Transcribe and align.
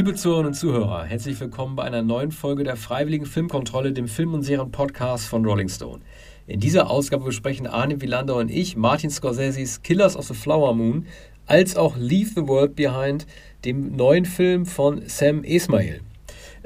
Liebe 0.00 0.14
Zuhörerinnen 0.14 0.52
und 0.52 0.54
Zuhörer, 0.54 1.04
herzlich 1.04 1.38
willkommen 1.40 1.76
bei 1.76 1.82
einer 1.82 2.00
neuen 2.00 2.32
Folge 2.32 2.64
der 2.64 2.76
Freiwilligen 2.76 3.26
Filmkontrolle, 3.26 3.92
dem 3.92 4.08
Film- 4.08 4.32
und 4.32 4.44
Serien-Podcast 4.44 5.26
von 5.26 5.44
Rolling 5.44 5.68
Stone. 5.68 6.00
In 6.46 6.58
dieser 6.58 6.88
Ausgabe 6.88 7.26
besprechen 7.26 7.66
Arne 7.66 8.00
Wielander 8.00 8.36
und 8.36 8.50
ich 8.50 8.78
Martin 8.78 9.10
Scorseses 9.10 9.82
Killers 9.82 10.16
of 10.16 10.24
the 10.24 10.32
Flower 10.32 10.74
Moon 10.74 11.04
als 11.44 11.76
auch 11.76 11.98
Leave 11.98 12.30
the 12.34 12.48
World 12.48 12.76
Behind, 12.76 13.26
dem 13.66 13.94
neuen 13.94 14.24
Film 14.24 14.64
von 14.64 15.02
Sam 15.06 15.44
Esmail. 15.44 16.00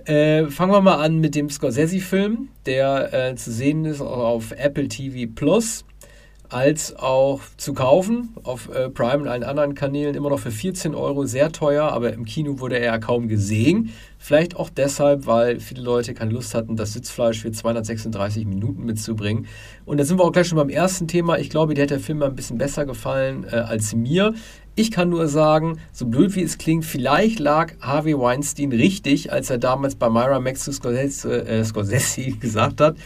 Äh, 0.05 0.46
fangen 0.46 0.71
wir 0.71 0.80
mal 0.80 1.05
an 1.05 1.19
mit 1.19 1.35
dem 1.35 1.51
Scorsese-Film, 1.51 2.51
der 2.66 3.12
äh, 3.12 3.35
zu 3.35 3.51
sehen 3.51 3.85
ist 3.85 4.01
auf 4.01 4.53
Apple 4.53 4.87
TV 4.87 5.29
Plus 5.35 5.85
als 6.54 6.94
auch 6.94 7.40
zu 7.57 7.75
kaufen 7.75 8.32
auf 8.44 8.68
äh, 8.72 8.89
Prime 8.89 9.22
und 9.22 9.29
allen 9.29 9.43
anderen 9.43 9.75
Kanälen 9.75 10.14
immer 10.14 10.31
noch 10.31 10.39
für 10.39 10.53
14 10.53 10.95
Euro 10.95 11.26
sehr 11.26 11.50
teuer, 11.50 11.90
aber 11.90 12.12
im 12.12 12.25
Kino 12.25 12.61
wurde 12.61 12.79
er 12.79 12.85
ja 12.85 12.99
kaum 12.99 13.26
gesehen. 13.26 13.90
Vielleicht 14.21 14.54
auch 14.54 14.71
deshalb, 14.71 15.26
weil 15.26 15.59
viele 15.59 15.82
Leute 15.82 16.14
keine 16.14 16.31
Lust 16.31 16.54
hatten, 16.54 16.76
das 16.76 16.93
Sitzfleisch 16.93 17.43
für 17.43 17.50
236 17.50 18.46
Minuten 18.46 18.85
mitzubringen. 18.85 19.48
Und 19.85 19.98
da 19.98 20.04
sind 20.04 20.21
wir 20.21 20.25
auch 20.25 20.31
gleich 20.31 20.46
schon 20.46 20.57
beim 20.57 20.68
ersten 20.68 21.09
Thema. 21.09 21.40
Ich 21.40 21.50
glaube, 21.50 21.75
dir 21.75 21.82
hat 21.82 21.90
der 21.90 21.98
Film 21.98 22.22
ein 22.22 22.36
bisschen 22.36 22.57
besser 22.57 22.86
gefallen 22.86 23.45
äh, 23.50 23.57
als 23.57 23.93
mir. 23.93 24.32
Ich 24.76 24.93
kann 24.93 25.09
nur 25.09 25.26
sagen, 25.26 25.81
so 25.90 26.07
blöd 26.07 26.36
wie 26.36 26.43
es 26.43 26.57
klingt, 26.57 26.84
vielleicht 26.84 27.40
lag 27.40 27.73
Harvey 27.81 28.17
Weinstein 28.17 28.71
richtig, 28.71 29.32
als 29.32 29.50
er 29.50 29.59
damals 29.59 29.96
bei 29.96 30.09
Myra 30.09 30.39
Max 30.39 30.62
zu 30.62 30.73
Scorsese, 30.73 31.48
äh, 31.48 31.64
Scorsese 31.64 32.31
gesagt 32.41 32.81
hat, 32.81 32.97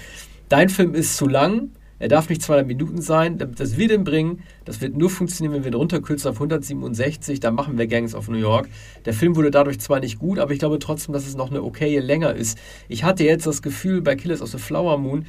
dein 0.51 0.69
Film 0.69 0.95
ist 0.95 1.17
zu 1.17 1.27
lang, 1.27 1.71
er 1.99 2.09
darf 2.09 2.29
nicht 2.29 2.43
200 2.43 2.67
Minuten 2.67 3.03
sein. 3.03 3.39
Das 3.39 3.77
wird 3.77 3.91
ihn 3.91 4.05
bringen. 4.05 4.43
Das 4.65 4.81
wird 4.81 4.97
nur 4.97 5.11
funktionieren, 5.11 5.55
wenn 5.55 5.65
wir 5.65 5.73
ihn 5.73 5.77
runterkürzen 5.77 6.31
auf 6.31 6.37
167. 6.37 7.41
Da 7.41 7.51
machen 7.51 7.77
wir 7.79 7.87
Gangs 7.87 8.15
of 8.15 8.29
New 8.29 8.39
York. 8.39 8.69
Der 9.05 9.15
Film 9.15 9.37
wurde 9.37 9.51
dadurch 9.51 9.81
zwar 9.81 10.01
nicht 10.01 10.19
gut, 10.19 10.39
aber 10.39 10.53
ich 10.53 10.59
glaube 10.59 10.79
trotzdem, 10.79 11.13
dass 11.13 11.27
es 11.27 11.37
noch 11.37 11.51
eine 11.51 11.63
okaye 11.63 12.01
länger 12.01 12.35
ist. 12.35 12.59
Ich 12.89 13.05
hatte 13.05 13.25
jetzt 13.25 13.47
das 13.47 13.63
Gefühl 13.63 14.03
bei 14.03 14.15
Killers 14.15 14.43
of 14.43 14.51
the 14.51 14.59
Flower 14.59 14.99
Moon, 14.99 15.27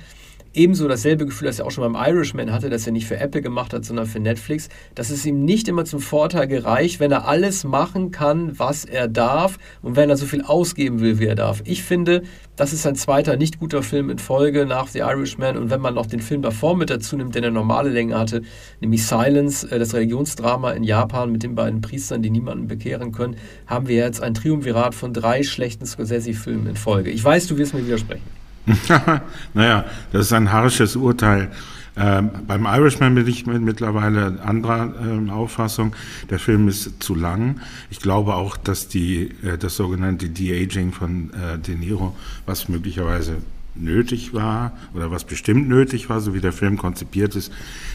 ebenso 0.54 0.88
dasselbe 0.88 1.26
Gefühl, 1.26 1.48
das 1.48 1.60
er 1.60 1.66
auch 1.66 1.72
schon 1.72 1.92
beim 1.92 2.02
Irishman 2.02 2.52
hatte, 2.52 2.70
dass 2.70 2.86
er 2.86 2.94
nicht 2.94 3.08
für 3.08 3.18
Apple 3.18 3.42
gemacht 3.42 3.74
hat, 3.74 3.86
sondern 3.86 4.06
für 4.06 4.20
Netflix, 4.20 4.70
dass 4.96 5.10
es 5.10 5.26
ihm 5.26 5.46
nicht 5.46 5.68
immer 5.68 5.86
zum 5.86 6.00
Vorteil 6.00 6.48
gereicht, 6.48 7.00
wenn 7.00 7.12
er 7.12 7.28
alles 7.28 7.64
machen 7.64 8.12
kann, 8.12 8.58
was 8.58 8.86
er 8.86 9.08
darf 9.08 9.58
und 9.82 9.96
wenn 9.96 10.10
er 10.10 10.18
so 10.18 10.26
viel 10.26 10.44
ausgeben 10.44 11.00
will, 11.02 11.20
wie 11.20 11.26
er 11.26 11.36
darf. 11.36 11.62
Ich 11.66 11.84
finde, 11.84 12.24
das 12.56 12.74
ist 12.74 12.86
ein 12.86 12.96
zweiter 12.96 13.38
nicht 13.38 13.60
guter 13.60 13.84
Film 13.84 14.10
in 14.10 14.20
Folge 14.20 14.66
nach 14.66 14.88
The 14.88 15.00
Irishman 15.00 15.58
und 15.58 15.70
wenn 15.70 15.82
man 15.82 15.94
noch 15.94 16.06
den 16.06 16.20
Film 16.20 16.42
davor 16.42 16.76
mit 16.76 16.90
dazu 16.90 17.16
nimmt, 17.16 17.36
der 17.36 17.44
eine 17.44 17.52
normale 17.52 17.90
Länge 17.90 18.18
hatte, 18.18 18.42
nämlich 18.82 19.06
Silence, 19.06 19.70
äh, 19.70 19.80
das 19.80 19.94
Religionsdrama 19.94 20.72
in 20.72 20.84
Japan 20.84 21.32
mit 21.32 21.44
den 21.44 21.56
beiden 21.56 21.82
Priestern, 21.82 22.22
die 22.22 22.30
niemanden 22.30 22.68
bekehren 22.68 23.12
können, 23.12 23.36
haben 23.68 23.88
wir 23.88 23.98
jetzt 23.98 24.22
ein 24.22 24.34
Triumvirat 24.34 24.96
von 24.96 25.14
drei 25.14 25.44
schlechten 25.44 25.86
Scorsese-Filmen 25.86 26.68
in 26.68 26.76
Folge. 26.76 27.12
Ich 27.12 27.24
weiß, 27.24 27.48
du 27.48 27.58
wirst 27.58 27.74
mir 27.74 27.86
widersprechen. 27.86 28.39
naja, 29.54 29.86
das 30.12 30.28
ist 30.28 30.34
ein 30.34 30.52
harsches 30.52 30.96
Urteil. 30.96 31.52
Ähm, 31.98 32.30
beim 32.48 32.66
Irishman 32.66 33.16
bin 33.16 33.28
ich 33.28 33.46
mittlerweile 33.46 34.42
anderer 34.42 34.94
äh, 35.06 35.30
Auffassung. 35.32 35.94
Der 36.30 36.40
Film 36.40 36.68
ist 36.68 37.04
zu 37.04 37.14
lang. 37.14 37.60
Ich 37.90 38.00
glaube 38.00 38.36
auch, 38.36 38.56
dass 38.56 38.88
die, 38.88 39.32
äh, 39.44 39.58
das 39.58 39.76
sogenannte 39.76 40.30
De-Aging 40.30 40.94
von 40.94 41.32
äh, 41.34 41.58
De 41.58 41.76
Niro, 41.76 42.16
was 42.46 42.70
möglicherweise 42.70 43.38
nötig 43.76 44.34
war 44.34 44.78
oder 44.94 45.12
was 45.12 45.26
bestimmt 45.26 45.68
nötig 45.68 46.10
war, 46.10 46.22
so 46.22 46.34
wie 46.34 46.42
der 46.42 46.54
Film 46.54 46.78
konzipiert 46.78 47.36
ist, 47.36 47.52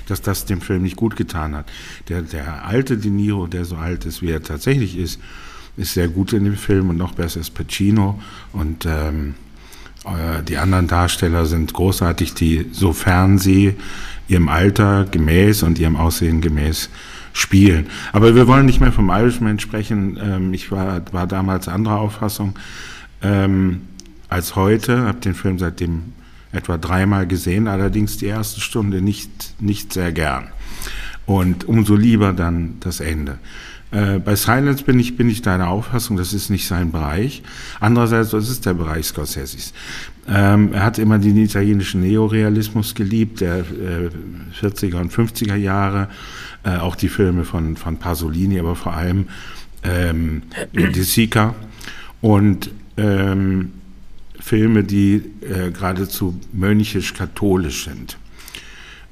dass 0.07 0.23
das 0.23 0.45
dem 0.45 0.61
Film 0.61 0.83
nicht 0.83 0.97
gut 0.97 1.17
getan 1.17 1.55
hat. 1.55 1.71
Der, 2.09 2.23
der 2.23 2.67
alte 2.67 2.99
De 2.99 3.11
Niro, 3.11 3.47
der 3.47 3.65
so 3.65 3.77
alt 3.77 4.05
ist, 4.05 4.23
wie 4.23 4.31
er 4.31 4.43
tatsächlich 4.43 4.99
ist, 4.99 5.21
ist 5.77 5.95
sehr 5.95 6.09
gut 6.09 6.33
in 6.33 6.45
dem 6.45 6.57
Film 6.57 6.91
und 6.91 6.97
noch 6.97 7.15
besser 7.15 7.41
ist 7.41 7.51
Pacino 7.51 8.21
und 8.53 8.87
ähm, 8.87 9.31
äh, 9.31 9.35
die 10.49 10.59
anderen 10.59 10.87
Darsteller 10.87 11.47
sind 11.47 11.73
großartig, 11.73 12.35
die, 12.35 12.67
sofern 12.73 13.39
sie 13.39 13.75
ihrem 14.29 14.49
Alter 14.49 15.07
gemäß 15.11 15.63
und 15.63 15.79
ihrem 15.79 15.97
Aussehen 15.97 16.41
gemäß 16.41 16.91
spielen. 17.33 17.87
Aber 18.13 18.35
wir 18.35 18.47
wollen 18.47 18.67
nicht 18.67 18.81
mehr 18.81 18.93
vom 18.93 19.11
Irishman 19.11 19.59
sprechen. 19.59 20.19
Ähm, 20.23 20.55
ich 20.55 20.71
war, 20.71 21.03
war 21.13 21.27
damals 21.27 21.69
anderer 21.69 21.99
Auffassung 21.99 22.55
ähm, 23.23 23.83
als 24.29 24.57
heute, 24.57 25.03
habe 25.03 25.21
den 25.21 25.35
Film 25.35 25.59
seitdem 25.59 26.13
etwa 26.53 26.79
dreimal 26.79 27.27
gesehen, 27.27 27.67
allerdings 27.67 28.17
die 28.17 28.27
erste 28.27 28.61
Stunde 28.61 29.03
nicht, 29.03 29.61
nicht 29.61 29.93
sehr 29.93 30.13
gern. 30.13 30.49
Und 31.27 31.67
umso 31.67 31.97
lieber 31.97 32.33
dann 32.33 32.77
das 32.81 33.01
Ende. 33.01 33.39
Äh, 33.95 34.19
bei 34.19 34.35
Silence 34.35 34.83
bin 34.83 34.99
ich, 34.99 35.17
bin 35.17 35.31
ich 35.31 35.41
deiner 35.41 35.69
Auffassung, 35.69 36.17
das 36.17 36.33
ist 36.33 36.51
nicht 36.51 36.67
sein 36.67 36.91
Bereich. 36.91 37.43
Andererseits, 37.79 38.31
das 38.31 38.51
ist 38.51 38.67
der 38.67 38.75
Bereich 38.75 39.07
Scorseses. 39.07 39.73
Ähm, 40.27 40.73
er 40.73 40.83
hat 40.83 40.99
immer 40.99 41.19
den 41.19 41.37
italienischen 41.37 42.01
Neorealismus 42.01 42.95
geliebt, 42.95 43.41
der 43.41 43.59
äh, 43.59 44.11
40er 44.61 44.97
und 44.97 45.13
50er 45.13 45.55
Jahre, 45.55 46.09
äh, 46.65 46.77
auch 46.77 46.97
die 46.97 47.09
Filme 47.09 47.45
von, 47.45 47.77
von 47.77 47.99
Pasolini, 47.99 48.59
aber 48.59 48.75
vor 48.75 48.95
allem 48.95 49.29
ähm, 49.85 50.43
De 50.73 51.03
Sica 51.03 51.55
und 52.21 52.71
ähm, 52.97 53.73
Filme, 54.41 54.83
die 54.83 55.23
äh, 55.41 55.71
geradezu 55.71 56.39
mönchisch-katholisch 56.53 57.85
sind. 57.85 58.19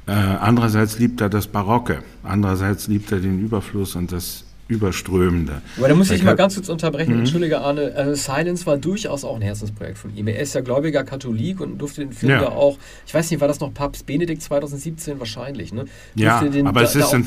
Äh, 0.07 0.13
andererseits 0.13 0.99
liebt 0.99 1.21
er 1.21 1.29
das 1.29 1.47
Barocke, 1.47 2.03
andererseits 2.25 2.89
liebt 2.89 3.13
er 3.13 3.21
den 3.21 3.41
Überfluss 3.41 3.95
und 3.95 4.11
das 4.11 4.45
Überströmende. 4.73 5.63
Aber 5.77 5.89
da 5.89 5.95
muss 5.95 6.11
ich 6.11 6.23
mal 6.23 6.37
ganz 6.37 6.55
kurz 6.55 6.69
unterbrechen. 6.69 7.15
Mhm. 7.15 7.21
Entschuldige, 7.21 7.61
Arne. 7.61 7.93
Also 7.95 8.15
Silence 8.15 8.67
war 8.67 8.77
durchaus 8.77 9.25
auch 9.25 9.37
ein 9.37 9.43
Herzensprojekt 9.43 9.99
von 9.99 10.15
ihm. 10.17 10.27
Er 10.29 10.41
ist 10.41 10.55
ja 10.55 10.61
gläubiger 10.61 11.05
Katholik 11.05 11.61
und 11.61 11.79
durfte 11.79 12.01
den 12.01 12.13
Film 12.13 12.33
ja, 12.33 12.43
ja 12.43 12.49
auch, 12.49 12.79
ich 13.07 13.15
weiß 13.15 13.31
nicht, 13.31 13.41
war 13.41 13.49
das 13.49 13.61
noch 13.61 13.73
Papst 13.73 14.07
Benedikt 14.07 14.43
2017 14.43 15.19
wahrscheinlich, 15.19 15.73
ne? 15.73 15.85
Ja, 16.15 16.43
den, 16.43 16.67
aber 16.67 16.81
da, 16.81 16.87
es 16.87 16.97
ist 16.97 17.15
ein 17.15 17.25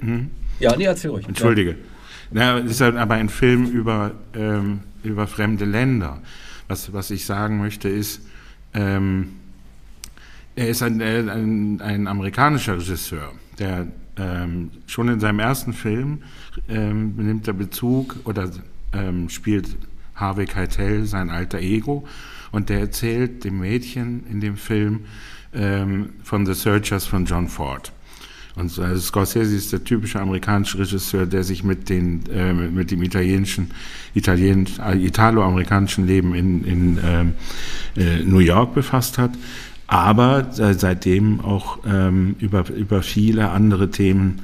hm? 0.00 0.30
Ja, 0.60 0.76
nee, 0.76 0.84
erzähl 0.84 1.10
ruhig. 1.10 1.26
Entschuldige. 1.26 1.76
Ja. 2.32 2.58
es 2.58 2.70
ist 2.70 2.80
halt 2.80 2.96
aber 2.96 3.14
ein 3.14 3.28
Film 3.28 3.66
über, 3.66 4.12
ähm, 4.34 4.80
über 5.02 5.26
fremde 5.26 5.64
Länder. 5.64 6.20
Was, 6.68 6.92
was 6.92 7.10
ich 7.10 7.26
sagen 7.26 7.58
möchte 7.58 7.88
ist, 7.88 8.22
ähm, 8.72 9.34
er 10.56 10.68
ist 10.68 10.82
ein, 10.82 11.02
ein, 11.02 11.80
ein 11.80 12.06
amerikanischer 12.06 12.76
Regisseur, 12.78 13.32
der 13.58 13.88
ähm, 14.16 14.70
schon 14.86 15.08
in 15.08 15.20
seinem 15.20 15.40
ersten 15.40 15.72
Film 15.72 16.18
ähm, 16.68 17.14
nimmt 17.16 17.48
er 17.48 17.54
Bezug 17.54 18.16
oder 18.24 18.50
ähm, 18.92 19.28
spielt 19.28 19.76
Harvey 20.14 20.46
Keitel 20.46 21.06
sein 21.06 21.30
alter 21.30 21.58
Ego 21.58 22.06
und 22.52 22.68
der 22.68 22.80
erzählt 22.80 23.44
dem 23.44 23.58
Mädchen 23.58 24.24
in 24.30 24.40
dem 24.40 24.56
Film 24.56 25.00
ähm, 25.52 26.10
von 26.22 26.46
The 26.46 26.54
Searchers 26.54 27.04
von 27.04 27.24
John 27.24 27.48
Ford. 27.48 27.92
Und 28.56 28.78
also 28.78 29.00
Scorsese 29.00 29.56
ist 29.56 29.72
der 29.72 29.82
typische 29.82 30.20
amerikanische 30.20 30.78
Regisseur, 30.78 31.26
der 31.26 31.42
sich 31.42 31.64
mit, 31.64 31.88
den, 31.88 32.24
äh, 32.30 32.52
mit 32.52 32.92
dem 32.92 33.02
italienischen, 33.02 33.72
Italienisch, 34.14 34.78
italo-amerikanischen 34.78 36.06
Leben 36.06 36.36
in, 36.36 36.64
in 36.64 36.98
ähm, 37.04 37.32
äh, 37.96 38.20
New 38.20 38.38
York 38.38 38.74
befasst 38.74 39.18
hat 39.18 39.32
aber 39.86 40.46
seitdem 40.50 41.40
auch 41.40 41.78
ähm, 41.86 42.36
über, 42.38 42.68
über 42.70 43.02
viele 43.02 43.50
andere 43.50 43.90
Themen 43.90 44.42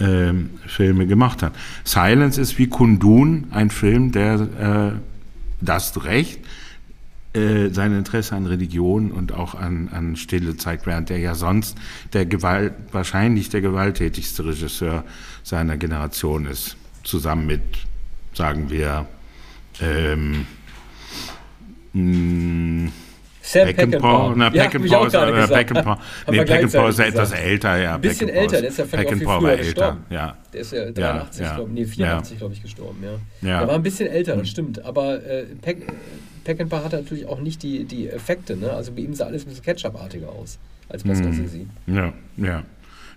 ähm, 0.00 0.50
Filme 0.66 1.06
gemacht 1.06 1.42
hat. 1.42 1.52
Silence 1.84 2.40
ist 2.40 2.58
wie 2.58 2.68
Kundun 2.68 3.48
ein 3.50 3.70
Film, 3.70 4.12
der 4.12 4.40
äh, 4.40 4.98
das 5.60 6.04
Recht, 6.04 6.40
äh, 7.32 7.68
sein 7.68 7.96
Interesse 7.96 8.34
an 8.34 8.46
Religion 8.46 9.12
und 9.12 9.32
auch 9.32 9.54
an, 9.54 9.88
an 9.92 10.16
Stille 10.16 10.56
zeigt, 10.56 10.86
während 10.86 11.10
er 11.10 11.18
ja 11.18 11.34
sonst 11.34 11.76
der 12.12 12.26
Gewalt, 12.26 12.72
wahrscheinlich 12.92 13.50
der 13.50 13.60
gewalttätigste 13.60 14.44
Regisseur 14.46 15.04
seiner 15.44 15.76
Generation 15.76 16.46
ist, 16.46 16.76
zusammen 17.04 17.46
mit, 17.46 17.62
sagen 18.34 18.70
wir, 18.70 19.06
ähm, 19.80 20.46
mh, 21.92 22.02
Sam 23.50 23.66
Peckinpah. 23.66 24.34
Na, 24.36 24.50
Peckinpah 24.50 25.06
ist, 25.06 25.14
äh, 25.14 25.48
Peckinpah, 25.48 25.98
nee, 26.30 26.44
Peckinpah 26.44 26.88
ist 26.88 26.98
ja 27.00 27.04
etwas 27.06 27.32
älter, 27.32 27.76
ja. 27.78 27.94
Ein 27.96 28.00
bisschen 28.00 28.28
älter, 28.28 28.60
der 28.60 28.70
ist 28.70 28.78
ja 28.78 28.84
Peckinpah 28.84 29.36
auch 29.36 29.38
viel 29.40 29.48
war 29.48 29.52
älter, 29.52 29.64
gestorben. 29.64 30.04
ja. 30.10 30.36
Der 30.52 30.60
ist 30.60 30.72
ja 30.72 30.90
83, 30.90 31.40
ja, 31.40 31.54
glaube 31.56 31.72
nee, 31.72 31.84
84, 31.84 32.32
ja. 32.32 32.38
glaube 32.38 32.54
ich, 32.54 32.62
gestorben, 32.62 33.02
ja. 33.02 33.48
ja. 33.48 33.58
Der 33.58 33.68
war 33.68 33.74
ein 33.74 33.82
bisschen 33.82 34.08
älter, 34.08 34.36
das 34.36 34.48
stimmt. 34.48 34.84
Aber 34.84 35.24
äh, 35.24 35.46
Peck, 35.60 35.78
Peckinpah 36.44 36.84
hatte 36.84 36.96
natürlich 36.96 37.26
auch 37.26 37.40
nicht 37.40 37.64
die, 37.64 37.84
die 37.84 38.08
Effekte, 38.08 38.56
ne? 38.56 38.72
Also 38.72 38.92
bei 38.92 39.00
ihm 39.00 39.14
sah 39.14 39.26
alles 39.26 39.42
ein 39.42 39.48
bisschen 39.48 39.64
Ketchup-artiger 39.64 40.28
aus, 40.28 40.58
als 40.88 41.02
bei 41.02 41.16
Scorsese. 41.16 41.66
Ja, 41.88 42.12
ja. 42.36 42.62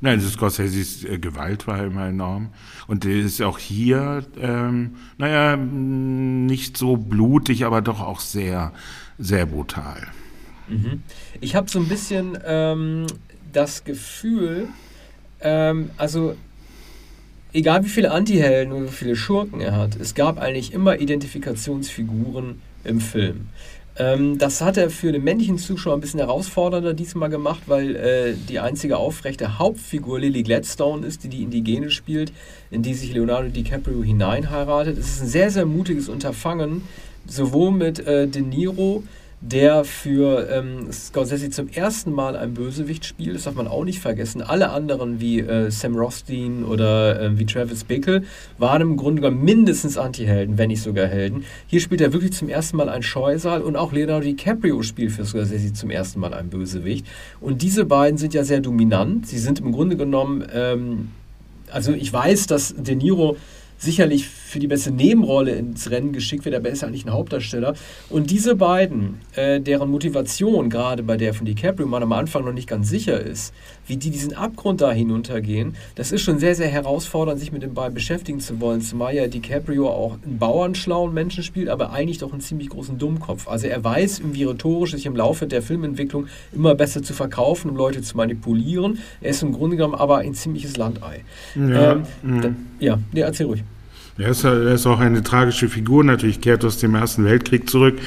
Nein, 0.01 0.19
das 0.19 0.33
Scorseses 0.33 1.03
äh, 1.05 1.19
Gewalt 1.19 1.67
war 1.67 1.83
immer 1.83 2.07
enorm. 2.07 2.49
Und 2.87 3.03
der 3.03 3.17
ist 3.17 3.39
auch 3.43 3.59
hier, 3.59 4.25
ähm, 4.41 4.95
naja, 5.19 5.55
nicht 5.57 6.75
so 6.75 6.97
blutig, 6.97 7.65
aber 7.65 7.83
doch 7.83 8.01
auch 8.01 8.19
sehr, 8.19 8.73
sehr 9.19 9.45
brutal. 9.45 10.07
Mhm. 10.67 11.03
Ich 11.41 11.55
habe 11.55 11.69
so 11.69 11.79
ein 11.79 11.87
bisschen 11.87 12.37
ähm, 12.45 13.07
das 13.51 13.83
Gefühl, 13.83 14.67
ähm, 15.41 15.89
also 15.97 16.35
egal 17.53 17.83
wie 17.83 17.89
viele 17.89 18.11
Antihelden 18.11 18.73
und 18.73 18.85
wie 18.85 18.91
viele 18.91 19.15
Schurken 19.15 19.61
er 19.61 19.75
hat, 19.75 19.95
es 19.95 20.15
gab 20.15 20.39
eigentlich 20.39 20.73
immer 20.73 20.99
Identifikationsfiguren 20.99 22.61
im 22.83 22.99
Film. 22.99 23.49
Ähm, 23.95 24.39
das 24.39 24.61
hat 24.61 24.77
er 24.77 24.89
für 24.89 25.11
den 25.11 25.23
männlichen 25.23 25.59
Zuschauer 25.59 25.93
ein 25.93 26.01
bisschen 26.01 26.19
herausfordernder 26.19 26.95
diesmal 26.95 27.29
gemacht, 27.29 27.63
weil 27.67 27.95
äh, 27.95 28.33
die 28.49 28.59
einzige 28.59 28.97
aufrechte 28.97 29.59
Hauptfigur 29.59 30.19
Lily 30.19 30.41
Gladstone 30.41 31.05
ist, 31.05 31.23
die 31.23 31.29
die 31.29 31.43
Indigene 31.43 31.91
spielt, 31.91 32.33
in 32.71 32.81
die 32.81 32.95
sich 32.95 33.13
Leonardo 33.13 33.49
DiCaprio 33.49 34.01
hineinheiratet. 34.01 34.97
Es 34.97 35.09
ist 35.09 35.21
ein 35.21 35.27
sehr, 35.27 35.51
sehr 35.51 35.67
mutiges 35.67 36.09
Unterfangen, 36.09 36.81
sowohl 37.27 37.71
mit 37.71 37.99
äh, 37.99 38.27
De 38.27 38.41
Niro, 38.41 39.03
der 39.45 39.83
für 39.83 40.49
ähm, 40.49 40.89
Scorsese 40.89 41.49
zum 41.49 41.67
ersten 41.67 42.13
Mal 42.13 42.37
ein 42.37 42.53
Bösewicht 42.53 43.03
spielt. 43.03 43.35
Das 43.35 43.43
darf 43.43 43.55
man 43.55 43.67
auch 43.67 43.83
nicht 43.83 43.99
vergessen. 43.99 44.41
Alle 44.41 44.69
anderen 44.69 45.19
wie 45.19 45.41
äh, 45.41 45.69
Sam 45.69 45.97
Rothstein 45.97 46.63
oder 46.63 47.19
äh, 47.19 47.37
wie 47.37 47.45
Travis 47.45 47.83
Bickle 47.83 48.23
waren 48.57 48.81
im 48.81 48.95
Grunde 48.95 49.21
genommen 49.21 49.43
mindestens 49.43 49.97
Anti-Helden, 49.97 50.57
wenn 50.57 50.69
nicht 50.69 50.81
sogar 50.81 51.07
Helden. 51.07 51.43
Hier 51.67 51.81
spielt 51.81 51.99
er 51.99 52.13
wirklich 52.13 52.31
zum 52.31 52.47
ersten 52.47 52.77
Mal 52.77 52.87
ein 52.87 53.03
Scheusal 53.03 53.61
und 53.61 53.75
auch 53.75 53.91
Leonardo 53.91 54.23
DiCaprio 54.23 54.81
spielt 54.81 55.11
für 55.11 55.25
Scorsese 55.25 55.73
zum 55.73 55.89
ersten 55.89 56.21
Mal 56.21 56.33
ein 56.33 56.49
Bösewicht. 56.49 57.05
Und 57.41 57.61
diese 57.61 57.83
beiden 57.83 58.17
sind 58.17 58.33
ja 58.33 58.45
sehr 58.45 58.61
dominant. 58.61 59.27
Sie 59.27 59.39
sind 59.39 59.59
im 59.59 59.73
Grunde 59.73 59.97
genommen, 59.97 60.45
ähm, 60.53 61.09
also 61.69 61.91
ich 61.91 62.13
weiß, 62.13 62.47
dass 62.47 62.73
De 62.77 62.95
Niro 62.95 63.35
sicherlich 63.77 64.29
für 64.53 64.59
die 64.59 64.67
beste 64.67 64.91
Nebenrolle 64.91 65.51
ins 65.51 65.89
Rennen 65.89 66.13
geschickt 66.13 66.45
wird, 66.45 66.53
aber 66.55 66.67
er 66.67 66.73
ist 66.73 66.83
eigentlich 66.83 67.05
ein 67.05 67.11
Hauptdarsteller. 67.11 67.73
Und 68.09 68.29
diese 68.29 68.55
beiden, 68.55 69.19
äh, 69.35 69.59
deren 69.59 69.89
Motivation, 69.89 70.69
gerade 70.69 71.01
bei 71.01 71.17
der 71.17 71.33
von 71.33 71.47
DiCaprio 71.47 71.87
man 71.87 72.03
am 72.03 72.13
Anfang 72.13 72.45
noch 72.45 72.53
nicht 72.53 72.69
ganz 72.69 72.87
sicher 72.87 73.19
ist, 73.19 73.51
wie 73.87 73.97
die 73.97 74.11
diesen 74.11 74.35
Abgrund 74.35 74.79
da 74.81 74.91
hinuntergehen, 74.91 75.75
das 75.95 76.11
ist 76.11 76.21
schon 76.21 76.37
sehr, 76.37 76.53
sehr 76.53 76.67
herausfordernd, 76.67 77.39
sich 77.39 77.51
mit 77.51 77.63
den 77.63 77.73
beiden 77.73 77.95
beschäftigen 77.95 78.39
zu 78.39 78.61
wollen. 78.61 78.81
Zumal 78.81 79.15
ja 79.15 79.27
DiCaprio 79.27 79.89
auch 79.89 80.17
einen 80.23 80.37
bauernschlauen 80.37 81.11
Menschen 81.13 81.43
spielt, 81.43 81.67
aber 81.67 81.91
eigentlich 81.91 82.19
doch 82.19 82.31
einen 82.31 82.41
ziemlich 82.41 82.69
großen 82.69 82.99
Dummkopf. 82.99 83.47
Also 83.47 83.65
er 83.65 83.83
weiß 83.83 84.19
irgendwie 84.19 84.43
rhetorisch 84.43 84.91
sich 84.91 85.07
im 85.07 85.15
Laufe 85.15 85.47
der 85.47 85.63
Filmentwicklung 85.63 86.27
immer 86.51 86.75
besser 86.75 87.01
zu 87.01 87.13
verkaufen, 87.13 87.71
um 87.71 87.75
Leute 87.75 88.03
zu 88.03 88.15
manipulieren. 88.15 88.99
Er 89.19 89.31
ist 89.31 89.41
im 89.41 89.51
Grunde 89.51 89.77
genommen 89.77 89.95
aber 89.95 90.19
ein 90.19 90.35
ziemliches 90.35 90.77
Landei. 90.77 91.23
Ja, 91.55 91.93
ähm, 91.93 92.03
mhm. 92.21 92.55
ja, 92.79 92.99
nee, 93.11 93.21
erzähl 93.21 93.47
ruhig. 93.47 93.63
Er 94.17 94.29
ist, 94.29 94.43
er 94.43 94.73
ist 94.73 94.85
auch 94.85 94.99
eine 94.99 95.23
tragische 95.23 95.69
Figur, 95.69 96.03
natürlich 96.03 96.39
kehrt 96.39 96.63
aus 96.63 96.77
dem 96.77 96.93
Ersten 96.93 97.25
Weltkrieg 97.25 97.67
zurück, 97.67 97.99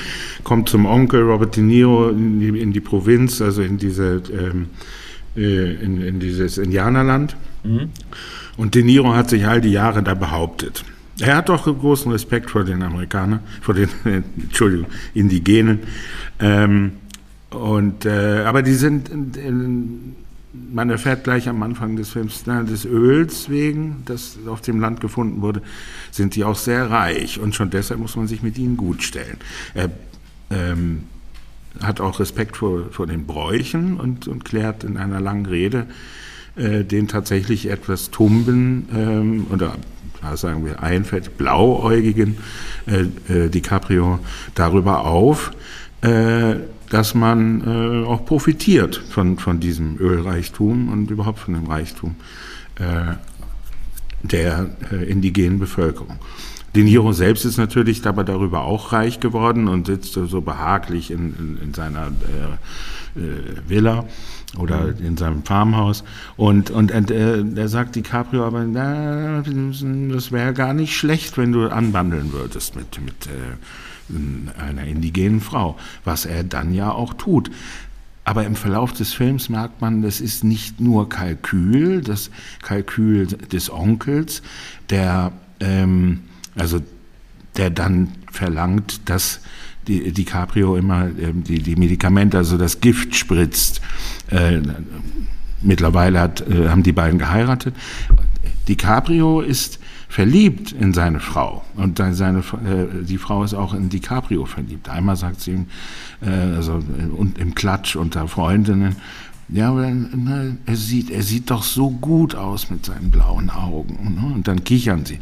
kommt 0.45 0.69
zum 0.69 0.87
Onkel 0.87 1.23
Robert 1.23 1.57
De 1.57 1.65
Niro 1.65 2.11
in 2.11 2.39
die, 2.39 2.61
in 2.61 2.73
die 2.73 2.81
Provinz, 2.81 3.41
also 3.41 3.63
in, 3.63 3.77
diese, 3.77 4.23
ähm, 4.33 4.69
äh, 5.37 5.75
in, 5.75 6.01
in, 6.01 6.21
dieses 6.21 6.59
Indianerland. 6.59 7.37
Mhm. 7.65 7.91
Und 8.57 8.77
De 8.77 8.85
Niro 8.85 9.15
hat 9.15 9.31
sich 9.31 9.47
all 9.47 9.61
die 9.61 9.73
Jahre 9.73 10.03
da 10.03 10.15
behauptet. 10.15 10.85
Er 11.19 11.37
hat 11.37 11.49
doch 11.49 11.65
großen 11.65 12.13
Respekt 12.13 12.51
vor 12.51 12.63
den 12.63 12.83
Amerikanern, 12.83 13.41
vor 13.61 13.75
den, 13.75 13.89
äh, 14.05 14.23
Entschuldigung, 14.41 14.87
Indigenen. 15.13 15.81
Ähm, 16.39 16.93
und, 17.51 18.05
äh, 18.05 18.45
aber 18.45 18.63
die 18.63 18.75
sind 18.75 19.09
in, 19.09 19.33
in, 19.35 20.17
man 20.73 20.91
erfährt 20.91 21.25
gleich 21.25 21.49
am 21.49 21.63
Anfang 21.63 21.97
des 21.97 22.11
Films, 22.11 22.43
na, 22.47 22.63
des 22.63 22.85
Öls 22.85 23.49
wegen, 23.49 24.03
das 24.05 24.39
auf 24.47 24.61
dem 24.61 24.81
Land 24.81 25.01
gefunden 25.01 25.43
wurde, 25.43 25.63
sind 26.11 26.35
die 26.35 26.45
auch 26.45 26.57
sehr 26.57 26.91
reich 26.91 27.41
und 27.41 27.55
schon 27.55 27.71
deshalb 27.71 28.01
muss 28.01 28.17
man 28.17 28.27
sich 28.27 28.43
mit 28.43 28.59
ihnen 28.59 28.77
gut 28.77 29.03
stellen. 29.03 29.39
Er 29.75 29.91
ähm, 30.51 31.05
hat 31.81 32.01
auch 32.01 32.21
Respekt 32.21 32.57
vor, 32.57 32.91
vor 32.91 33.07
den 33.07 33.27
Bräuchen 33.27 33.99
und, 33.99 34.29
und 34.29 34.45
klärt 34.45 34.85
in 34.85 34.97
einer 34.97 35.21
langen 35.21 35.47
Rede 35.47 35.87
äh, 36.57 36.85
den 36.85 37.09
tatsächlich 37.09 37.69
etwas 37.71 38.11
tumben 38.11 38.89
ähm, 38.95 39.47
oder 39.51 39.77
sagen 40.35 40.65
wir 40.65 40.83
einfältig 40.83 41.35
blauäugigen 41.35 42.39
äh, 42.87 43.33
äh, 43.33 43.49
DiCaprio 43.49 44.19
darüber 44.55 45.05
auf, 45.05 45.53
äh, 46.03 46.57
dass 46.91 47.15
man 47.15 47.63
äh, 47.63 48.07
auch 48.07 48.25
profitiert 48.25 48.97
von, 49.11 49.39
von 49.39 49.61
diesem 49.61 49.99
Ölreichtum 49.99 50.89
und 50.89 51.11
überhaupt 51.11 51.39
von 51.39 51.55
dem 51.55 51.67
Reichtum 51.67 52.17
äh, 52.77 53.15
der 54.23 54.71
äh, 54.93 55.05
indigenen 55.05 55.59
Bevölkerung. 55.59 56.19
De 56.75 56.85
Niro 56.85 57.13
selbst 57.13 57.47
ist 57.47 57.57
natürlich 57.57 58.03
dabei 58.03 58.23
darüber 58.23 58.65
auch 58.65 58.93
reich 58.93 59.19
geworden 59.21 59.67
und 59.67 59.87
sitzt 59.87 60.13
so 60.13 60.41
behaglich 60.43 61.11
in, 61.11 61.35
in, 61.39 61.59
in 61.63 61.75
seiner 61.75 62.09
äh, 62.09 63.19
äh, 63.19 63.57
Villa 63.67 64.05
oder 64.59 64.95
in 64.99 65.17
seinem 65.17 65.43
Farmhaus. 65.43 66.05
Und, 66.37 66.71
und 66.71 66.91
äh, 66.93 67.43
er 67.57 67.69
sagt 67.69 67.97
DiCaprio 67.97 68.45
aber, 68.45 68.65
na, 68.65 69.43
das 69.43 70.33
wäre 70.33 70.53
gar 70.53 70.75
nicht 70.75 70.95
schlecht, 70.97 71.39
wenn 71.39 71.53
du 71.53 71.69
anwandeln 71.69 72.33
würdest 72.33 72.77
mit, 72.77 73.01
mit 73.01 73.27
äh, 73.27 73.57
einer 74.59 74.85
indigenen 74.85 75.41
Frau, 75.41 75.77
was 76.05 76.27
er 76.27 76.45
dann 76.45 76.73
ja 76.73 76.91
auch 76.91 77.15
tut. 77.15 77.51
Aber 78.25 78.45
im 78.45 78.57
Verlauf 78.57 78.93
des 78.93 79.13
Films 79.13 79.49
merkt 79.49 79.81
man, 79.81 80.03
das 80.03 80.21
ist 80.21 80.43
nicht 80.43 80.81
nur 80.81 81.09
Kalkül, 81.09 82.03
das 82.03 82.31
Kalkül 82.63 83.27
des 83.27 83.71
Onkels, 83.71 84.43
der, 84.91 85.33
ähm, 85.61 86.23
also, 86.57 86.81
der 87.57 87.71
dann 87.71 88.09
verlangt, 88.31 89.09
dass 89.09 89.41
die, 89.87 90.13
DiCaprio 90.13 90.77
immer 90.77 91.05
ähm, 91.05 91.45
die, 91.45 91.63
die 91.63 91.77
Medikamente, 91.77 92.37
also 92.37 92.59
das 92.59 92.81
Gift 92.81 93.15
spritzt. 93.15 93.81
Äh, 94.31 94.61
mittlerweile 95.63 96.21
hat, 96.21 96.41
äh, 96.49 96.69
haben 96.69 96.83
die 96.83 96.93
beiden 96.93 97.21
geheiratet. 97.21 97.75
DiCaprio 98.69 99.41
ist 99.41 99.79
verliebt 100.09 100.73
in 100.73 100.95
seine 100.95 101.21
Frau. 101.21 101.65
Und 101.75 101.99
seine, 101.99 102.39
äh, 102.39 103.05
die 103.05 103.19
Frau 103.19 103.45
ist 103.45 103.55
auch 103.55 103.75
in 103.75 103.89
DiCaprio 103.89 104.45
verliebt. 104.45 104.89
Einmal 104.89 105.17
sagt 105.17 105.41
sie 105.41 105.53
ihm, 105.53 105.67
äh, 106.21 106.31
also 106.31 106.83
und 107.17 107.39
im 107.39 107.55
Klatsch 107.55 107.97
unter 107.97 108.29
Freundinnen, 108.29 108.97
ja, 109.49 109.71
aber 109.71 109.89
na, 109.89 110.57
er, 110.67 110.77
sieht, 110.77 111.09
er 111.09 111.23
sieht 111.23 111.51
doch 111.51 111.63
so 111.63 111.91
gut 111.91 112.35
aus 112.35 112.69
mit 112.69 112.85
seinen 112.85 113.13
blauen 113.13 113.49
Augen. 113.49 114.17
Ne? 114.17 114.35
Und 114.35 114.49
dann 114.49 114.65
kichern 114.65 115.05
sie. 115.05 115.21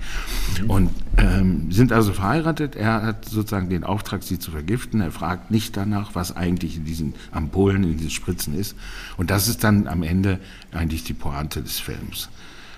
Mhm. 0.63 0.71
Und 0.71 0.91
ähm, 1.19 1.71
sind 1.71 1.93
also 1.93 2.15
verheiratet. 2.15 2.75
Er 2.75 3.03
hat 3.03 3.27
sozusagen 3.27 3.69
den 3.69 3.85
Auftrag, 3.85 4.23
sie 4.23 4.39
zu 4.39 4.51
vergiften. 4.51 5.03
Er 5.03 5.11
fragt 5.11 5.51
nicht 5.51 5.77
danach, 5.77 6.15
was 6.15 6.35
eigentlich 6.35 6.79
in 6.79 6.87
diesen 6.87 7.15
Ampullen, 7.33 7.85
in 7.85 7.99
diesen 7.99 8.11
Spritzen 8.11 8.59
ist. 8.59 8.75
Und 9.19 9.29
das 9.29 9.47
ist 9.47 9.63
dann 9.63 9.87
am 9.89 10.03
Ende 10.03 10.41
eigentlich 10.73 11.05
die 11.05 11.15
Pointe 11.15 11.61
des 11.61 11.79
Films. 11.79 12.31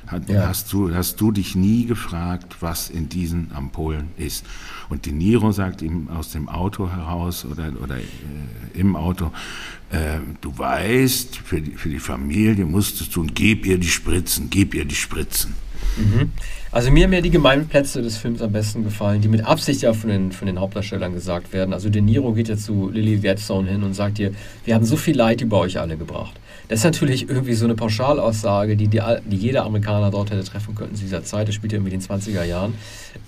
Hat, 0.06 0.28
ja. 0.28 0.46
hast, 0.46 0.72
du, 0.72 0.94
hast 0.94 1.20
du 1.20 1.32
dich 1.32 1.56
nie 1.56 1.86
gefragt, 1.86 2.56
was 2.60 2.90
in 2.90 3.08
diesen 3.08 3.50
Ampullen 3.52 4.08
ist? 4.16 4.44
Und 4.88 5.06
De 5.06 5.12
Niro 5.12 5.50
sagt 5.52 5.82
ihm 5.82 6.08
aus 6.08 6.30
dem 6.30 6.48
Auto 6.48 6.90
heraus 6.90 7.44
oder, 7.44 7.72
oder 7.82 7.96
äh, 7.96 8.02
im 8.74 8.94
Auto, 8.94 9.32
äh, 9.90 10.18
du 10.40 10.56
weißt, 10.56 11.38
für 11.38 11.60
die, 11.60 11.72
für 11.72 11.88
die 11.88 11.98
Familie 11.98 12.64
musstest 12.66 13.16
du 13.16 13.20
und 13.20 13.34
gib 13.34 13.66
ihr 13.66 13.78
die 13.78 13.88
Spritzen, 13.88 14.48
gib 14.48 14.74
ihr 14.74 14.84
die 14.84 14.94
Spritzen. 14.94 15.54
Mhm. 15.96 16.32
Also 16.76 16.90
mir 16.90 17.04
haben 17.04 17.12
ja 17.14 17.22
die 17.22 17.30
Gemeinplätze 17.30 18.02
des 18.02 18.18
Films 18.18 18.42
am 18.42 18.52
besten 18.52 18.84
gefallen, 18.84 19.22
die 19.22 19.28
mit 19.28 19.42
Absicht 19.46 19.80
ja 19.80 19.94
von 19.94 20.10
den, 20.10 20.30
von 20.30 20.46
den 20.46 20.60
Hauptdarstellern 20.60 21.14
gesagt 21.14 21.54
werden. 21.54 21.72
Also 21.72 21.88
De 21.88 22.02
Niro 22.02 22.34
geht 22.34 22.48
ja 22.48 22.58
zu 22.58 22.90
Lily 22.90 23.16
Gladstone 23.16 23.70
hin 23.70 23.82
und 23.82 23.94
sagt 23.94 24.18
ihr, 24.18 24.32
wir 24.66 24.74
haben 24.74 24.84
so 24.84 24.98
viel 24.98 25.16
Leid 25.16 25.40
über 25.40 25.58
euch 25.60 25.80
alle 25.80 25.96
gebracht. 25.96 26.38
Das 26.68 26.80
ist 26.80 26.84
natürlich 26.84 27.28
irgendwie 27.28 27.54
so 27.54 27.64
eine 27.64 27.76
Pauschalaussage, 27.76 28.76
die, 28.76 28.88
die, 28.88 29.00
die 29.24 29.36
jeder 29.36 29.64
Amerikaner 29.64 30.10
dort 30.10 30.30
hätte 30.30 30.42
treffen 30.44 30.74
können 30.74 30.94
zu 30.94 31.04
dieser 31.04 31.22
Zeit. 31.22 31.46
Das 31.48 31.54
spielt 31.54 31.72
ja 31.72 31.78
irgendwie 31.78 31.94
in 31.94 32.00
den 32.00 32.08
20er 32.08 32.42
Jahren. 32.44 32.74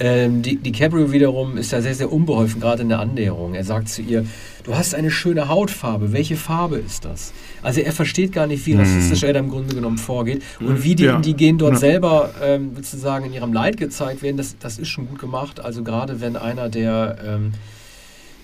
Ähm, 0.01 0.43
die, 0.43 0.73
Cabrio 0.73 1.13
wiederum 1.13 1.57
ist 1.57 1.73
ja 1.73 1.81
sehr, 1.81 1.95
sehr 1.95 2.13
unbeholfen, 2.13 2.61
gerade 2.61 2.83
in 2.83 2.89
der 2.89 2.99
Annäherung. 2.99 3.55
Er 3.55 3.65
sagt 3.65 3.89
zu 3.89 4.03
ihr, 4.03 4.27
du 4.65 4.75
hast 4.75 4.95
eine 4.95 5.11
schöne 5.11 5.49
Hautfarbe. 5.49 6.13
Welche 6.13 6.37
Farbe 6.37 6.77
ist 6.79 7.05
das? 7.05 7.33
Also 7.63 7.81
er 7.81 7.93
versteht 7.93 8.33
gar 8.33 8.47
nicht, 8.47 8.67
wie 8.67 8.75
mhm. 8.75 8.81
rassistisch 8.81 9.23
er 9.23 9.33
da 9.33 9.39
im 9.39 9.51
Grunde 9.51 9.75
genommen 9.75 9.99
vorgeht. 9.99 10.43
Und 10.61 10.83
wie 10.83 10.97
die 10.97 11.05
ja. 11.05 11.17
Indigenen 11.17 11.59
dort 11.59 11.75
ja. 11.75 11.79
selber 11.79 12.31
ähm, 12.43 12.73
sozusagen 12.75 13.27
in 13.27 13.33
ihrem 13.39 13.53
Leid 13.53 13.77
gezeigt 13.77 14.23
werden, 14.23 14.37
das, 14.37 14.57
das 14.59 14.79
ist 14.79 14.89
schon 14.89 15.09
gut 15.09 15.19
gemacht. 15.19 15.61
Also 15.61 15.83
gerade 15.83 16.21
wenn 16.21 16.37
einer 16.37 16.69
der... 16.69 17.19
Ähm, 17.25 17.53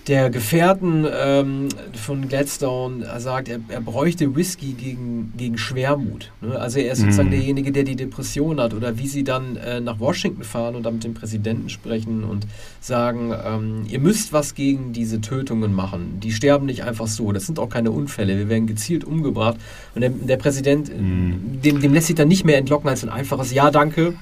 der 0.07 0.29
Gefährten 0.29 1.07
ähm, 1.11 1.69
von 1.93 2.27
Gladstone 2.27 3.07
sagt, 3.19 3.49
er, 3.49 3.59
er, 3.69 3.81
bräuchte 3.81 4.35
Whisky 4.35 4.73
gegen, 4.73 5.33
gegen 5.35 5.57
Schwermut. 5.57 6.31
Ne? 6.41 6.59
Also 6.59 6.79
er 6.79 6.91
ist 6.91 6.99
sozusagen 6.99 7.29
mm. 7.29 7.31
derjenige, 7.31 7.71
der 7.71 7.83
die 7.83 7.95
Depression 7.95 8.59
hat. 8.59 8.75
Oder 8.75 8.99
wie 8.99 9.07
sie 9.07 9.23
dann 9.23 9.55
äh, 9.55 9.79
nach 9.79 9.99
Washington 9.99 10.43
fahren 10.43 10.75
und 10.75 10.83
dann 10.83 10.95
mit 10.95 11.03
dem 11.03 11.15
Präsidenten 11.15 11.69
sprechen 11.69 12.23
und 12.23 12.45
sagen, 12.81 13.33
ähm, 13.45 13.85
ihr 13.89 13.99
müsst 13.99 14.31
was 14.31 14.53
gegen 14.53 14.93
diese 14.93 15.21
Tötungen 15.21 15.73
machen. 15.73 16.19
Die 16.21 16.31
sterben 16.31 16.67
nicht 16.67 16.83
einfach 16.83 17.07
so. 17.07 17.31
Das 17.31 17.47
sind 17.47 17.57
auch 17.57 17.69
keine 17.69 17.89
Unfälle. 17.89 18.37
Wir 18.37 18.47
werden 18.47 18.67
gezielt 18.67 19.05
umgebracht. 19.05 19.57
Und 19.95 20.01
der, 20.01 20.11
der 20.11 20.37
Präsident, 20.37 20.89
mm. 20.89 21.61
dem, 21.63 21.81
dem 21.81 21.93
lässt 21.93 22.07
sich 22.07 22.15
dann 22.15 22.27
nicht 22.27 22.45
mehr 22.45 22.57
entlocken 22.57 22.89
als 22.89 23.03
ein 23.03 23.09
einfaches 23.09 23.51
Ja, 23.51 23.71
danke 23.71 24.13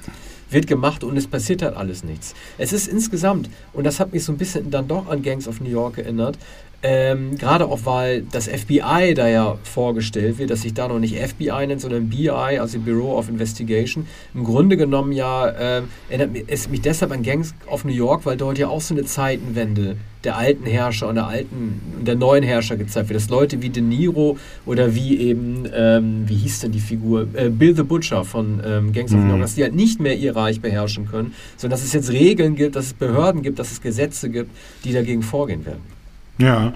wird 0.54 0.66
gemacht 0.66 1.04
und 1.04 1.16
es 1.16 1.26
passiert 1.26 1.62
halt 1.62 1.76
alles 1.76 2.04
nichts. 2.04 2.34
Es 2.56 2.72
ist 2.72 2.88
insgesamt, 2.88 3.50
und 3.72 3.84
das 3.84 4.00
hat 4.00 4.12
mich 4.12 4.24
so 4.24 4.32
ein 4.32 4.38
bisschen 4.38 4.70
dann 4.70 4.88
doch 4.88 5.08
an 5.08 5.22
Gangs 5.22 5.46
of 5.46 5.60
New 5.60 5.68
York 5.68 5.98
erinnert, 5.98 6.38
Ähm, 6.86 7.38
Gerade 7.38 7.64
auch, 7.64 7.80
weil 7.84 8.24
das 8.30 8.46
FBI 8.46 9.14
da 9.14 9.26
ja 9.26 9.56
vorgestellt 9.62 10.36
wird, 10.36 10.50
dass 10.50 10.60
sich 10.60 10.74
da 10.74 10.86
noch 10.86 10.98
nicht 10.98 11.16
FBI 11.16 11.66
nennt, 11.66 11.80
sondern 11.80 12.10
BI, 12.10 12.28
also 12.28 12.78
Bureau 12.78 13.16
of 13.16 13.30
Investigation. 13.30 14.06
Im 14.34 14.44
Grunde 14.44 14.76
genommen 14.76 15.12
ja 15.12 15.48
äh, 15.48 15.82
erinnert 16.10 16.36
es 16.46 16.68
mich 16.68 16.82
deshalb 16.82 17.10
an 17.12 17.22
Gangs 17.22 17.54
of 17.68 17.86
New 17.86 17.92
York, 17.92 18.26
weil 18.26 18.36
dort 18.36 18.58
ja 18.58 18.68
auch 18.68 18.82
so 18.82 18.92
eine 18.92 19.04
Zeitenwende 19.04 19.96
der 20.24 20.36
alten 20.36 20.66
Herrscher 20.66 21.08
und 21.08 21.14
der 21.14 21.26
alten 21.26 21.80
und 21.98 22.06
der 22.06 22.16
neuen 22.16 22.44
Herrscher 22.44 22.76
gezeigt 22.76 23.08
wird. 23.08 23.18
Dass 23.18 23.30
Leute 23.30 23.62
wie 23.62 23.70
De 23.70 23.82
Niro 23.82 24.36
oder 24.66 24.94
wie 24.94 25.18
eben, 25.18 25.66
ähm, 25.74 26.24
wie 26.26 26.36
hieß 26.36 26.60
denn 26.60 26.72
die 26.72 26.80
Figur, 26.80 27.28
äh, 27.32 27.48
Bill 27.48 27.74
the 27.74 27.82
Butcher 27.82 28.26
von 28.26 28.60
ähm, 28.62 28.92
Gangs 28.92 29.10
of 29.14 29.20
New 29.20 29.28
York, 29.28 29.38
mhm. 29.38 29.42
dass 29.42 29.54
die 29.54 29.62
halt 29.62 29.74
nicht 29.74 30.00
mehr 30.00 30.18
ihr 30.18 30.36
Reich 30.36 30.60
beherrschen 30.60 31.08
können, 31.08 31.32
sondern 31.56 31.78
dass 31.78 31.86
es 31.86 31.94
jetzt 31.94 32.12
Regeln 32.12 32.56
gibt, 32.56 32.76
dass 32.76 32.86
es 32.86 32.92
Behörden 32.92 33.40
gibt, 33.40 33.58
dass 33.58 33.72
es 33.72 33.80
Gesetze 33.80 34.28
gibt, 34.28 34.50
die 34.84 34.92
dagegen 34.92 35.22
vorgehen 35.22 35.64
werden. 35.64 35.93
Ja, 36.38 36.72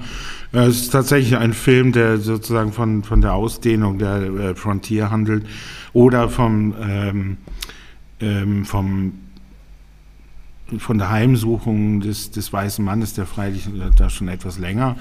es 0.52 0.82
ist 0.82 0.90
tatsächlich 0.90 1.36
ein 1.36 1.52
Film, 1.52 1.92
der 1.92 2.18
sozusagen 2.18 2.72
von, 2.72 3.02
von 3.02 3.20
der 3.20 3.34
Ausdehnung 3.34 3.98
der 3.98 4.22
äh, 4.22 4.54
Frontier 4.54 5.10
handelt 5.10 5.44
oder 5.92 6.28
vom, 6.28 6.74
ähm, 6.80 7.36
ähm, 8.20 8.64
vom, 8.64 9.14
von 10.78 10.98
der 10.98 11.10
Heimsuchung 11.10 12.00
des, 12.00 12.30
des 12.30 12.52
weißen 12.52 12.84
Mannes, 12.84 13.14
der 13.14 13.26
freilich 13.26 13.68
da 13.96 14.08
schon 14.10 14.28
etwas 14.28 14.58
länger 14.58 14.96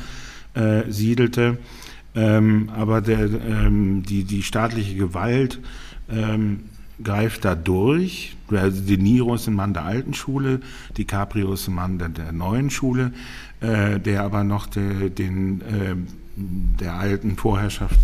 äh, 0.56 0.84
siedelte. 0.90 1.60
Ähm, 2.16 2.72
aber 2.76 3.02
der, 3.02 3.20
ähm, 3.20 4.02
die, 4.04 4.24
die 4.24 4.42
staatliche 4.42 4.96
Gewalt 4.96 5.60
ähm, 6.10 6.62
greift 7.04 7.46
da 7.46 7.56
durch. 7.56 8.36
Also 8.50 8.82
De 8.82 8.98
Niro 8.98 9.36
ist 9.36 9.48
ein 9.48 9.54
Mann 9.54 9.74
der 9.74 9.84
alten 9.84 10.14
Schule, 10.14 10.62
DiCaprio 10.98 11.54
ist 11.54 11.68
ein 11.68 11.76
Mann 11.76 12.00
der, 12.00 12.10
der 12.10 12.32
neuen 12.32 12.70
Schule, 12.70 13.12
äh, 13.62 14.00
der 14.00 14.24
aber 14.24 14.44
noch 14.44 14.68
de, 14.68 15.10
den, 15.10 15.62
äh, 15.62 15.96
der 16.36 16.94
alten 16.94 17.38
Vorherrschaft 17.38 18.00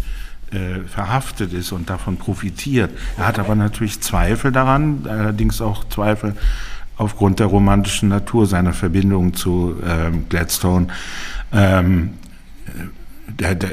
äh, 0.52 0.82
verhaftet 0.88 1.54
ist 1.54 1.72
und 1.72 1.90
davon 1.90 2.18
profitiert. 2.18 2.92
Er 3.18 3.28
hat 3.28 3.40
aber 3.40 3.56
natürlich 3.56 4.02
Zweifel 4.02 4.52
daran, 4.52 5.06
allerdings 5.08 5.62
auch 5.62 5.88
Zweifel 5.90 6.36
aufgrund 6.98 7.40
der 7.40 7.48
romantischen 7.48 8.10
Natur 8.10 8.46
seiner 8.46 8.74
Verbindung 8.74 9.34
zu 9.34 9.76
ähm, 9.86 10.26
Gladstone. 10.30 10.88
Ähm, 11.52 12.12
der, 13.28 13.56
der, 13.56 13.72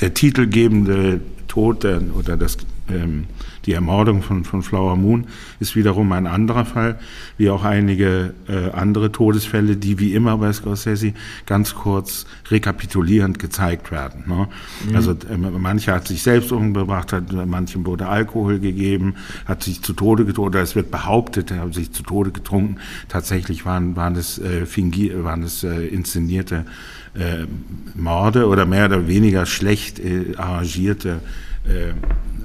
der 0.00 0.14
titelgebende 0.14 1.20
Tod 1.48 1.84
der, 1.84 2.00
oder 2.16 2.36
das 2.36 2.56
ähm, 2.88 3.26
die 3.64 3.72
Ermordung 3.72 4.22
von, 4.22 4.44
von 4.44 4.62
Flower 4.62 4.96
Moon 4.96 5.26
ist 5.58 5.74
wiederum 5.74 6.12
ein 6.12 6.26
anderer 6.26 6.66
Fall, 6.66 6.98
wie 7.38 7.48
auch 7.48 7.64
einige 7.64 8.34
äh, 8.46 8.70
andere 8.72 9.10
Todesfälle, 9.10 9.76
die 9.76 9.98
wie 9.98 10.12
immer 10.14 10.36
bei 10.36 10.52
Scorsese 10.52 11.14
ganz 11.46 11.74
kurz 11.74 12.26
rekapitulierend 12.50 13.38
gezeigt 13.38 13.90
werden. 13.90 14.24
Ne? 14.26 14.48
Mhm. 14.88 14.96
Also 14.96 15.12
äh, 15.12 15.36
manche 15.36 15.92
hat 15.92 16.08
sich 16.08 16.22
selbst 16.22 16.52
umgebracht, 16.52 17.12
hat, 17.12 17.32
manchem 17.32 17.86
wurde 17.86 18.06
Alkohol 18.06 18.58
gegeben, 18.58 19.14
hat 19.46 19.62
sich 19.62 19.82
zu 19.82 19.94
Tode 19.94 20.26
getrunken, 20.26 20.48
oder 20.48 20.62
es 20.62 20.76
wird 20.76 20.90
behauptet, 20.90 21.50
er 21.50 21.60
hat 21.60 21.74
sich 21.74 21.92
zu 21.92 22.02
Tode 22.02 22.32
getrunken. 22.32 22.76
Tatsächlich 23.08 23.64
waren, 23.64 23.96
waren 23.96 24.16
es, 24.16 24.38
äh, 24.38 24.66
fingi 24.66 25.12
waren 25.24 25.42
es 25.42 25.64
äh, 25.64 25.86
inszenierte 25.86 26.66
äh, 27.14 27.46
Morde 27.94 28.46
oder 28.46 28.66
mehr 28.66 28.86
oder 28.86 29.08
weniger 29.08 29.46
schlecht 29.46 30.00
äh, 30.00 30.34
arrangierte 30.36 31.20
äh, 31.20 31.43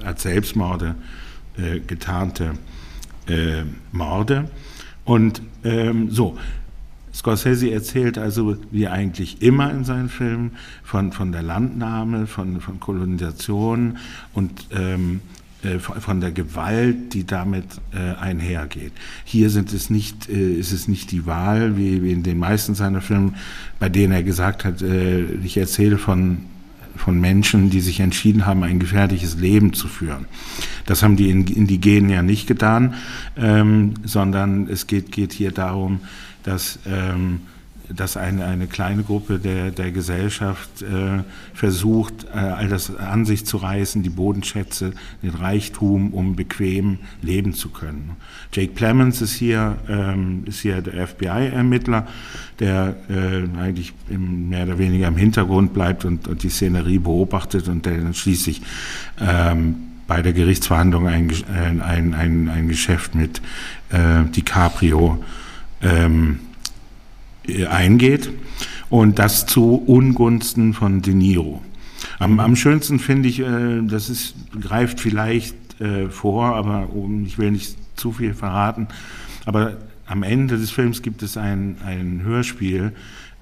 als 0.04 0.22
Selbstmorde 0.22 0.94
äh, 1.56 1.80
getarnte 1.80 2.52
äh, 3.28 3.62
Morde. 3.92 4.48
Und 5.04 5.42
ähm, 5.64 6.10
so, 6.10 6.38
Scorsese 7.12 7.70
erzählt 7.70 8.18
also, 8.18 8.56
wie 8.70 8.88
eigentlich 8.88 9.42
immer 9.42 9.70
in 9.70 9.84
seinen 9.84 10.08
Filmen, 10.08 10.52
von, 10.84 11.12
von 11.12 11.32
der 11.32 11.42
Landnahme, 11.42 12.26
von, 12.26 12.60
von 12.60 12.78
Kolonisation 12.78 13.98
und 14.32 14.68
ähm, 14.70 15.20
äh, 15.62 15.78
von 15.78 16.20
der 16.20 16.30
Gewalt, 16.30 17.12
die 17.12 17.26
damit 17.26 17.64
äh, 17.92 18.14
einhergeht. 18.18 18.92
Hier 19.24 19.50
sind 19.50 19.72
es 19.72 19.90
nicht, 19.90 20.28
äh, 20.28 20.54
ist 20.54 20.72
es 20.72 20.88
nicht 20.88 21.10
die 21.10 21.26
Wahl, 21.26 21.76
wie, 21.76 22.02
wie 22.02 22.12
in 22.12 22.22
den 22.22 22.38
meisten 22.38 22.74
seiner 22.74 23.00
Filme, 23.00 23.34
bei 23.78 23.88
denen 23.88 24.12
er 24.12 24.22
gesagt 24.22 24.64
hat, 24.64 24.80
äh, 24.80 25.22
ich 25.44 25.56
erzähle 25.56 25.98
von 25.98 26.38
von 26.96 27.20
Menschen, 27.20 27.70
die 27.70 27.80
sich 27.80 28.00
entschieden 28.00 28.46
haben, 28.46 28.62
ein 28.62 28.78
gefährliches 28.78 29.36
Leben 29.36 29.72
zu 29.72 29.88
führen. 29.88 30.26
Das 30.86 31.02
haben 31.02 31.16
die 31.16 31.30
Indigenen 31.30 32.10
ja 32.10 32.22
nicht 32.22 32.46
getan, 32.46 32.94
ähm, 33.36 33.94
sondern 34.04 34.68
es 34.68 34.86
geht, 34.86 35.12
geht 35.12 35.32
hier 35.32 35.52
darum, 35.52 36.00
dass 36.42 36.78
ähm, 36.86 37.40
dass 37.94 38.16
eine, 38.16 38.44
eine 38.44 38.66
kleine 38.66 39.02
Gruppe 39.02 39.38
der, 39.38 39.70
der 39.70 39.90
Gesellschaft 39.90 40.82
äh, 40.82 41.22
versucht, 41.54 42.26
äh, 42.34 42.38
all 42.38 42.68
das 42.68 42.94
an 42.96 43.24
sich 43.24 43.44
zu 43.46 43.56
reißen, 43.56 44.02
die 44.02 44.10
Bodenschätze, 44.10 44.92
den 45.22 45.30
Reichtum, 45.30 46.12
um 46.12 46.36
bequem 46.36 46.98
leben 47.22 47.54
zu 47.54 47.70
können. 47.70 48.16
Jake 48.52 48.74
Clemens 48.74 49.20
ist 49.20 49.34
hier, 49.34 49.76
ähm, 49.88 50.44
ist 50.46 50.60
hier 50.60 50.82
der 50.82 51.06
FBI-Ermittler, 51.06 52.06
der 52.58 52.96
äh, 53.08 53.58
eigentlich 53.58 53.92
im, 54.08 54.48
mehr 54.48 54.64
oder 54.64 54.78
weniger 54.78 55.08
im 55.08 55.16
Hintergrund 55.16 55.74
bleibt 55.74 56.04
und, 56.04 56.28
und 56.28 56.42
die 56.42 56.50
Szenerie 56.50 56.98
beobachtet 56.98 57.68
und 57.68 57.86
der 57.86 57.98
dann 57.98 58.14
schließlich 58.14 58.62
ähm, 59.20 59.76
bei 60.06 60.22
der 60.22 60.32
Gerichtsverhandlung 60.32 61.06
ein, 61.06 61.30
ein, 61.82 62.14
ein, 62.14 62.48
ein 62.48 62.68
Geschäft 62.68 63.14
mit 63.14 63.40
äh, 63.90 64.24
DiCaprio 64.24 65.22
ähm, 65.82 66.40
äh, 66.40 66.49
eingeht 67.68 68.30
und 68.88 69.18
das 69.18 69.46
zu 69.46 69.74
Ungunsten 69.74 70.74
von 70.74 71.02
De 71.02 71.14
Niro. 71.14 71.62
Am, 72.18 72.40
am 72.40 72.56
schönsten 72.56 72.98
finde 72.98 73.28
ich, 73.28 73.40
äh, 73.40 73.82
das 73.82 74.10
ist, 74.10 74.34
greift 74.60 75.00
vielleicht 75.00 75.54
äh, 75.80 76.08
vor, 76.08 76.56
aber 76.56 76.88
ich 77.24 77.38
will 77.38 77.50
nicht 77.50 77.76
zu 77.96 78.12
viel 78.12 78.34
verraten, 78.34 78.88
aber 79.44 79.78
am 80.06 80.22
Ende 80.22 80.58
des 80.58 80.70
Films 80.70 81.02
gibt 81.02 81.22
es 81.22 81.36
ein, 81.36 81.76
ein 81.84 82.22
Hörspiel, 82.24 82.92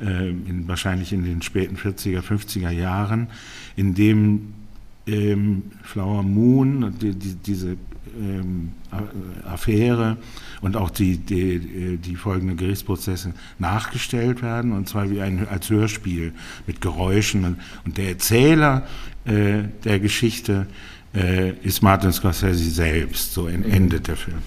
in, 0.00 0.68
wahrscheinlich 0.68 1.12
in 1.12 1.24
den 1.24 1.42
späten 1.42 1.76
40er, 1.76 2.20
50er 2.20 2.70
Jahren, 2.70 3.26
in 3.74 3.94
dem 3.94 4.52
ähm, 5.08 5.62
Flower 5.82 6.22
Moon, 6.22 6.94
die, 7.00 7.14
die, 7.14 7.34
diese 7.34 7.76
ähm, 8.18 8.72
Affäre 9.44 10.16
und 10.60 10.76
auch 10.76 10.90
die, 10.90 11.18
die, 11.18 11.98
die 11.98 12.16
folgenden 12.16 12.56
Gerichtsprozesse 12.56 13.34
nachgestellt 13.58 14.42
werden, 14.42 14.72
und 14.72 14.88
zwar 14.88 15.10
wie 15.10 15.20
ein, 15.20 15.46
als 15.48 15.70
Hörspiel 15.70 16.32
mit 16.66 16.80
Geräuschen. 16.80 17.56
Und 17.84 17.98
der 17.98 18.08
Erzähler 18.08 18.86
äh, 19.24 19.64
der 19.84 20.00
Geschichte 20.00 20.66
äh, 21.14 21.52
ist 21.62 21.82
Martin 21.82 22.12
Scorsese 22.12 22.70
selbst, 22.70 23.32
so 23.32 23.46
endet 23.46 24.08
der 24.08 24.16
Film. 24.16 24.38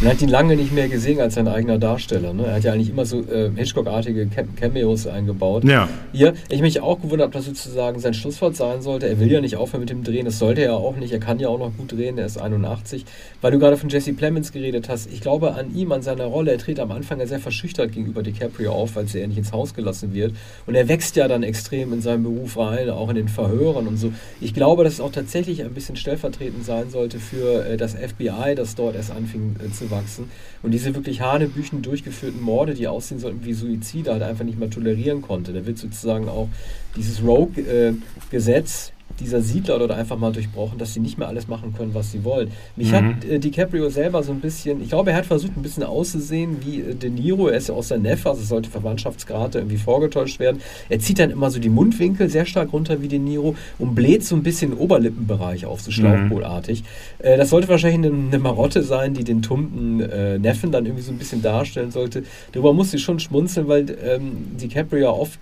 Man 0.00 0.10
hat 0.10 0.20
ihn 0.20 0.28
lange 0.28 0.56
nicht 0.56 0.72
mehr 0.72 0.88
gesehen 0.88 1.20
als 1.20 1.34
sein 1.34 1.48
eigener 1.48 1.78
Darsteller. 1.78 2.34
Ne? 2.34 2.44
Er 2.44 2.56
hat 2.56 2.64
ja 2.64 2.72
eigentlich 2.72 2.90
immer 2.90 3.06
so 3.06 3.20
äh, 3.20 3.50
Hitchcock-artige 3.56 4.28
Cameos 4.60 5.06
eingebaut. 5.06 5.64
Ja. 5.64 5.88
Hier, 6.12 6.34
ich 6.50 6.60
mich 6.60 6.80
auch 6.82 7.00
gewundert, 7.00 7.28
ob 7.28 7.32
das 7.32 7.46
sozusagen 7.46 7.98
sein 7.98 8.12
Schlusswort 8.12 8.56
sein 8.56 8.82
sollte. 8.82 9.08
Er 9.08 9.18
will 9.20 9.32
ja 9.32 9.40
nicht 9.40 9.56
aufhören 9.56 9.80
mit 9.80 9.88
dem 9.88 10.04
Drehen, 10.04 10.26
das 10.26 10.38
sollte 10.38 10.60
er 10.60 10.74
auch 10.74 10.96
nicht. 10.96 11.12
Er 11.12 11.18
kann 11.18 11.38
ja 11.38 11.48
auch 11.48 11.58
noch 11.58 11.74
gut 11.78 11.92
drehen, 11.92 12.18
er 12.18 12.26
ist 12.26 12.36
81. 12.36 13.06
Weil 13.40 13.52
du 13.52 13.58
gerade 13.58 13.78
von 13.78 13.88
Jesse 13.88 14.12
Plemons 14.12 14.52
geredet 14.52 14.90
hast, 14.90 15.10
ich 15.10 15.22
glaube 15.22 15.54
an 15.54 15.74
ihm, 15.74 15.90
an 15.92 16.02
seiner 16.02 16.26
Rolle, 16.26 16.52
er 16.52 16.58
tritt 16.58 16.78
am 16.78 16.92
Anfang 16.92 17.18
ja 17.18 17.26
sehr 17.26 17.40
verschüchtert 17.40 17.92
gegenüber 17.92 18.22
DiCaprio 18.22 18.72
auf, 18.72 18.96
weil 18.96 19.06
er 19.14 19.28
nicht 19.28 19.38
ins 19.38 19.52
Haus 19.52 19.72
gelassen 19.72 20.12
wird. 20.12 20.34
Und 20.66 20.74
er 20.74 20.88
wächst 20.88 21.16
ja 21.16 21.26
dann 21.26 21.42
extrem 21.42 21.94
in 21.94 22.02
seinen 22.02 22.22
Beruf 22.22 22.58
rein, 22.58 22.90
auch 22.90 23.08
in 23.08 23.16
den 23.16 23.28
Verhören 23.28 23.86
und 23.86 23.96
so. 23.96 24.12
Ich 24.42 24.52
glaube, 24.52 24.84
dass 24.84 24.94
es 24.94 25.00
auch 25.00 25.12
tatsächlich 25.12 25.62
ein 25.62 25.72
bisschen 25.72 25.96
stellvertretend 25.96 26.66
sein 26.66 26.90
sollte 26.90 27.18
für 27.18 27.64
äh, 27.64 27.76
das 27.78 27.94
FBI, 27.94 28.54
das 28.54 28.74
dort 28.74 28.94
erst 28.94 29.10
anfing 29.10 29.56
äh, 29.58 29.65
zu 29.72 29.90
wachsen 29.90 30.30
und 30.62 30.72
diese 30.72 30.94
wirklich 30.94 31.20
hanebüchen 31.20 31.82
durchgeführten 31.82 32.40
Morde, 32.40 32.74
die 32.74 32.88
aussehen 32.88 33.18
sollten 33.18 33.44
wie 33.44 33.52
Suizide, 33.52 34.12
halt 34.12 34.22
einfach 34.22 34.44
nicht 34.44 34.58
mehr 34.58 34.70
tolerieren 34.70 35.22
konnte. 35.22 35.52
Da 35.52 35.66
wird 35.66 35.78
sozusagen 35.78 36.28
auch 36.28 36.48
dieses 36.96 37.22
Rogue-Gesetz, 37.22 38.88
äh, 38.88 38.95
dieser 39.20 39.40
Siedler 39.40 39.78
dort 39.78 39.92
einfach 39.92 40.18
mal 40.18 40.32
durchbrochen, 40.32 40.78
dass 40.78 40.94
sie 40.94 41.00
nicht 41.00 41.18
mehr 41.18 41.28
alles 41.28 41.48
machen 41.48 41.74
können, 41.74 41.94
was 41.94 42.12
sie 42.12 42.24
wollen. 42.24 42.50
Mich 42.76 42.90
mhm. 42.90 42.94
hat 42.94 43.24
äh, 43.24 43.38
DiCaprio 43.38 43.88
selber 43.88 44.22
so 44.22 44.32
ein 44.32 44.40
bisschen, 44.40 44.82
ich 44.82 44.88
glaube, 44.88 45.10
er 45.10 45.16
hat 45.16 45.26
versucht, 45.26 45.56
ein 45.56 45.62
bisschen 45.62 45.82
auszusehen 45.82 46.58
wie 46.64 46.80
äh, 46.80 46.94
De 46.94 47.10
Niro. 47.10 47.48
Er 47.48 47.56
ist 47.56 47.68
ja 47.68 47.74
auch 47.74 47.82
sein 47.82 48.02
Neffe, 48.02 48.28
also 48.28 48.42
sollte 48.42 48.70
Verwandtschaftsgrade 48.70 49.58
irgendwie 49.58 49.78
vorgetäuscht 49.78 50.38
werden. 50.38 50.60
Er 50.88 50.98
zieht 50.98 51.18
dann 51.18 51.30
immer 51.30 51.50
so 51.50 51.58
die 51.58 51.68
Mundwinkel 51.68 52.28
sehr 52.28 52.46
stark 52.46 52.72
runter 52.72 53.02
wie 53.02 53.08
De 53.08 53.18
Niro 53.18 53.54
und 53.78 53.94
bläht 53.94 54.24
so 54.24 54.36
ein 54.36 54.42
bisschen 54.42 54.66
den 54.72 54.78
Oberlippenbereich 54.78 55.66
auf, 55.66 55.80
so 55.80 55.90
schlauchboolartig. 55.90 56.82
Mhm. 56.82 57.26
Äh, 57.26 57.36
das 57.36 57.50
sollte 57.50 57.68
wahrscheinlich 57.68 58.10
eine, 58.10 58.28
eine, 58.28 58.38
Marotte 58.38 58.82
sein, 58.82 59.14
die 59.14 59.24
den 59.24 59.42
tumpen 59.42 60.00
äh, 60.00 60.38
Neffen 60.38 60.72
dann 60.72 60.84
irgendwie 60.86 61.02
so 61.02 61.12
ein 61.12 61.18
bisschen 61.18 61.42
darstellen 61.42 61.90
sollte. 61.90 62.24
Darüber 62.52 62.72
muss 62.72 62.92
ich 62.94 63.02
schon 63.02 63.18
schmunzeln, 63.18 63.68
weil 63.68 63.86
ähm, 64.04 64.56
DiCaprio 64.60 65.10
oft 65.10 65.38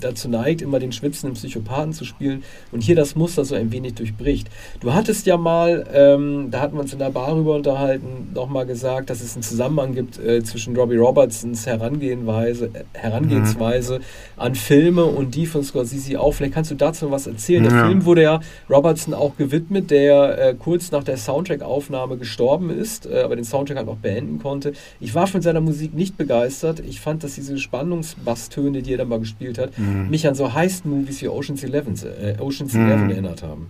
dazu 0.00 0.28
neigt, 0.28 0.62
immer 0.62 0.78
den 0.78 0.92
schwitzenden 0.92 1.34
Psychopathen 1.34 1.92
zu 1.92 2.04
spielen 2.04 2.42
und 2.72 2.82
hier 2.82 2.96
das 2.96 3.16
Muster 3.16 3.44
so 3.44 3.54
ein 3.54 3.72
wenig 3.72 3.94
durchbricht. 3.94 4.48
Du 4.80 4.94
hattest 4.94 5.26
ja 5.26 5.36
mal, 5.36 5.86
ähm, 5.92 6.48
da 6.50 6.60
hatten 6.60 6.76
wir 6.76 6.80
uns 6.80 6.92
in 6.92 6.98
der 6.98 7.10
Bar 7.10 7.36
rüber 7.36 7.54
unterhalten, 7.54 8.30
nochmal 8.34 8.66
gesagt, 8.66 9.10
dass 9.10 9.20
es 9.20 9.34
einen 9.34 9.42
Zusammenhang 9.42 9.94
gibt 9.94 10.18
äh, 10.18 10.42
zwischen 10.42 10.76
Robbie 10.76 10.96
Robertsons 10.96 11.66
Herangehensweise, 11.66 12.70
äh, 12.72 12.84
Herangehensweise 12.92 13.98
mhm. 13.98 14.02
an 14.36 14.54
Filme 14.54 15.04
und 15.04 15.34
die 15.34 15.46
von 15.46 15.62
Scorsese 15.62 16.20
auch. 16.20 16.32
Vielleicht 16.32 16.54
kannst 16.54 16.70
du 16.70 16.74
dazu 16.74 17.06
noch 17.06 17.12
was 17.12 17.26
erzählen. 17.26 17.62
Der 17.62 17.72
ja. 17.72 17.86
Film 17.86 18.04
wurde 18.04 18.22
ja 18.22 18.40
Robertson 18.68 19.14
auch 19.14 19.36
gewidmet, 19.36 19.90
der 19.90 20.38
äh, 20.38 20.54
kurz 20.54 20.90
nach 20.90 21.04
der 21.04 21.16
Soundtrack-Aufnahme 21.16 22.16
gestorben 22.16 22.70
ist, 22.70 23.06
äh, 23.06 23.22
aber 23.22 23.36
den 23.36 23.44
Soundtrack 23.44 23.78
halt 23.78 23.86
noch 23.86 23.96
beenden 23.96 24.38
konnte. 24.38 24.72
Ich 25.00 25.14
war 25.14 25.26
von 25.26 25.42
seiner 25.42 25.60
Musik 25.60 25.94
nicht 25.94 26.16
begeistert. 26.16 26.80
Ich 26.80 27.00
fand, 27.00 27.24
dass 27.24 27.34
diese 27.34 27.58
Spannungsbasstöne, 27.58 28.82
die 28.82 28.92
er 28.92 28.98
dann 28.98 29.08
mal 29.08 29.20
gespielt 29.20 29.58
hat, 29.58 29.78
mhm. 29.78 29.87
Mich 29.88 30.26
an 30.26 30.34
so 30.34 30.52
Heist-Movies 30.52 31.22
wie 31.22 31.28
Ocean's 31.28 31.62
Eleven, 31.64 31.94
äh, 32.20 32.36
Ocean's 32.40 32.74
mhm. 32.74 32.86
Eleven 32.86 33.10
erinnert 33.10 33.42
haben. 33.42 33.68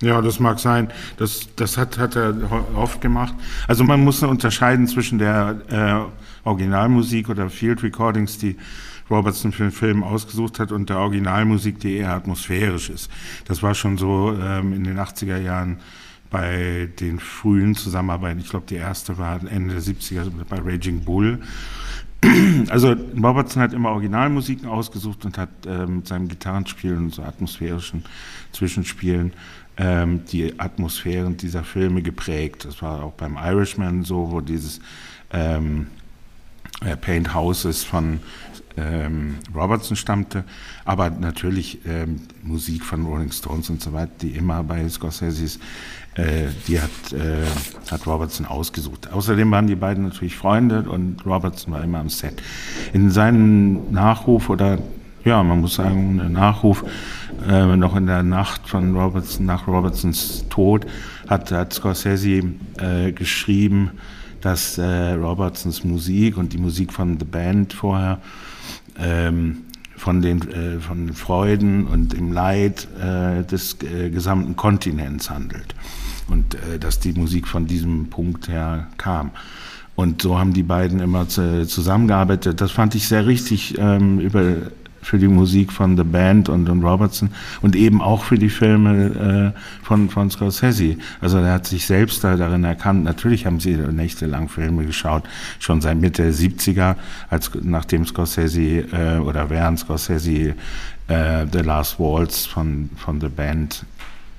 Ja, 0.00 0.22
das 0.22 0.38
mag 0.38 0.60
sein. 0.60 0.92
Das, 1.16 1.48
das 1.56 1.76
hat, 1.76 1.98
hat 1.98 2.14
er 2.14 2.34
oft 2.76 3.00
gemacht. 3.00 3.34
Also 3.66 3.82
man 3.82 4.04
muss 4.04 4.22
unterscheiden 4.22 4.86
zwischen 4.86 5.18
der 5.18 5.60
äh, 6.44 6.48
Originalmusik 6.48 7.28
oder 7.28 7.50
Field 7.50 7.82
Recordings, 7.82 8.38
die 8.38 8.56
Robertson 9.10 9.50
für 9.52 9.64
den 9.64 9.72
Film 9.72 10.04
ausgesucht 10.04 10.60
hat, 10.60 10.70
und 10.70 10.88
der 10.88 10.98
Originalmusik, 10.98 11.80
die 11.80 11.96
eher 11.96 12.12
atmosphärisch 12.12 12.90
ist. 12.90 13.10
Das 13.46 13.62
war 13.62 13.74
schon 13.74 13.98
so 13.98 14.36
ähm, 14.40 14.72
in 14.72 14.84
den 14.84 14.98
80er 14.98 15.38
Jahren 15.38 15.78
bei 16.30 16.88
den 17.00 17.18
frühen 17.18 17.74
Zusammenarbeiten. 17.74 18.38
Ich 18.38 18.50
glaube, 18.50 18.66
die 18.68 18.76
erste 18.76 19.18
war 19.18 19.40
Ende 19.50 19.74
der 19.74 19.82
70er 19.82 20.30
bei 20.48 20.58
Raging 20.58 21.04
Bull. 21.04 21.40
Also 22.70 22.94
Robertson 23.22 23.62
hat 23.62 23.72
immer 23.72 23.90
Originalmusiken 23.90 24.68
ausgesucht 24.68 25.24
und 25.24 25.38
hat 25.38 25.48
äh, 25.66 25.86
mit 25.86 26.08
seinem 26.08 26.28
Gitarrenspielen 26.28 26.98
und 26.98 27.14
so 27.14 27.22
atmosphärischen 27.22 28.04
Zwischenspielen 28.52 29.32
ähm, 29.76 30.24
die 30.26 30.58
Atmosphären 30.58 31.36
dieser 31.36 31.62
Filme 31.62 32.02
geprägt. 32.02 32.64
Das 32.64 32.82
war 32.82 33.04
auch 33.04 33.12
beim 33.12 33.36
Irishman 33.36 34.02
so, 34.02 34.30
wo 34.32 34.40
dieses 34.40 34.80
ähm, 35.32 35.86
äh, 36.84 36.96
Paint 36.96 37.34
Houses 37.34 37.84
von 37.84 38.20
ähm, 38.78 39.36
Robertson 39.54 39.96
stammte, 39.96 40.44
aber 40.84 41.10
natürlich 41.10 41.80
ähm, 41.86 42.20
Musik 42.42 42.84
von 42.84 43.04
Rolling 43.04 43.32
Stones 43.32 43.70
und 43.70 43.82
so 43.82 43.92
weiter, 43.92 44.12
die 44.22 44.30
immer 44.30 44.62
bei 44.62 44.88
Scorsese's, 44.88 45.58
äh, 46.14 46.46
die 46.66 46.80
hat, 46.80 47.12
äh, 47.12 47.44
hat 47.90 48.06
Robertson 48.06 48.46
ausgesucht. 48.46 49.12
Außerdem 49.12 49.50
waren 49.50 49.66
die 49.66 49.76
beiden 49.76 50.04
natürlich 50.04 50.36
Freunde 50.36 50.88
und 50.88 51.24
Robertson 51.26 51.74
war 51.74 51.82
immer 51.82 51.98
am 51.98 52.08
Set. 52.08 52.42
In 52.92 53.10
seinem 53.10 53.92
Nachruf 53.92 54.48
oder 54.48 54.78
ja, 55.24 55.42
man 55.42 55.60
muss 55.60 55.74
sagen, 55.74 56.20
ein 56.20 56.32
Nachruf 56.32 56.84
äh, 57.46 57.76
noch 57.76 57.96
in 57.96 58.06
der 58.06 58.22
Nacht 58.22 58.68
von 58.68 58.96
Robertson, 58.96 59.46
nach 59.46 59.66
Robertsons 59.66 60.46
Tod, 60.48 60.86
hat, 61.28 61.52
hat 61.52 61.72
Scorsese 61.72 62.44
äh, 62.78 63.12
geschrieben, 63.12 63.90
dass 64.40 64.78
äh, 64.78 65.12
Robertsons 65.12 65.84
Musik 65.84 66.36
und 66.36 66.52
die 66.52 66.58
Musik 66.58 66.92
von 66.92 67.18
The 67.18 67.24
Band 67.24 67.72
vorher 67.72 68.20
ähm, 68.98 69.58
von, 69.96 70.22
den, 70.22 70.42
äh, 70.50 70.80
von 70.80 71.06
den 71.06 71.14
Freuden 71.14 71.86
und 71.86 72.12
dem 72.12 72.32
Leid 72.32 72.88
äh, 73.00 73.44
des 73.44 73.78
äh, 73.82 74.10
gesamten 74.10 74.56
Kontinents 74.56 75.30
handelt 75.30 75.74
und 76.28 76.54
äh, 76.54 76.78
dass 76.78 77.00
die 77.00 77.12
Musik 77.12 77.48
von 77.48 77.66
diesem 77.66 78.10
Punkt 78.10 78.48
her 78.48 78.86
kam. 78.96 79.30
Und 79.96 80.22
so 80.22 80.38
haben 80.38 80.52
die 80.52 80.62
beiden 80.62 81.00
immer 81.00 81.28
zusammengearbeitet. 81.28 82.60
Das 82.60 82.70
fand 82.70 82.94
ich 82.94 83.08
sehr 83.08 83.26
richtig 83.26 83.76
ähm, 83.78 84.20
über 84.20 84.70
für 85.08 85.18
die 85.18 85.28
Musik 85.28 85.72
von 85.72 85.96
The 85.96 86.02
Band 86.02 86.50
und, 86.50 86.68
und 86.68 86.84
Robertson 86.84 87.30
und 87.62 87.74
eben 87.74 88.02
auch 88.02 88.24
für 88.24 88.36
die 88.36 88.50
Filme 88.50 89.54
äh, 89.54 89.58
von, 89.82 90.10
von 90.10 90.30
Scorsese. 90.30 90.98
Also 91.22 91.38
er 91.38 91.54
hat 91.54 91.66
sich 91.66 91.86
selbst 91.86 92.22
da 92.24 92.36
darin 92.36 92.62
erkannt. 92.62 93.04
Natürlich 93.04 93.46
haben 93.46 93.58
sie 93.58 93.72
nächtelang 93.72 94.50
Filme 94.50 94.84
geschaut, 94.84 95.22
schon 95.60 95.80
seit 95.80 95.96
Mitte 95.96 96.24
der 96.24 96.34
70er, 96.34 96.96
als, 97.30 97.50
nachdem 97.62 98.04
Scorsese 98.04 98.84
äh, 98.92 99.18
oder 99.18 99.48
während 99.48 99.78
Scorsese 99.78 100.54
äh, 101.08 101.46
The 101.50 101.60
Last 101.60 101.98
Waltz 101.98 102.44
von, 102.44 102.90
von 102.96 103.18
The 103.18 103.28
Band 103.28 103.86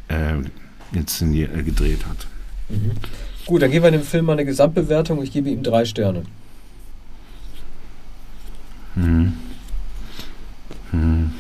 äh, 0.08 0.36
inszeniert, 0.96 1.58
äh, 1.58 1.64
gedreht 1.64 2.06
hat. 2.08 2.28
Mhm. 2.70 2.92
Gut, 3.48 3.64
dann 3.64 3.72
geben 3.72 3.86
wir 3.86 3.92
dem 3.92 4.04
Film 4.04 4.26
mal 4.26 4.34
eine 4.34 4.46
Gesamtbewertung. 4.46 5.24
Ich 5.24 5.32
gebe 5.32 5.50
ihm 5.50 5.64
drei 5.64 5.86
Sterne. 5.86 6.22
Mhm. 8.94 9.34
Hm. 10.92 11.32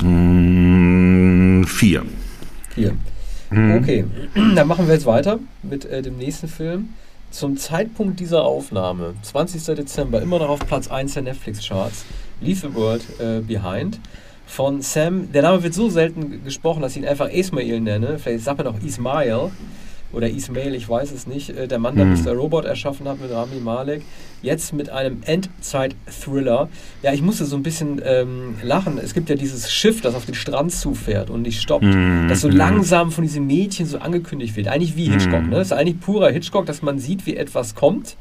Hm, 0.00 1.64
vier. 1.66 2.04
Vier. 2.70 2.96
Hm. 3.50 3.74
Okay, 3.76 4.04
dann 4.54 4.68
machen 4.68 4.86
wir 4.86 4.94
jetzt 4.94 5.06
weiter 5.06 5.38
mit 5.62 5.84
äh, 5.84 6.02
dem 6.02 6.16
nächsten 6.16 6.48
Film. 6.48 6.90
Zum 7.30 7.56
Zeitpunkt 7.56 8.18
dieser 8.18 8.44
Aufnahme, 8.44 9.14
20. 9.22 9.62
Dezember, 9.76 10.20
immer 10.20 10.38
noch 10.40 10.48
auf 10.48 10.60
Platz 10.60 10.88
1 10.88 11.14
der 11.14 11.22
Netflix-Charts, 11.22 12.04
Leave 12.40 12.68
the 12.68 12.74
World 12.74 13.02
äh, 13.20 13.40
Behind 13.40 14.00
von 14.46 14.82
Sam. 14.82 15.30
Der 15.32 15.42
Name 15.42 15.62
wird 15.62 15.74
so 15.74 15.88
selten 15.90 16.42
gesprochen, 16.44 16.82
dass 16.82 16.96
ich 16.96 17.02
ihn 17.02 17.08
einfach 17.08 17.28
Ismail 17.28 17.80
nenne. 17.80 18.18
Vielleicht 18.18 18.44
sagt 18.44 18.58
man 18.58 18.66
auch 18.66 18.82
Ismail 18.82 19.50
oder 20.12 20.28
Ismail, 20.28 20.74
ich 20.74 20.88
weiß 20.88 21.12
es 21.12 21.26
nicht, 21.26 21.50
äh, 21.50 21.68
der 21.68 21.78
Mann, 21.78 21.96
der 21.96 22.04
hm. 22.04 22.22
Mr. 22.22 22.32
Robot 22.32 22.64
erschaffen 22.64 23.08
hat 23.08 23.20
mit 23.20 23.30
Rami 23.30 23.60
Malek, 23.60 24.02
jetzt 24.42 24.72
mit 24.72 24.90
einem 24.90 25.22
Endzeit-Thriller. 25.24 26.68
Ja, 27.02 27.12
ich 27.12 27.22
musste 27.22 27.44
so 27.44 27.56
ein 27.56 27.62
bisschen 27.62 28.00
ähm, 28.04 28.56
lachen. 28.62 28.98
Es 28.98 29.14
gibt 29.14 29.28
ja 29.28 29.36
dieses 29.36 29.70
Schiff, 29.72 30.00
das 30.00 30.14
auf 30.14 30.26
den 30.26 30.34
Strand 30.34 30.72
zufährt 30.72 31.30
und 31.30 31.42
nicht 31.42 31.60
stoppt, 31.60 31.84
hm. 31.84 32.26
das 32.28 32.40
so 32.40 32.48
hm. 32.48 32.56
langsam 32.56 33.12
von 33.12 33.22
diesem 33.22 33.46
Mädchen 33.46 33.86
so 33.86 33.98
angekündigt 33.98 34.56
wird. 34.56 34.68
Eigentlich 34.68 34.96
wie 34.96 35.10
Hitchcock, 35.10 35.40
hm. 35.40 35.50
ne? 35.50 35.56
Das 35.56 35.68
ist 35.68 35.72
eigentlich 35.72 36.00
purer 36.00 36.30
Hitchcock, 36.30 36.66
dass 36.66 36.82
man 36.82 36.98
sieht, 36.98 37.26
wie 37.26 37.36
etwas 37.36 37.74
kommt 37.74 38.16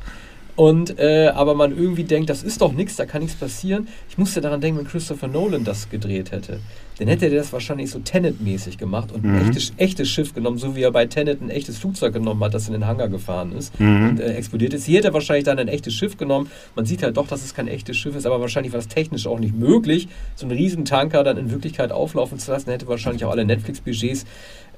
und 0.60 1.00
äh, 1.00 1.32
aber 1.34 1.56
man 1.56 1.72
irgendwie 1.72 2.04
denkt, 2.04 2.30
das 2.30 2.44
ist 2.44 2.60
doch 2.60 2.74
nichts, 2.74 2.98
da 2.98 3.06
kann 3.06 3.22
nichts 3.22 3.38
passieren. 3.38 3.88
Ich 4.10 4.18
musste 4.18 4.42
daran 4.42 4.60
denken, 4.60 4.80
wenn 4.80 4.88
Christopher 4.88 5.30
Nolan 5.30 5.64
das 5.64 5.90
gedreht 5.90 6.34
hätte. 6.34 6.60
Dann 6.98 7.08
hätte 7.08 7.28
er 7.28 7.36
das 7.36 7.54
wahrscheinlich 7.54 7.90
so 7.90 8.00
Tenet-mäßig 8.00 8.78
gemacht 8.78 9.14
und 9.14 9.24
ein 9.24 9.42
mhm. 9.42 9.48
echtes, 9.48 9.72
echtes, 9.78 10.10
Schiff 10.10 10.34
genommen, 10.34 10.58
so 10.58 10.76
wie 10.76 10.82
er 10.82 10.92
bei 10.92 11.06
Tenet 11.06 11.42
ein 11.42 11.50
echtes 11.50 11.78
Flugzeug 11.78 12.12
genommen 12.12 12.44
hat, 12.44 12.54
das 12.54 12.68
in 12.68 12.74
den 12.74 12.86
Hangar 12.88 13.08
gefahren 13.08 13.54
ist 13.54 13.80
mhm. 13.80 14.10
und 14.10 14.20
äh, 14.20 14.34
explodiert 14.34 14.74
ist. 14.74 14.86
Hier 14.86 14.98
hätte 14.98 15.08
er 15.08 15.14
wahrscheinlich 15.14 15.46
dann 15.46 15.60
ein 15.60 15.70
echtes 15.70 15.94
Schiff 15.94 16.18
genommen. 16.18 16.52
Man 16.76 16.86
sieht 16.86 17.04
halt 17.04 17.16
doch, 17.16 17.28
dass 17.28 17.46
es 17.46 17.54
kein 17.54 17.70
echtes 17.70 17.96
Schiff 17.96 18.18
ist, 18.18 18.26
aber 18.26 18.42
wahrscheinlich 18.42 18.74
war 18.74 18.82
es 18.82 18.90
technisch 18.90 19.28
auch 19.28 19.40
nicht 19.40 19.56
möglich, 19.56 20.10
so 20.36 20.46
einen 20.46 20.58
riesen 20.58 20.84
Tanker 20.84 21.24
dann 21.24 21.38
in 21.38 21.52
Wirklichkeit 21.52 21.94
auflaufen 21.94 22.38
zu 22.38 22.52
lassen. 22.52 22.68
Er 22.68 22.74
hätte 22.74 22.88
wahrscheinlich 22.88 23.24
auch 23.24 23.32
alle 23.32 23.46
Netflix-Budgets 23.46 24.26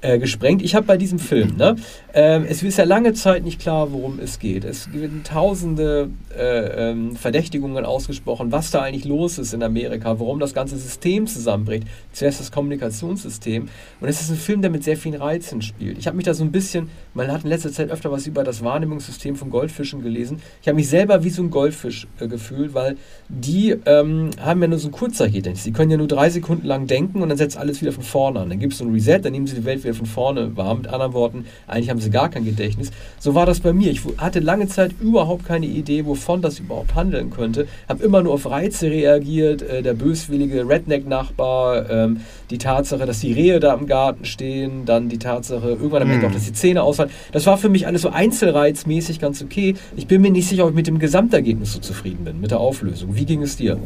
äh, 0.02 0.20
gesprengt. 0.20 0.62
Ich 0.62 0.76
habe 0.76 0.86
bei 0.86 0.98
diesem 0.98 1.20
Film, 1.20 1.56
ne, 1.58 1.76
äh, 2.14 2.42
es 2.46 2.64
ist 2.64 2.78
ja 2.78 2.84
lange 2.84 3.14
Zeit 3.14 3.44
nicht 3.44 3.60
klar, 3.60 3.92
worum 3.92 4.20
es 4.20 4.40
geht. 4.40 4.66
Es 4.66 4.92
werden 4.94 5.24
tausende 5.24 6.10
äh, 6.36 6.92
ähm, 6.92 7.16
Verdächtigungen 7.16 7.86
ausgesprochen, 7.86 8.52
was 8.52 8.72
da 8.72 8.82
eigentlich 8.82 9.06
los 9.06 9.38
ist 9.38 9.54
in 9.54 9.64
Amerika, 9.64 10.20
warum 10.20 10.40
das 10.40 10.54
ganze 10.54 10.78
System 10.78 11.28
zusammenbricht. 11.28 11.88
Zuerst 12.12 12.40
das 12.40 12.52
Kommunikationssystem. 12.52 13.70
Und 14.00 14.08
es 14.08 14.22
ist 14.22 14.32
ein 14.32 14.38
Film, 14.38 14.62
der 14.62 14.72
mit 14.72 14.84
sehr 14.84 14.98
vielen 14.98 15.22
Reizen 15.22 15.62
spielt. 15.62 15.98
Ich 15.98 16.08
habe 16.08 16.18
mich 16.18 16.26
da 16.26 16.34
so 16.34 16.44
ein 16.44 16.52
bisschen, 16.52 16.90
man 17.14 17.32
hat 17.32 17.44
in 17.44 17.50
letzter 17.50 17.72
Zeit 17.72 17.90
öfter 17.92 18.12
was 18.12 18.28
über 18.28 18.44
das 18.44 18.64
Wahrnehmungssystem 18.64 19.36
von 19.36 19.50
Goldfischen 19.50 20.02
gelesen. 20.02 20.42
Ich 20.62 20.68
habe 20.68 20.76
mich 20.76 20.90
selber 20.90 21.24
wie 21.24 21.30
so 21.30 21.44
ein 21.44 21.50
Goldfisch 21.50 22.08
äh, 22.20 22.28
gefühlt, 22.28 22.74
weil 22.74 22.98
die 23.30 23.76
ähm, 23.86 24.32
haben 24.40 24.62
ja 24.62 24.68
nur 24.68 24.80
so 24.80 24.88
ein 24.88 24.92
Kurzzeitgedächtnis. 24.92 25.64
Sie 25.64 25.72
können 25.72 25.92
ja 25.92 25.98
nur 25.98 26.08
drei 26.08 26.30
Sekunden 26.30 26.66
lang 26.66 26.88
denken 26.88 27.22
und 27.22 27.30
dann 27.30 27.38
setzt 27.38 27.58
alles 27.58 27.82
wieder 27.82 27.92
von 27.92 28.04
vorne 28.04 28.40
an. 28.40 28.50
Dann 28.50 28.60
gibt 28.60 28.74
es 28.74 28.80
so 28.80 28.86
ein 28.86 28.92
Reset, 28.92 29.20
dann 29.20 29.32
nehmen 29.32 29.48
sie 29.48 29.56
die 29.56 29.66
Welt 29.66 29.84
wieder 29.84 29.91
von 29.94 30.06
vorne 30.06 30.56
wahr. 30.58 30.76
Mit 30.76 30.88
anderen 30.88 31.14
Worten, 31.14 31.46
eigentlich 31.68 31.90
haben 31.90 32.00
sie 32.00 32.10
gar 32.10 32.30
kein 32.30 32.46
Gedächtnis. 32.46 32.92
So 33.20 33.36
war 33.36 33.46
das 33.46 33.60
bei 33.60 33.74
mir. 33.74 33.92
Ich 33.92 34.02
hatte 34.18 34.40
lange 34.40 34.68
Zeit 34.68 34.92
überhaupt 35.00 35.46
keine 35.46 35.66
Idee, 35.66 36.06
wovon 36.06 36.42
das 36.42 36.60
überhaupt 36.60 36.96
handeln 36.96 37.30
könnte. 37.30 37.68
Habe 37.88 38.04
immer 38.04 38.22
nur 38.24 38.34
auf 38.34 38.50
Reize 38.50 38.90
reagiert. 38.90 39.62
Äh, 39.62 39.82
der 39.82 39.94
böswillige 39.94 40.68
Redneck-Nachbar, 40.68 41.90
ähm, 41.90 42.22
die 42.50 42.58
Tatsache, 42.58 43.06
dass 43.06 43.20
die 43.20 43.34
Rehe 43.34 43.60
da 43.60 43.74
im 43.74 43.88
Garten 43.88 44.26
stehen, 44.26 44.86
dann 44.86 45.10
die 45.10 45.18
Tatsache, 45.18 45.70
irgendwann 45.70 46.04
am 46.04 46.12
Ende 46.12 46.28
auch, 46.28 46.32
dass 46.32 46.46
die 46.46 46.54
Zähne 46.54 46.84
ausfallen. 46.84 47.12
Das 47.32 47.46
war 47.46 47.58
für 47.58 47.70
mich 47.70 47.88
alles 47.88 48.02
so 48.02 48.10
einzelreizmäßig 48.10 49.20
ganz 49.20 49.42
okay. 49.42 49.76
Ich 49.96 50.08
bin 50.08 50.22
mir 50.22 50.32
nicht 50.32 50.48
sicher, 50.48 50.64
ob 50.64 50.72
ich 50.72 50.76
mit 50.76 50.88
dem 50.88 51.00
Gesamtergebnis 51.00 51.74
so 51.74 51.80
zufrieden 51.80 52.26
bin, 52.26 52.42
mit 52.42 52.52
der 52.52 52.60
Auflösung. 52.60 53.16
Wie 53.16 53.26
ging 53.26 53.42
es 53.42 53.58
dir? 53.58 53.78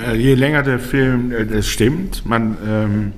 Äh, 0.00 0.16
je 0.16 0.34
länger 0.34 0.62
der 0.62 0.78
Film, 0.78 1.32
äh, 1.32 1.46
das 1.46 1.66
stimmt, 1.66 2.24
man, 2.26 2.56
ähm, 2.66 3.12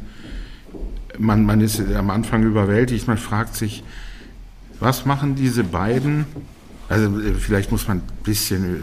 man, 1.18 1.44
man 1.44 1.60
ist 1.60 1.80
am 1.94 2.10
Anfang 2.10 2.42
überwältigt, 2.42 3.06
man 3.06 3.18
fragt 3.18 3.54
sich, 3.54 3.84
was 4.80 5.06
machen 5.06 5.34
diese 5.34 5.64
beiden? 5.64 6.26
Also 6.88 7.20
äh, 7.20 7.34
vielleicht 7.34 7.70
muss 7.70 7.86
man 7.86 7.98
ein 7.98 8.22
bisschen 8.24 8.82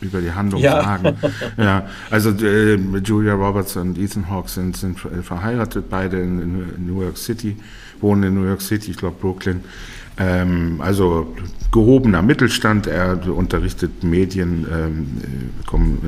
über 0.00 0.20
die 0.20 0.32
Handlung 0.32 0.60
ja. 0.60 0.82
sagen. 0.82 1.16
ja, 1.56 1.86
also 2.10 2.30
äh, 2.30 2.76
Julia 3.04 3.34
Roberts 3.34 3.76
und 3.76 3.98
Ethan 3.98 4.28
Hawke 4.30 4.48
sind, 4.48 4.76
sind 4.76 4.98
verheiratet, 4.98 5.88
beide 5.90 6.20
in, 6.20 6.40
in, 6.40 6.86
New 6.86 7.02
York 7.02 7.18
City, 7.18 7.56
wohnen 8.00 8.22
in 8.24 8.34
New 8.34 8.46
York 8.46 8.62
City, 8.62 8.92
ich 8.92 8.96
glaube 8.96 9.16
Brooklyn. 9.20 9.60
Ähm, 10.18 10.80
also 10.80 11.34
gehobener 11.72 12.22
Mittelstand, 12.22 12.86
er 12.86 13.20
unterrichtet 13.28 14.02
Medien, 14.02 14.66
ähm, 14.72 15.06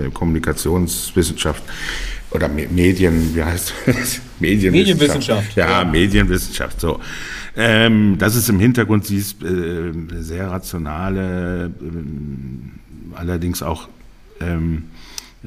äh, 0.06 0.10
Kommunikationswissenschaft 0.10 1.62
oder 2.30 2.48
Medien, 2.48 3.34
wie 3.34 3.42
heißt 3.42 3.74
das? 3.86 4.20
Medienwissenschaft. 4.40 4.72
Medienwissenschaft. 4.72 5.56
Ja, 5.56 5.82
ja, 5.82 5.84
Medienwissenschaft, 5.84 6.80
so. 6.80 7.00
Ähm, 7.56 8.16
das 8.18 8.36
ist 8.36 8.48
im 8.48 8.60
Hintergrund, 8.60 9.06
sie 9.06 9.16
ist 9.16 9.42
äh, 9.42 9.92
sehr 10.20 10.50
rationale, 10.50 11.66
äh, 11.66 13.16
allerdings 13.16 13.62
auch 13.62 13.88
ähm, 14.40 14.84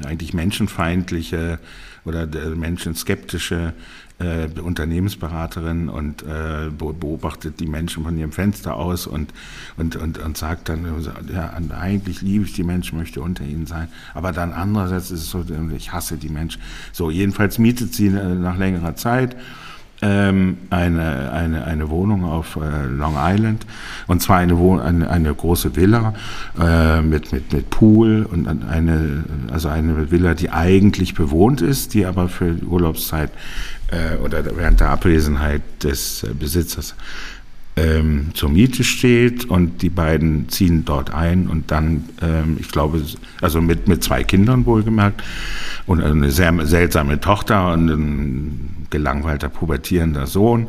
eigentlich 0.03 0.33
menschenfeindliche 0.33 1.59
oder 2.05 2.25
menschenskeptische 2.55 3.73
äh, 4.21 4.47
Unternehmensberaterin 4.59 5.89
und 5.89 6.23
äh, 6.23 6.69
beobachtet 6.69 7.59
die 7.59 7.67
Menschen 7.67 8.03
von 8.03 8.17
ihrem 8.17 8.31
Fenster 8.31 8.75
aus 8.75 9.07
und, 9.07 9.33
und, 9.77 9.95
und, 9.95 10.17
und 10.19 10.37
sagt 10.37 10.69
dann, 10.69 10.85
ja, 11.33 11.53
eigentlich 11.79 12.21
liebe 12.21 12.45
ich 12.45 12.53
die 12.53 12.63
Menschen, 12.63 12.97
möchte 12.97 13.21
unter 13.21 13.43
ihnen 13.43 13.65
sein. 13.65 13.87
Aber 14.13 14.31
dann 14.31 14.51
andererseits 14.51 15.11
ist 15.11 15.21
es 15.21 15.29
so, 15.29 15.45
ich 15.75 15.91
hasse 15.91 16.17
die 16.17 16.29
Menschen. 16.29 16.61
So, 16.91 17.09
jedenfalls 17.09 17.57
mietet 17.57 17.93
sie 17.93 18.07
äh, 18.07 18.35
nach 18.35 18.57
längerer 18.57 18.95
Zeit 18.95 19.35
ähm, 20.01 20.57
eine, 20.69 21.31
eine, 21.31 21.63
eine 21.65 21.89
Wohnung 21.89 22.25
auf 22.25 22.55
äh, 22.55 22.85
Long 22.87 23.15
Island. 23.17 23.65
Und 24.07 24.21
zwar 24.21 24.37
eine, 24.37 24.57
Wohn 24.57 24.79
eine, 24.79 25.09
eine 25.09 25.33
große 25.33 25.75
Villa 25.75 26.13
äh, 26.59 27.01
mit, 27.01 27.31
mit, 27.31 27.53
mit 27.53 27.69
Pool 27.69 28.27
und 28.29 28.47
eine, 28.47 29.23
also 29.51 29.69
eine 29.69 30.11
Villa, 30.11 30.33
die 30.33 30.49
eigentlich 30.49 31.13
bewohnt 31.13 31.61
ist, 31.61 31.93
die 31.93 32.05
aber 32.05 32.29
für 32.29 32.55
Urlaubszeit 32.65 33.31
äh, 33.91 34.17
oder 34.17 34.43
während 34.55 34.79
der 34.79 34.89
Abwesenheit 34.89 35.61
des 35.83 36.23
äh, 36.23 36.33
Besitzers 36.33 36.95
ähm, 37.75 38.31
zur 38.33 38.49
Miete 38.49 38.83
steht. 38.83 39.45
Und 39.45 39.81
die 39.81 39.89
beiden 39.89 40.49
ziehen 40.49 40.83
dort 40.83 41.13
ein 41.13 41.47
und 41.47 41.69
dann, 41.69 42.05
ähm, 42.21 42.57
ich 42.59 42.69
glaube, 42.69 43.01
also 43.41 43.61
mit, 43.61 43.87
mit 43.87 44.03
zwei 44.03 44.23
Kindern 44.23 44.65
wohlgemerkt 44.65 45.23
und 45.85 46.01
eine 46.01 46.31
sehr 46.31 46.53
seltsame 46.65 47.19
Tochter 47.19 47.73
und 47.73 47.89
ein 47.89 48.80
gelangweilter 48.91 49.49
pubertierender 49.49 50.27
Sohn 50.27 50.67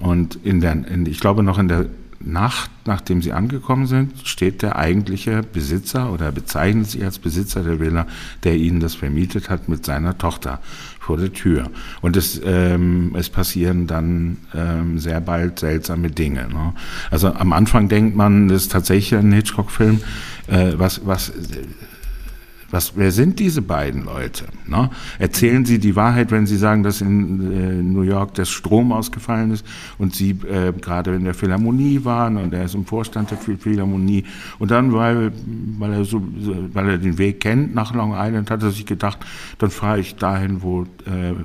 und 0.00 0.38
in 0.44 0.60
der, 0.60 0.72
in, 0.72 1.06
ich 1.06 1.20
glaube 1.20 1.42
noch 1.42 1.58
in 1.58 1.68
der 1.68 1.86
Nacht, 2.20 2.70
nachdem 2.84 3.22
sie 3.22 3.32
angekommen 3.32 3.86
sind, 3.86 4.26
steht 4.26 4.62
der 4.62 4.76
eigentliche 4.76 5.42
Besitzer 5.42 6.12
oder 6.12 6.32
bezeichnet 6.32 6.88
sich 6.88 7.04
als 7.04 7.18
Besitzer 7.18 7.62
der 7.62 7.78
Villa, 7.78 8.06
der 8.42 8.56
ihnen 8.56 8.80
das 8.80 8.96
vermietet 8.96 9.48
hat, 9.50 9.68
mit 9.68 9.86
seiner 9.86 10.18
Tochter 10.18 10.60
vor 10.98 11.16
der 11.16 11.32
Tür. 11.32 11.70
Und 12.00 12.16
es, 12.16 12.40
ähm, 12.44 13.14
es 13.16 13.30
passieren 13.30 13.86
dann 13.86 14.38
ähm, 14.52 14.98
sehr 14.98 15.20
bald 15.20 15.60
seltsame 15.60 16.10
Dinge. 16.10 16.48
Ne? 16.48 16.74
Also 17.10 17.32
am 17.32 17.52
Anfang 17.52 17.88
denkt 17.88 18.16
man, 18.16 18.48
das 18.48 18.62
ist 18.62 18.72
tatsächlich 18.72 19.18
ein 19.18 19.32
Hitchcock-Film, 19.32 20.00
äh, 20.48 20.72
was, 20.76 21.06
was 21.06 21.32
was, 22.70 22.92
wer 22.96 23.12
sind 23.12 23.38
diese 23.38 23.62
beiden 23.62 24.04
Leute? 24.04 24.44
Ne? 24.66 24.90
Erzählen 25.18 25.64
Sie 25.64 25.78
die 25.78 25.96
Wahrheit, 25.96 26.30
wenn 26.30 26.46
Sie 26.46 26.58
sagen, 26.58 26.82
dass 26.82 27.00
in 27.00 27.52
äh, 27.52 27.82
New 27.82 28.02
York 28.02 28.34
der 28.34 28.44
Strom 28.44 28.92
ausgefallen 28.92 29.52
ist 29.52 29.64
und 29.96 30.14
Sie 30.14 30.30
äh, 30.30 30.72
gerade 30.78 31.14
in 31.14 31.24
der 31.24 31.32
Philharmonie 31.32 32.04
waren 32.04 32.36
und 32.36 32.52
er 32.52 32.64
ist 32.64 32.74
im 32.74 32.84
Vorstand 32.84 33.30
der 33.30 33.38
Philharmonie 33.38 34.24
und 34.58 34.70
dann, 34.70 34.92
weil, 34.92 35.32
weil, 35.78 35.92
er 35.94 36.04
so, 36.04 36.22
weil 36.74 36.90
er 36.90 36.98
den 36.98 37.16
Weg 37.16 37.40
kennt 37.40 37.74
nach 37.74 37.94
Long 37.94 38.14
Island, 38.14 38.50
hat 38.50 38.62
er 38.62 38.70
sich 38.70 38.84
gedacht, 38.84 39.18
dann 39.58 39.70
fahre 39.70 40.00
ich 40.00 40.16
dahin, 40.16 40.62
wo 40.62 40.82
äh, 41.06 41.30
äh, 41.30 41.36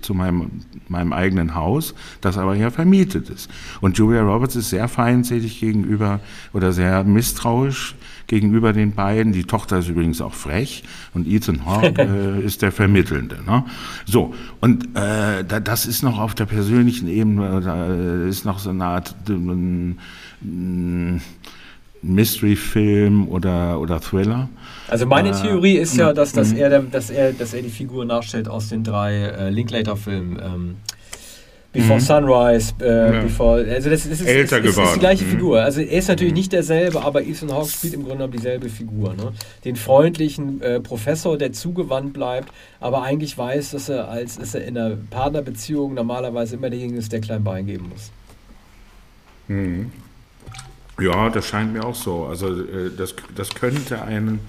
zu 0.00 0.14
meinem, 0.14 0.50
meinem 0.88 1.12
eigenen 1.12 1.56
Haus, 1.56 1.94
das 2.20 2.38
aber 2.38 2.54
ja 2.54 2.70
vermietet 2.70 3.30
ist. 3.30 3.50
Und 3.80 3.98
Julia 3.98 4.22
Roberts 4.22 4.54
ist 4.54 4.70
sehr 4.70 4.86
feindselig 4.86 5.58
gegenüber 5.58 6.20
oder 6.52 6.72
sehr 6.72 7.02
misstrauisch 7.02 7.96
gegenüber 8.32 8.72
den 8.72 8.92
beiden. 8.92 9.34
Die 9.34 9.44
Tochter 9.44 9.80
ist 9.80 9.90
übrigens 9.90 10.22
auch 10.22 10.32
frech 10.32 10.84
und 11.12 11.28
Ethan 11.28 11.66
Hawke 11.66 12.00
äh, 12.40 12.42
ist 12.42 12.62
der 12.62 12.72
Vermittelnde. 12.72 13.40
Ne? 13.46 13.64
So, 14.06 14.32
und 14.60 14.84
äh, 14.96 15.44
da, 15.46 15.60
das 15.60 15.84
ist 15.84 16.02
noch 16.02 16.18
auf 16.18 16.34
der 16.34 16.46
persönlichen 16.46 17.08
Ebene, 17.08 17.60
da 17.60 17.88
äh, 17.88 18.28
ist 18.30 18.46
noch 18.46 18.58
so 18.58 18.70
eine 18.70 18.86
Art 18.86 19.14
äh, 19.28 19.34
Mystery-Film 22.00 23.28
oder, 23.28 23.78
oder 23.78 24.00
Thriller. 24.00 24.48
Also 24.88 25.04
meine 25.04 25.28
äh, 25.28 25.42
Theorie 25.42 25.76
ist 25.76 25.98
ja, 25.98 26.14
dass, 26.14 26.32
dass, 26.32 26.52
mhm. 26.52 26.56
er, 26.56 26.82
dass, 26.84 27.10
er, 27.10 27.34
dass 27.34 27.52
er 27.52 27.60
die 27.60 27.68
Figur 27.68 28.06
nachstellt 28.06 28.48
aus 28.48 28.70
den 28.70 28.82
drei 28.82 29.14
äh, 29.14 29.50
Linklater-Filmen. 29.50 30.40
Ähm, 30.42 30.76
Before 31.72 31.98
mhm. 31.98 32.04
Sunrise, 32.04 32.74
äh, 32.80 33.14
ja. 33.14 33.22
Before, 33.22 33.64
also 33.66 33.88
das, 33.88 34.06
das 34.06 34.20
ist, 34.20 34.26
Älter 34.26 34.58
ist, 34.58 34.76
ist, 34.76 34.78
ist 34.78 34.94
die 34.94 35.00
gleiche 35.00 35.24
mhm. 35.24 35.30
Figur. 35.30 35.62
Also 35.62 35.80
er 35.80 35.98
ist 35.98 36.08
natürlich 36.08 36.32
mhm. 36.32 36.38
nicht 36.38 36.52
derselbe, 36.52 37.02
aber 37.02 37.22
Ethan 37.22 37.50
Hawke 37.50 37.70
spielt 37.70 37.94
im 37.94 38.00
Grunde 38.00 38.18
genommen 38.18 38.32
dieselbe 38.34 38.68
Figur. 38.68 39.14
Ne? 39.14 39.32
Den 39.64 39.76
freundlichen 39.76 40.60
äh, 40.60 40.80
Professor, 40.80 41.38
der 41.38 41.52
zugewandt 41.52 42.12
bleibt, 42.12 42.52
aber 42.78 43.02
eigentlich 43.02 43.38
weiß, 43.38 43.70
dass 43.70 43.88
er 43.88 44.08
als 44.08 44.36
dass 44.36 44.54
er 44.54 44.64
in 44.64 44.76
einer 44.76 44.96
Partnerbeziehung 45.08 45.94
normalerweise 45.94 46.56
immer 46.56 46.68
derjenige 46.68 46.98
ist, 46.98 47.10
der 47.10 47.22
klein 47.22 47.42
Bein 47.42 47.64
geben 47.64 47.88
muss. 47.88 48.10
Mhm. 49.48 49.92
Ja, 51.00 51.30
das 51.30 51.46
scheint 51.46 51.72
mir 51.72 51.84
auch 51.86 51.94
so. 51.94 52.26
Also 52.26 52.48
äh, 52.48 52.90
das, 52.96 53.14
das 53.34 53.48
könnte 53.54 54.02
ein 54.02 54.40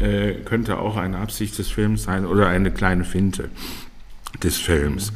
äh, 0.00 0.32
könnte 0.44 0.78
auch 0.78 0.96
eine 0.96 1.18
Absicht 1.18 1.58
des 1.58 1.68
Films 1.70 2.04
sein 2.04 2.24
oder 2.24 2.48
eine 2.48 2.70
kleine 2.70 3.04
Finte 3.04 3.50
des 4.42 4.56
Films. 4.56 5.12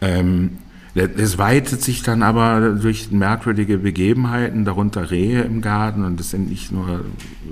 Ähm, 0.00 0.58
es 0.96 1.36
weitet 1.36 1.82
sich 1.82 2.02
dann 2.02 2.22
aber 2.22 2.70
durch 2.80 3.10
merkwürdige 3.10 3.78
Begebenheiten, 3.78 4.64
darunter 4.64 5.10
Rehe 5.10 5.42
im 5.42 5.60
Garten 5.60 6.04
und 6.04 6.18
es 6.18 6.30
sind 6.30 6.48
nicht 6.48 6.72
nur, 6.72 7.04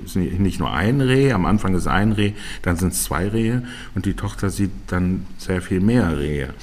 sind 0.05 0.39
nicht 0.39 0.59
nur 0.59 0.73
ein 0.73 0.99
Reh, 0.99 1.31
am 1.31 1.45
Anfang 1.45 1.75
ist 1.75 1.87
ein 1.87 2.11
Reh, 2.11 2.33
dann 2.63 2.75
sind 2.75 2.93
es 2.93 3.03
zwei 3.03 3.27
Rehe 3.27 3.63
und 3.93 4.05
die 4.05 4.13
Tochter 4.13 4.49
sieht 4.49 4.71
dann 4.87 5.27
sehr 5.37 5.61
viel 5.61 5.79
mehr 5.79 6.17
Rehe. 6.17 6.53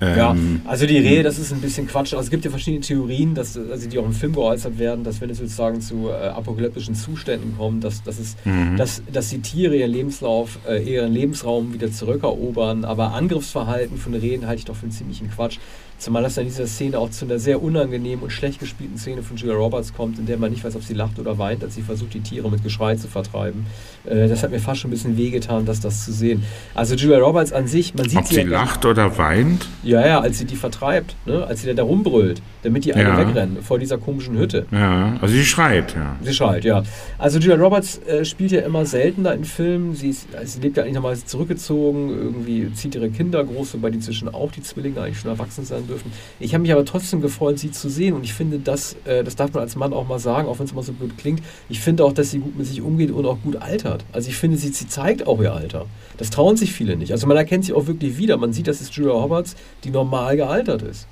Ja, 0.00 0.32
ähm, 0.32 0.60
also 0.66 0.84
die 0.84 0.98
Rehe, 0.98 1.22
das 1.22 1.38
ist 1.38 1.52
ein 1.52 1.60
bisschen 1.62 1.86
Quatsch. 1.86 2.12
Also 2.12 2.24
es 2.24 2.30
gibt 2.30 2.44
ja 2.44 2.50
verschiedene 2.50 2.82
Theorien, 2.82 3.34
dass, 3.34 3.56
also 3.56 3.88
die 3.88 3.98
auch 3.98 4.04
im 4.04 4.12
Film 4.12 4.34
geäußert 4.34 4.78
werden, 4.78 5.04
dass 5.04 5.22
wenn 5.22 5.30
es 5.30 5.38
sozusagen 5.38 5.80
zu 5.80 6.10
äh, 6.10 6.28
apokalyptischen 6.28 6.94
Zuständen 6.94 7.56
kommt, 7.56 7.82
dass, 7.82 8.02
dass, 8.02 8.18
es, 8.18 8.36
mhm. 8.44 8.76
dass, 8.76 9.02
dass 9.10 9.30
die 9.30 9.40
Tiere 9.40 9.74
ihren 9.74 9.90
Lebenslauf, 9.90 10.58
äh, 10.68 10.82
ihren 10.82 11.12
Lebensraum 11.12 11.72
wieder 11.72 11.90
zurückerobern. 11.90 12.84
Aber 12.84 13.14
Angriffsverhalten 13.14 13.96
von 13.96 14.12
Rehen 14.12 14.46
halte 14.46 14.58
ich 14.58 14.64
doch 14.66 14.76
für 14.76 14.82
einen 14.82 14.92
ziemlichen 14.92 15.30
Quatsch. 15.30 15.58
Zumal 15.98 16.22
das 16.22 16.36
in 16.36 16.44
dieser 16.44 16.66
Szene 16.66 16.98
auch 16.98 17.10
zu 17.10 17.24
einer 17.24 17.38
sehr 17.38 17.62
unangenehmen 17.62 18.22
und 18.22 18.30
schlecht 18.30 18.60
gespielten 18.60 18.98
Szene 18.98 19.22
von 19.22 19.36
Julia 19.36 19.54
Roberts 19.54 19.94
kommt, 19.94 20.18
in 20.18 20.26
der 20.26 20.36
man 20.36 20.50
nicht 20.50 20.62
weiß, 20.62 20.76
ob 20.76 20.82
sie 20.82 20.92
lacht 20.92 21.18
oder 21.18 21.38
weint, 21.38 21.64
als 21.64 21.74
sie 21.74 21.82
versucht, 21.82 22.12
die 22.12 22.20
Tiere 22.20 22.50
mit 22.50 22.62
Geschrei 22.62 22.96
zu 22.96 23.08
vertreiben. 23.08 23.66
Äh, 24.04 24.28
das 24.28 24.42
hat 24.42 24.50
mir 24.50 24.60
fast 24.60 24.80
schon 24.80 24.90
ein 24.90 24.92
bisschen 24.92 25.16
wehgetan, 25.16 25.64
das, 25.64 25.80
das 25.80 26.04
zu 26.04 26.12
sehen. 26.12 26.42
Also 26.74 26.94
Julia 26.94 27.18
Roberts 27.18 27.52
an 27.52 27.66
sich, 27.66 27.94
man 27.94 28.08
sieht 28.08 28.18
ob 28.18 28.26
sie. 28.26 28.40
Ob 28.40 28.44
sie 28.44 28.50
lacht 28.50 28.84
oder 28.84 29.16
weint? 29.16 29.66
Ja, 29.82 30.06
ja, 30.06 30.20
als 30.20 30.38
sie 30.38 30.44
die 30.44 30.56
vertreibt, 30.56 31.16
ne? 31.24 31.46
als 31.46 31.62
sie 31.62 31.74
da 31.74 31.82
rumbrüllt, 31.82 32.42
damit 32.62 32.84
die 32.84 32.94
alle 32.94 33.04
ja. 33.04 33.18
wegrennen 33.18 33.62
vor 33.62 33.78
dieser 33.78 33.96
komischen 33.96 34.36
Hütte. 34.36 34.66
Ja, 34.70 35.16
also 35.20 35.34
sie 35.34 35.44
schreit, 35.44 35.94
ja. 35.94 36.16
Sie 36.22 36.34
schreit, 36.34 36.64
ja. 36.64 36.82
Also 37.16 37.38
Julia 37.38 37.56
Roberts 37.56 37.98
äh, 38.06 38.24
spielt 38.24 38.52
ja 38.52 38.60
immer 38.60 38.84
seltener 38.84 39.32
in 39.32 39.44
Filmen. 39.44 39.94
Sie, 39.94 40.10
ist, 40.10 40.28
also 40.34 40.46
sie 40.46 40.60
lebt 40.60 40.76
ja 40.76 40.82
eigentlich 40.82 40.96
nochmal 40.96 41.16
zurückgezogen, 41.16 42.10
irgendwie 42.10 42.72
zieht 42.74 42.94
ihre 42.94 43.08
Kinder 43.08 43.42
groß, 43.44 43.74
wobei 43.74 43.90
die 43.90 43.96
inzwischen 43.96 44.28
auch 44.28 44.52
die 44.52 44.62
Zwillinge 44.62 45.00
eigentlich 45.00 45.20
schon 45.20 45.30
erwachsen 45.30 45.64
sein 45.86 45.88
dürfen. 45.88 46.12
Ich 46.40 46.54
habe 46.54 46.62
mich 46.62 46.72
aber 46.72 46.84
trotzdem 46.84 47.20
gefreut, 47.20 47.58
sie 47.58 47.70
zu 47.70 47.88
sehen 47.88 48.14
und 48.14 48.24
ich 48.24 48.34
finde, 48.34 48.58
das, 48.58 48.96
äh, 49.04 49.24
das 49.24 49.36
darf 49.36 49.52
man 49.52 49.62
als 49.62 49.76
Mann 49.76 49.92
auch 49.92 50.06
mal 50.06 50.18
sagen, 50.18 50.48
auch 50.48 50.58
wenn 50.58 50.66
es 50.66 50.74
mal 50.74 50.82
so 50.82 50.92
blöd 50.92 51.16
klingt. 51.16 51.42
Ich 51.68 51.80
finde 51.80 52.04
auch, 52.04 52.12
dass 52.12 52.30
sie 52.30 52.38
gut 52.38 52.56
mit 52.56 52.66
sich 52.66 52.82
umgeht 52.82 53.10
und 53.10 53.26
auch 53.26 53.38
gut 53.42 53.56
altert. 53.56 54.04
Also 54.12 54.28
ich 54.28 54.36
finde, 54.36 54.56
sie, 54.56 54.68
sie 54.68 54.88
zeigt 54.88 55.26
auch 55.26 55.40
ihr 55.40 55.52
Alter. 55.52 55.86
Das 56.16 56.30
trauen 56.30 56.56
sich 56.56 56.72
viele 56.72 56.96
nicht. 56.96 57.12
Also 57.12 57.26
man 57.26 57.36
erkennt 57.36 57.64
sie 57.64 57.72
auch 57.72 57.86
wirklich 57.86 58.18
wieder. 58.18 58.36
Man 58.36 58.52
sieht, 58.52 58.66
dass 58.68 58.80
es 58.80 58.94
Julia 58.94 59.12
Roberts, 59.12 59.56
die 59.84 59.90
normal 59.90 60.36
gealtert 60.36 60.82
ist. 60.82 61.06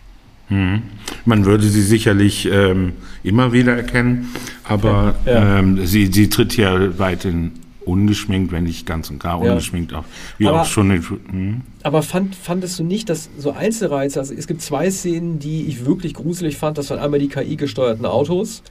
Mhm. 0.48 0.82
Man 1.24 1.46
würde 1.46 1.64
sie 1.64 1.82
sicherlich 1.82 2.46
ähm, 2.50 2.92
immer 3.22 3.52
wieder 3.52 3.76
erkennen, 3.76 4.34
aber 4.62 5.14
ja. 5.24 5.58
ähm, 5.58 5.86
sie, 5.86 6.06
sie 6.06 6.28
tritt 6.28 6.56
ja 6.56 6.98
weiterhin 6.98 7.52
ungeschminkt, 7.84 8.52
wenn 8.52 8.64
nicht 8.64 8.86
ganz 8.86 9.10
und 9.10 9.18
gar 9.18 9.40
ungeschminkt 9.40 9.92
ja. 9.92 9.98
auf. 9.98 10.04
Wie 10.38 10.46
aber, 10.46 10.62
auch 10.62 10.66
schon. 10.66 10.90
In, 10.90 11.02
hm? 11.02 11.60
Aber 11.82 12.02
fand, 12.02 12.34
fandest 12.34 12.78
du 12.78 12.84
nicht, 12.84 13.08
dass 13.08 13.28
so 13.38 13.52
Einzelreize, 13.52 14.18
also 14.20 14.34
es 14.34 14.46
gibt 14.46 14.62
zwei 14.62 14.90
Szenen, 14.90 15.38
die 15.38 15.64
ich 15.66 15.86
wirklich 15.86 16.14
gruselig 16.14 16.56
fand, 16.56 16.78
das 16.78 16.90
waren 16.90 16.98
einmal 16.98 17.20
die 17.20 17.28
KI-gesteuerten 17.28 18.06
Autos, 18.06 18.62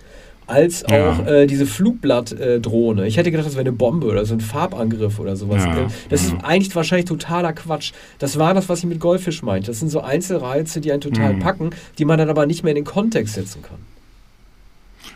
als 0.47 0.84
auch 0.86 0.91
ja. 0.91 1.26
äh, 1.26 1.47
diese 1.47 1.65
Flugblattdrohne. 1.65 3.04
Äh, 3.04 3.08
ich 3.08 3.17
hätte 3.17 3.32
gedacht, 3.32 3.47
das 3.47 3.54
wäre 3.54 3.62
eine 3.62 3.71
Bombe 3.71 4.08
oder 4.08 4.26
so 4.26 4.34
ein 4.34 4.41
Farbangriff 4.41 5.19
oder 5.19 5.36
sowas. 5.36 5.63
Ja. 5.63 5.88
Das 6.10 6.23
ist 6.23 6.36
eigentlich 6.43 6.76
wahrscheinlich 6.76 7.06
totaler 7.06 7.54
Quatsch. 7.54 7.93
Das 8.19 8.38
war 8.38 8.54
das, 8.54 8.69
was 8.69 8.80
ich 8.80 8.86
mit 8.86 8.99
Goldfisch 8.99 9.41
meinte. 9.41 9.67
Das 9.67 9.80
sind 9.80 9.89
so 9.89 10.02
Einzelreize, 10.02 10.82
die 10.82 10.91
einen 10.91 11.02
total 11.02 11.34
mhm. 11.34 11.39
packen, 11.39 11.69
die 11.97 12.06
man 12.06 12.17
dann 12.17 12.30
aber 12.30 12.45
nicht 12.45 12.63
mehr 12.63 12.71
in 12.71 12.76
den 12.76 12.86
Kontext 12.86 13.36
setzen 13.36 13.62
kann. 13.62 13.78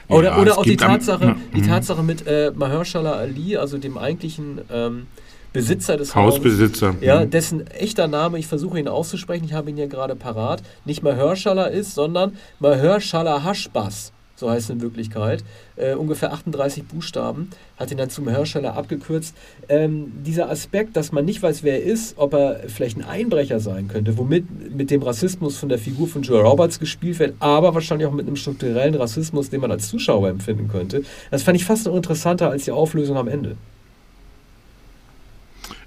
Oder, 0.10 0.30
ja, 0.30 0.38
oder 0.38 0.58
auch 0.58 0.64
die 0.64 0.78
Tatsache, 0.78 1.24
am, 1.24 1.42
die 1.54 1.62
mhm. 1.62 1.68
Tatsache 1.68 2.04
mit 2.04 2.26
äh, 2.26 2.52
Mahershala 2.56 3.14
Ali, 3.14 3.58
also 3.58 3.78
dem 3.78 3.98
eigentlichen 3.98 4.62
ähm, 4.72 5.08
Besitzer 5.54 5.98
des 5.98 6.16
Hausbesitzer. 6.16 6.90
Hauses, 6.90 7.02
ja, 7.02 7.26
mhm. 7.26 7.30
dessen 7.30 7.68
echter 7.68 8.08
Name, 8.08 8.40
ich 8.40 8.48
versuche 8.48 8.80
ihn 8.80 8.88
auszusprechen, 8.88 9.46
ich 9.46 9.54
habe 9.54 9.70
ihn 9.70 9.76
hier 9.76 9.88
gerade 9.88 10.16
parat, 10.16 10.64
nicht 10.86 11.04
Mahershala 11.04 11.66
ist, 11.66 11.96
sondern 11.96 12.38
Mahershala 12.60 13.44
Hashbas 13.44 14.14
so 14.38 14.50
heißt 14.50 14.66
es 14.66 14.70
in 14.70 14.82
Wirklichkeit, 14.82 15.44
äh, 15.76 15.96
ungefähr 15.96 16.32
38 16.32 16.86
Buchstaben, 16.86 17.50
hat 17.76 17.92
ihn 17.92 17.98
dann 17.98 18.12
zum 18.12 18.30
Hersteller 18.30 18.78
abgekürzt. 18.78 19.36
Ähm, 19.68 20.12
dieser 20.24 20.50
Aspekt, 20.50 20.96
dass 20.96 21.12
man 21.12 21.26
nicht 21.26 21.42
weiß, 21.42 21.64
wer 21.64 21.84
er 21.84 21.92
ist, 21.92 22.18
ob 22.18 22.34
er 22.34 22.62
vielleicht 22.68 22.98
ein 22.98 23.04
Einbrecher 23.04 23.60
sein 23.60 23.88
könnte, 23.88 24.18
womit 24.18 24.76
mit 24.76 24.92
dem 24.92 25.02
Rassismus 25.02 25.58
von 25.58 25.70
der 25.70 25.80
Figur 25.80 26.08
von 26.08 26.22
Joe 26.22 26.42
Roberts 26.42 26.80
gespielt 26.80 27.18
wird, 27.18 27.34
aber 27.40 27.74
wahrscheinlich 27.74 28.08
auch 28.08 28.14
mit 28.14 28.28
einem 28.28 28.36
strukturellen 28.36 28.96
Rassismus, 28.96 29.50
den 29.50 29.60
man 29.60 29.72
als 29.72 29.90
Zuschauer 29.90 30.30
empfinden 30.30 30.68
könnte. 30.68 31.04
Das 31.32 31.42
fand 31.42 31.58
ich 31.58 31.66
fast 31.66 31.88
noch 31.88 31.96
interessanter 31.96 32.52
als 32.52 32.66
die 32.66 32.72
Auflösung 32.72 33.18
am 33.18 33.28
Ende. 33.28 33.58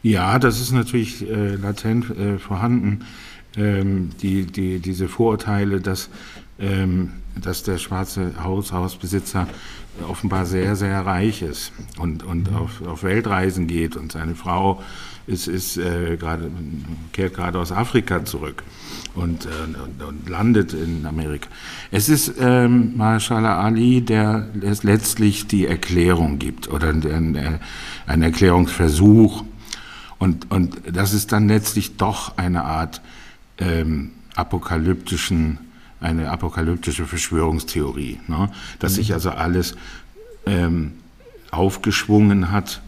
Ja, 0.02 0.38
das 0.38 0.60
ist 0.60 0.72
natürlich 0.72 1.28
äh, 1.28 1.54
latent 1.54 2.10
äh, 2.10 2.38
vorhanden. 2.38 3.04
Ähm, 3.56 4.10
die, 4.22 4.46
die, 4.46 4.78
diese 4.78 5.08
Vorurteile, 5.08 5.80
dass 5.80 6.08
ähm, 6.60 7.10
dass 7.36 7.62
der 7.62 7.78
schwarze 7.78 8.32
Haus, 8.42 8.72
Hausbesitzer 8.72 9.46
offenbar 10.08 10.46
sehr, 10.46 10.76
sehr 10.76 11.04
reich 11.04 11.42
ist 11.42 11.72
und, 11.98 12.22
und 12.22 12.50
mhm. 12.50 12.56
auf, 12.56 12.82
auf 12.86 13.02
Weltreisen 13.02 13.66
geht 13.66 13.96
und 13.96 14.12
seine 14.12 14.34
Frau 14.34 14.82
ist, 15.26 15.46
ist 15.46 15.76
äh, 15.76 16.16
gerade, 16.16 16.50
kehrt 17.12 17.34
gerade 17.34 17.58
aus 17.58 17.72
Afrika 17.72 18.24
zurück 18.24 18.62
und, 19.14 19.46
äh, 19.46 19.48
und, 19.82 20.02
und, 20.02 20.28
landet 20.28 20.72
in 20.72 21.06
Amerika. 21.06 21.48
Es 21.90 22.08
ist 22.08 22.34
ähm, 22.40 22.96
Mashallah 22.96 23.60
Ali, 23.60 24.00
der 24.00 24.48
letztlich 24.54 25.46
die 25.46 25.66
Erklärung 25.66 26.38
gibt 26.38 26.68
oder 26.68 26.88
ein, 26.88 27.60
ein 28.06 28.22
Erklärungsversuch 28.22 29.44
und, 30.18 30.50
und 30.50 30.80
das 30.90 31.12
ist 31.12 31.32
dann 31.32 31.48
letztlich 31.48 31.96
doch 31.96 32.36
eine 32.36 32.64
Art 32.64 33.00
ähm, 33.58 34.12
apokalyptischen 34.34 35.58
eine 36.00 36.30
apokalyptische 36.30 37.06
Verschwörungstheorie, 37.06 38.20
ne? 38.26 38.50
dass 38.78 38.92
mhm. 38.92 38.96
sich 38.96 39.12
also 39.12 39.30
alles 39.30 39.76
ähm, 40.46 40.92
aufgeschwungen 41.50 42.50
hat, 42.50 42.80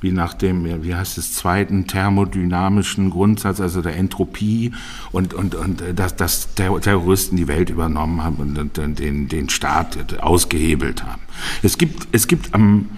wie 0.00 0.12
nach 0.12 0.32
dem, 0.32 0.82
wie 0.82 0.94
heißt 0.94 1.18
es, 1.18 1.34
zweiten 1.34 1.86
thermodynamischen 1.86 3.10
Grundsatz, 3.10 3.60
also 3.60 3.82
der 3.82 3.96
Entropie 3.96 4.72
und, 5.12 5.34
und, 5.34 5.54
und 5.54 5.82
äh, 5.82 5.92
dass, 5.92 6.16
dass 6.16 6.54
Terroristen 6.54 7.36
die 7.36 7.48
Welt 7.48 7.68
übernommen 7.68 8.22
haben 8.22 8.36
und, 8.36 8.78
und 8.78 8.98
den, 8.98 9.28
den 9.28 9.48
Staat 9.50 10.18
ausgehebelt 10.20 11.04
haben. 11.04 11.20
Es 11.62 11.76
gibt, 11.76 12.08
es 12.12 12.26
gibt 12.28 12.54
am, 12.54 12.88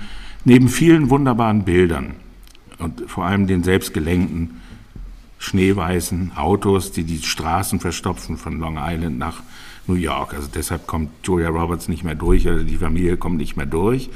neben 0.44 0.68
vielen 0.68 1.10
wunderbaren 1.10 1.64
Bildern 1.64 2.14
und 2.78 3.02
vor 3.08 3.24
allem 3.24 3.46
den 3.48 3.64
selbstgelenkten 3.64 4.61
schneeweißen 5.42 6.32
Autos, 6.36 6.92
die 6.92 7.02
die 7.02 7.20
Straßen 7.20 7.80
verstopfen 7.80 8.36
von 8.36 8.60
Long 8.60 8.78
Island 8.80 9.18
nach 9.18 9.42
New 9.88 9.94
York. 9.94 10.34
Also 10.34 10.48
deshalb 10.54 10.86
kommt 10.86 11.10
Julia 11.24 11.48
Roberts 11.48 11.88
nicht 11.88 12.04
mehr 12.04 12.14
durch 12.14 12.46
oder 12.46 12.62
die 12.62 12.76
Familie 12.76 13.16
kommt 13.16 13.38
nicht 13.38 13.56
mehr 13.56 13.66
durch. 13.66 14.08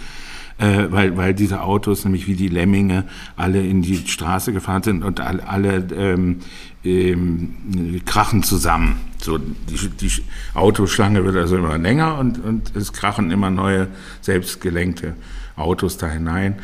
Äh, 0.59 0.87
weil, 0.91 1.17
weil 1.17 1.35
diese 1.35 1.62
Autos 1.62 2.05
nämlich 2.05 2.29
wie 2.29 2.35
die 2.37 2.49
Lemminge 2.49 3.05
alle 3.37 3.61
in 3.61 3.83
die 3.83 3.97
Straße 3.97 4.53
gefahren 4.53 4.85
sind 4.85 5.05
und 5.05 5.21
alle, 5.21 5.47
alle 5.47 5.87
ähm, 5.95 6.39
ähm, 6.85 8.01
krachen 8.07 8.45
zusammen. 8.45 9.01
So 9.19 9.37
die, 9.37 9.89
die 9.89 10.23
Autoschlange 10.55 11.25
wird 11.25 11.37
also 11.37 11.57
immer 11.57 11.77
länger 11.77 12.19
und, 12.19 12.43
und 12.43 12.75
es 12.77 12.93
krachen 12.93 13.33
immer 13.33 13.51
neue 13.51 13.89
selbstgelenkte 14.21 15.15
Autos 15.57 15.99
da 15.99 16.09
hinein. 16.09 16.55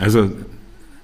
Also 0.00 0.32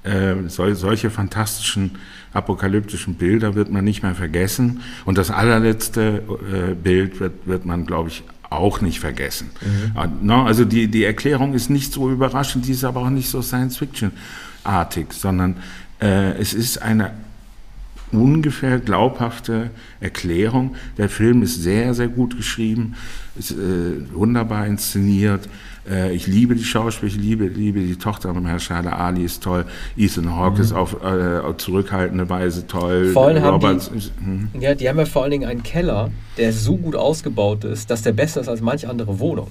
äh, 0.02 0.34
sol, 0.48 0.74
solche 0.74 1.10
fantastischen 1.10 1.92
apokalyptischen 2.32 3.14
Bilder 3.14 3.54
wird 3.54 3.70
man 3.70 3.84
nicht 3.84 4.02
mehr 4.02 4.14
vergessen. 4.14 4.82
Und 5.04 5.18
das 5.18 5.30
allerletzte 5.30 6.22
äh, 6.70 6.74
Bild 6.74 7.20
wird, 7.20 7.46
wird 7.46 7.64
man, 7.66 7.86
glaube 7.86 8.08
ich, 8.08 8.24
auch 8.50 8.80
nicht 8.80 9.00
vergessen. 9.00 9.50
Mhm. 9.94 10.28
Äh, 10.28 10.32
also 10.32 10.64
die, 10.64 10.88
die 10.88 11.04
Erklärung 11.04 11.54
ist 11.54 11.70
nicht 11.70 11.92
so 11.92 12.10
überraschend, 12.10 12.66
die 12.66 12.72
ist 12.72 12.84
aber 12.84 13.00
auch 13.00 13.10
nicht 13.10 13.28
so 13.28 13.42
Science-Fiction-artig, 13.42 15.12
sondern 15.12 15.56
äh, 16.00 16.32
es 16.38 16.54
ist 16.54 16.80
eine 16.82 17.12
ungefähr 18.12 18.78
glaubhafte 18.78 19.70
Erklärung. 20.00 20.76
Der 20.98 21.08
Film 21.08 21.42
ist 21.42 21.62
sehr, 21.62 21.94
sehr 21.94 22.08
gut 22.08 22.36
geschrieben, 22.36 22.94
ist 23.36 23.52
äh, 23.52 24.14
wunderbar 24.14 24.66
inszeniert. 24.66 25.48
Äh, 25.88 26.14
ich 26.14 26.26
liebe 26.26 26.54
die 26.54 26.64
Schauspieler, 26.64 27.12
ich 27.12 27.18
liebe, 27.18 27.46
liebe 27.46 27.80
die 27.80 27.96
Tochter 27.96 28.32
von 28.34 28.46
Herrn 28.46 28.60
Schneider. 28.60 28.98
Ali 28.98 29.24
ist 29.24 29.42
toll. 29.42 29.64
Ethan 29.96 30.34
Hawke 30.34 30.56
mhm. 30.56 30.62
ist 30.62 30.72
auf 30.72 30.96
äh, 31.02 31.56
zurückhaltende 31.56 32.28
Weise 32.28 32.66
toll. 32.66 33.10
Vor 33.12 33.28
allem 33.28 33.42
Roberts, 33.42 33.88
haben 33.88 33.98
die, 33.98 34.24
hm. 34.24 34.48
ja, 34.60 34.74
die 34.74 34.88
haben 34.88 34.98
ja 34.98 35.04
vor 35.04 35.22
allen 35.22 35.32
Dingen 35.32 35.48
einen 35.48 35.62
Keller, 35.62 36.10
der 36.36 36.52
so 36.52 36.76
gut 36.76 36.96
ausgebaut 36.96 37.64
ist, 37.64 37.90
dass 37.90 38.02
der 38.02 38.12
besser 38.12 38.40
ist 38.40 38.48
als 38.48 38.60
manche 38.60 38.88
andere 38.88 39.18
Wohnung. 39.18 39.48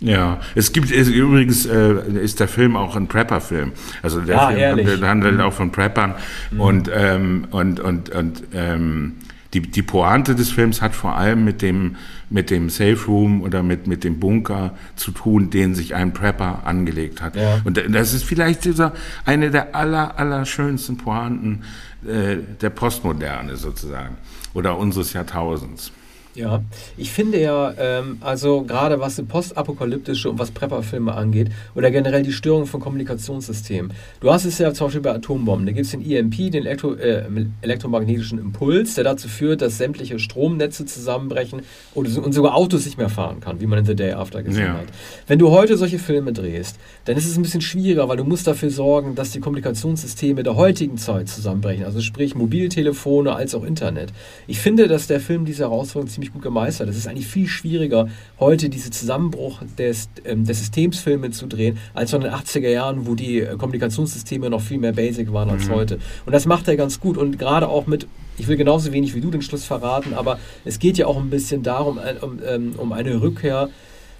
Ja, 0.00 0.40
es 0.54 0.72
gibt 0.72 0.90
es, 0.90 1.08
übrigens 1.08 1.66
äh, 1.66 1.94
ist 2.22 2.40
der 2.40 2.48
Film 2.48 2.74
auch 2.74 2.96
ein 2.96 3.06
Prepper-Film. 3.06 3.72
Also 4.02 4.20
der 4.20 4.40
ah, 4.40 4.50
Film 4.50 4.78
handelt, 4.78 5.02
handelt 5.02 5.34
mhm. 5.34 5.40
auch 5.40 5.52
von 5.52 5.70
Preppern 5.70 6.14
mhm. 6.50 6.60
und 6.60 6.90
ähm, 6.92 7.46
und 7.50 7.80
und 7.80 8.08
und 8.10 8.42
ähm, 8.54 9.16
die, 9.52 9.62
die 9.62 9.82
Pointe 9.82 10.34
des 10.34 10.50
Films 10.50 10.80
hat 10.80 10.94
vor 10.94 11.16
allem 11.16 11.44
mit 11.44 11.60
dem, 11.60 11.96
mit 12.28 12.50
dem 12.50 12.70
Safe 12.70 12.98
Room 13.06 13.42
oder 13.42 13.62
mit, 13.62 13.86
mit 13.86 14.04
dem 14.04 14.20
Bunker 14.20 14.74
zu 14.94 15.10
tun, 15.10 15.50
den 15.50 15.74
sich 15.74 15.94
ein 15.94 16.12
Prepper 16.12 16.62
angelegt 16.64 17.20
hat. 17.20 17.34
Ja. 17.34 17.60
Und 17.64 17.82
das 17.90 18.14
ist 18.14 18.24
vielleicht 18.24 18.64
dieser, 18.64 18.92
eine 19.24 19.50
der 19.50 19.74
aller, 19.74 20.18
aller 20.18 20.46
schönsten 20.46 20.96
Pointen 20.96 21.64
äh, 22.06 22.36
der 22.60 22.70
Postmoderne 22.70 23.56
sozusagen 23.56 24.16
oder 24.54 24.78
unseres 24.78 25.12
Jahrtausends. 25.12 25.92
Ja, 26.40 26.62
ich 26.96 27.10
finde 27.10 27.40
ja, 27.40 27.74
ähm, 27.78 28.16
also 28.20 28.62
gerade 28.62 28.98
was 28.98 29.20
postapokalyptische 29.22 30.30
und 30.30 30.38
was 30.38 30.50
Prepper-Filme 30.50 31.12
angeht 31.12 31.50
oder 31.74 31.90
generell 31.90 32.22
die 32.22 32.32
Störung 32.32 32.66
von 32.66 32.80
Kommunikationssystemen. 32.80 33.92
Du 34.20 34.32
hast 34.32 34.46
es 34.46 34.58
ja 34.58 34.72
zum 34.72 34.86
Beispiel 34.86 35.02
bei 35.02 35.14
Atombomben, 35.14 35.66
da 35.66 35.72
gibt 35.72 35.84
es 35.84 35.92
den 35.92 36.02
EMP, 36.02 36.50
den 36.50 36.66
Elektro, 36.66 36.94
äh, 36.94 37.24
elektromagnetischen 37.60 38.38
Impuls, 38.38 38.94
der 38.94 39.04
dazu 39.04 39.28
führt, 39.28 39.60
dass 39.60 39.76
sämtliche 39.76 40.18
Stromnetze 40.18 40.86
zusammenbrechen 40.86 41.62
und, 41.94 42.16
und 42.16 42.32
sogar 42.32 42.54
Autos 42.54 42.86
nicht 42.86 42.96
mehr 42.96 43.10
fahren 43.10 43.40
kann, 43.40 43.60
wie 43.60 43.66
man 43.66 43.80
in 43.80 43.84
The 43.84 43.94
Day 43.94 44.12
After 44.12 44.42
gesehen 44.42 44.66
ja. 44.66 44.78
hat. 44.78 44.86
Wenn 45.26 45.38
du 45.38 45.50
heute 45.50 45.76
solche 45.76 45.98
Filme 45.98 46.32
drehst, 46.32 46.78
dann 47.04 47.16
ist 47.16 47.26
es 47.26 47.36
ein 47.36 47.42
bisschen 47.42 47.60
schwieriger, 47.60 48.08
weil 48.08 48.16
du 48.16 48.24
musst 48.24 48.46
dafür 48.46 48.70
sorgen, 48.70 49.14
dass 49.14 49.32
die 49.32 49.40
Kommunikationssysteme 49.40 50.42
der 50.42 50.56
heutigen 50.56 50.96
Zeit 50.96 51.28
zusammenbrechen, 51.28 51.84
also 51.84 52.00
sprich 52.00 52.34
Mobiltelefone 52.34 53.34
als 53.34 53.54
auch 53.54 53.64
Internet. 53.64 54.12
Ich 54.46 54.58
finde, 54.60 54.88
dass 54.88 55.06
der 55.06 55.20
Film 55.20 55.44
diese 55.44 55.64
Herausforderung 55.64 56.10
ziemlich 56.10 56.29
ziemlich 56.30 56.32
gut 56.32 56.42
gemeistert. 56.42 56.88
Es 56.88 56.96
ist 56.96 57.06
eigentlich 57.06 57.26
viel 57.26 57.46
schwieriger, 57.46 58.08
heute 58.38 58.68
diesen 58.68 58.92
Zusammenbruch 58.92 59.62
des, 59.78 60.08
ähm, 60.24 60.44
des 60.44 60.58
Systemsfilme 60.58 61.30
zu 61.30 61.46
drehen, 61.46 61.78
als 61.94 62.12
in 62.12 62.22
den 62.22 62.32
80er 62.32 62.68
Jahren, 62.68 63.06
wo 63.06 63.14
die 63.14 63.40
äh, 63.40 63.56
Kommunikationssysteme 63.56 64.50
noch 64.50 64.60
viel 64.60 64.78
mehr 64.78 64.92
basic 64.92 65.32
waren 65.32 65.50
als 65.50 65.66
mhm. 65.66 65.74
heute. 65.74 65.98
Und 66.26 66.32
das 66.32 66.46
macht 66.46 66.68
er 66.68 66.76
ganz 66.76 67.00
gut. 67.00 67.16
Und 67.16 67.38
gerade 67.38 67.68
auch 67.68 67.86
mit, 67.86 68.06
ich 68.38 68.48
will 68.48 68.56
genauso 68.56 68.92
wenig 68.92 69.14
wie 69.14 69.20
du 69.20 69.30
den 69.30 69.42
Schluss 69.42 69.64
verraten, 69.64 70.14
aber 70.14 70.38
es 70.64 70.78
geht 70.78 70.98
ja 70.98 71.06
auch 71.06 71.18
ein 71.18 71.30
bisschen 71.30 71.62
darum, 71.62 71.98
äh, 71.98 72.14
um, 72.24 72.38
um, 72.38 72.72
um 72.78 72.92
eine 72.92 73.20
Rückkehr 73.20 73.68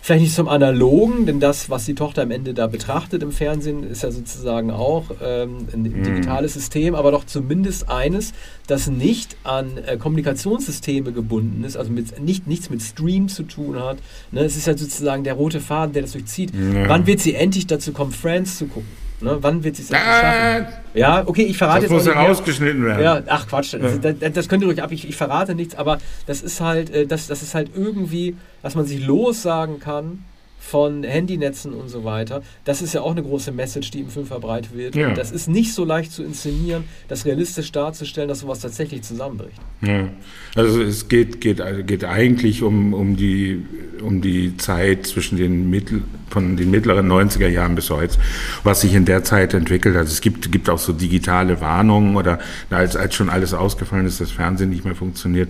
vielleicht 0.02 0.22
nicht 0.22 0.34
zum 0.34 0.48
Analogen, 0.48 1.26
denn 1.26 1.40
das, 1.40 1.70
was 1.70 1.84
die 1.84 1.94
Tochter 1.94 2.22
am 2.22 2.30
Ende 2.30 2.54
da 2.54 2.66
betrachtet 2.66 3.22
im 3.22 3.32
Fernsehen, 3.32 3.84
ist 3.84 4.02
ja 4.02 4.10
sozusagen 4.10 4.70
auch 4.70 5.04
ähm, 5.22 5.68
ein 5.72 5.82
mhm. 5.82 6.02
digitales 6.02 6.54
System, 6.54 6.94
aber 6.94 7.10
doch 7.10 7.24
zumindest 7.24 7.88
eines, 7.88 8.32
das 8.66 8.88
nicht 8.88 9.36
an 9.44 9.78
äh, 9.78 9.96
Kommunikationssysteme 9.96 11.12
gebunden 11.12 11.64
ist, 11.64 11.76
also 11.76 11.90
mit, 11.90 12.20
nicht, 12.20 12.46
nichts 12.46 12.70
mit 12.70 12.82
Stream 12.82 13.28
zu 13.28 13.42
tun 13.42 13.78
hat. 13.78 13.98
Ne? 14.32 14.40
Es 14.40 14.56
ist 14.56 14.66
ja 14.66 14.76
sozusagen 14.76 15.24
der 15.24 15.34
rote 15.34 15.60
Faden, 15.60 15.92
der 15.92 16.02
das 16.02 16.12
durchzieht. 16.12 16.52
Ja. 16.54 16.88
Wann 16.88 17.06
wird 17.06 17.20
sie 17.20 17.34
endlich 17.34 17.66
dazu 17.66 17.92
kommen, 17.92 18.12
Friends 18.12 18.58
zu 18.58 18.66
gucken? 18.66 18.99
Ne? 19.20 19.38
Wann 19.40 19.62
wird 19.62 19.76
sie 19.76 19.82
es 19.82 19.88
schaffen? 19.88 20.66
Ja, 20.94 21.22
okay, 21.26 21.42
ich 21.42 21.58
verrate 21.58 21.82
das 21.82 21.90
jetzt. 21.90 22.06
Das 22.06 22.14
muss 22.14 22.22
herausgeschnitten 22.22 22.84
werden. 22.84 23.02
Ja, 23.02 23.22
ach 23.26 23.46
Quatsch, 23.46 23.74
ja. 23.74 23.78
Das, 23.78 24.32
das, 24.32 24.48
könnt 24.48 24.62
ihr 24.62 24.68
ruhig 24.68 24.82
ab. 24.82 24.92
Ich, 24.92 25.08
ich, 25.08 25.16
verrate 25.16 25.54
nichts, 25.54 25.74
aber 25.74 25.98
das 26.26 26.42
ist 26.42 26.60
halt, 26.60 26.90
äh, 26.90 27.06
das, 27.06 27.26
das 27.26 27.42
ist 27.42 27.54
halt 27.54 27.70
irgendwie, 27.74 28.36
dass 28.62 28.74
man 28.74 28.86
sich 28.86 29.04
lossagen 29.04 29.78
kann 29.78 30.24
von 30.60 31.02
Handynetzen 31.02 31.72
und 31.72 31.88
so 31.88 32.04
weiter. 32.04 32.42
Das 32.64 32.82
ist 32.82 32.92
ja 32.92 33.00
auch 33.00 33.12
eine 33.12 33.22
große 33.22 33.50
Message, 33.50 33.90
die 33.90 34.00
im 34.00 34.08
Film 34.10 34.26
verbreitet 34.26 34.76
wird. 34.76 34.94
Ja. 34.94 35.14
Das 35.14 35.32
ist 35.32 35.48
nicht 35.48 35.72
so 35.72 35.84
leicht 35.84 36.12
zu 36.12 36.22
inszenieren, 36.22 36.84
das 37.08 37.24
realistisch 37.24 37.72
darzustellen, 37.72 38.28
dass 38.28 38.40
sowas 38.40 38.60
tatsächlich 38.60 39.02
zusammenbricht. 39.02 39.56
Ja. 39.80 40.08
Also 40.54 40.82
es 40.82 41.08
geht, 41.08 41.40
geht, 41.40 41.62
geht 41.86 42.04
eigentlich 42.04 42.62
um, 42.62 42.92
um, 42.92 43.16
die, 43.16 43.64
um 44.02 44.20
die 44.20 44.56
Zeit 44.58 45.06
zwischen 45.06 45.38
den 45.38 45.70
Mittel, 45.70 46.02
von 46.28 46.56
den 46.58 46.70
mittleren 46.70 47.10
90er 47.10 47.48
Jahren 47.48 47.74
bis 47.74 47.88
heute, 47.88 48.18
was 48.62 48.82
sich 48.82 48.94
in 48.94 49.06
der 49.06 49.24
Zeit 49.24 49.54
entwickelt 49.54 49.96
hat. 49.96 50.06
Es 50.06 50.20
gibt, 50.20 50.52
gibt 50.52 50.68
auch 50.68 50.78
so 50.78 50.92
digitale 50.92 51.60
Warnungen 51.62 52.16
oder 52.16 52.38
als, 52.68 52.96
als 52.96 53.14
schon 53.14 53.30
alles 53.30 53.54
ausgefallen 53.54 54.06
ist, 54.06 54.20
das 54.20 54.30
Fernsehen 54.30 54.68
nicht 54.68 54.84
mehr 54.84 54.94
funktioniert, 54.94 55.48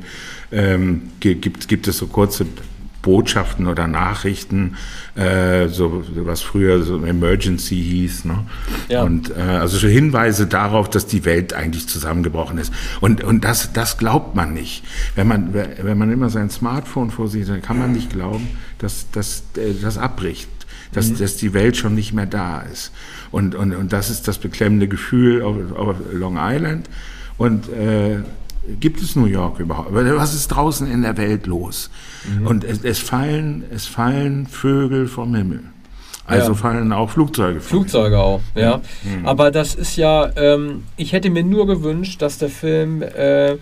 ähm, 0.52 1.10
gibt, 1.18 1.66
gibt 1.68 1.88
es 1.88 1.98
so 1.98 2.06
kurze 2.06 2.46
Botschaften 3.02 3.66
oder 3.66 3.86
Nachrichten, 3.86 4.76
äh, 5.14 5.68
so 5.68 6.04
was 6.16 6.42
früher 6.42 6.82
so 6.82 7.02
Emergency 7.04 7.76
hieß. 7.76 8.26
Ne? 8.26 8.44
Ja. 8.88 9.02
Und 9.02 9.30
äh, 9.30 9.40
also 9.40 9.78
so 9.78 9.88
Hinweise 9.88 10.46
darauf, 10.46 10.90
dass 10.90 11.06
die 11.06 11.24
Welt 11.24 11.54
eigentlich 11.54 11.88
zusammengebrochen 11.88 12.58
ist. 12.58 12.72
Und, 13.00 13.24
und 13.24 13.44
das, 13.44 13.72
das 13.72 13.98
glaubt 13.98 14.34
man 14.34 14.52
nicht. 14.52 14.84
Wenn 15.14 15.28
man, 15.28 15.54
wenn 15.54 15.98
man 15.98 16.12
immer 16.12 16.30
sein 16.30 16.50
Smartphone 16.50 17.10
vor 17.10 17.28
sich, 17.28 17.46
dann 17.46 17.62
kann 17.62 17.78
man 17.78 17.92
nicht 17.92 18.10
glauben, 18.10 18.48
dass, 18.78 19.10
dass 19.10 19.44
äh, 19.56 19.72
das 19.80 19.98
abbricht. 19.98 20.48
Dass, 20.92 21.08
mhm. 21.08 21.18
dass 21.18 21.36
die 21.36 21.54
Welt 21.54 21.76
schon 21.76 21.94
nicht 21.94 22.12
mehr 22.12 22.26
da 22.26 22.62
ist. 22.62 22.90
Und, 23.30 23.54
und, 23.54 23.72
und 23.76 23.92
das 23.92 24.10
ist 24.10 24.26
das 24.26 24.38
beklemmende 24.38 24.88
Gefühl 24.88 25.42
auf, 25.42 25.56
auf 25.76 25.96
Long 26.12 26.36
Island. 26.36 26.90
Und 27.38 27.68
äh, 27.68 28.18
gibt 28.78 29.00
es 29.02 29.16
New 29.16 29.26
York 29.26 29.58
überhaupt? 29.58 29.92
Was 29.92 30.34
ist 30.34 30.48
draußen 30.48 30.90
in 30.90 31.02
der 31.02 31.16
Welt 31.16 31.46
los? 31.46 31.90
Mhm. 32.28 32.46
Und 32.46 32.64
es, 32.64 32.84
es, 32.84 32.98
fallen, 32.98 33.64
es 33.70 33.86
fallen 33.86 34.46
Vögel 34.46 35.08
vom 35.08 35.34
Himmel. 35.34 35.64
Also 36.26 36.52
ja. 36.52 36.54
fallen 36.54 36.92
auch 36.92 37.10
Flugzeuge. 37.10 37.60
Flugzeuge 37.60 38.18
auch, 38.18 38.40
ja. 38.54 38.80
Mhm. 39.02 39.26
Aber 39.26 39.50
das 39.50 39.74
ist 39.74 39.96
ja, 39.96 40.30
ähm, 40.36 40.84
ich 40.96 41.12
hätte 41.12 41.28
mir 41.28 41.42
nur 41.42 41.66
gewünscht, 41.66 42.22
dass 42.22 42.38
der 42.38 42.50
Film, 42.50 43.02
äh, 43.02 43.56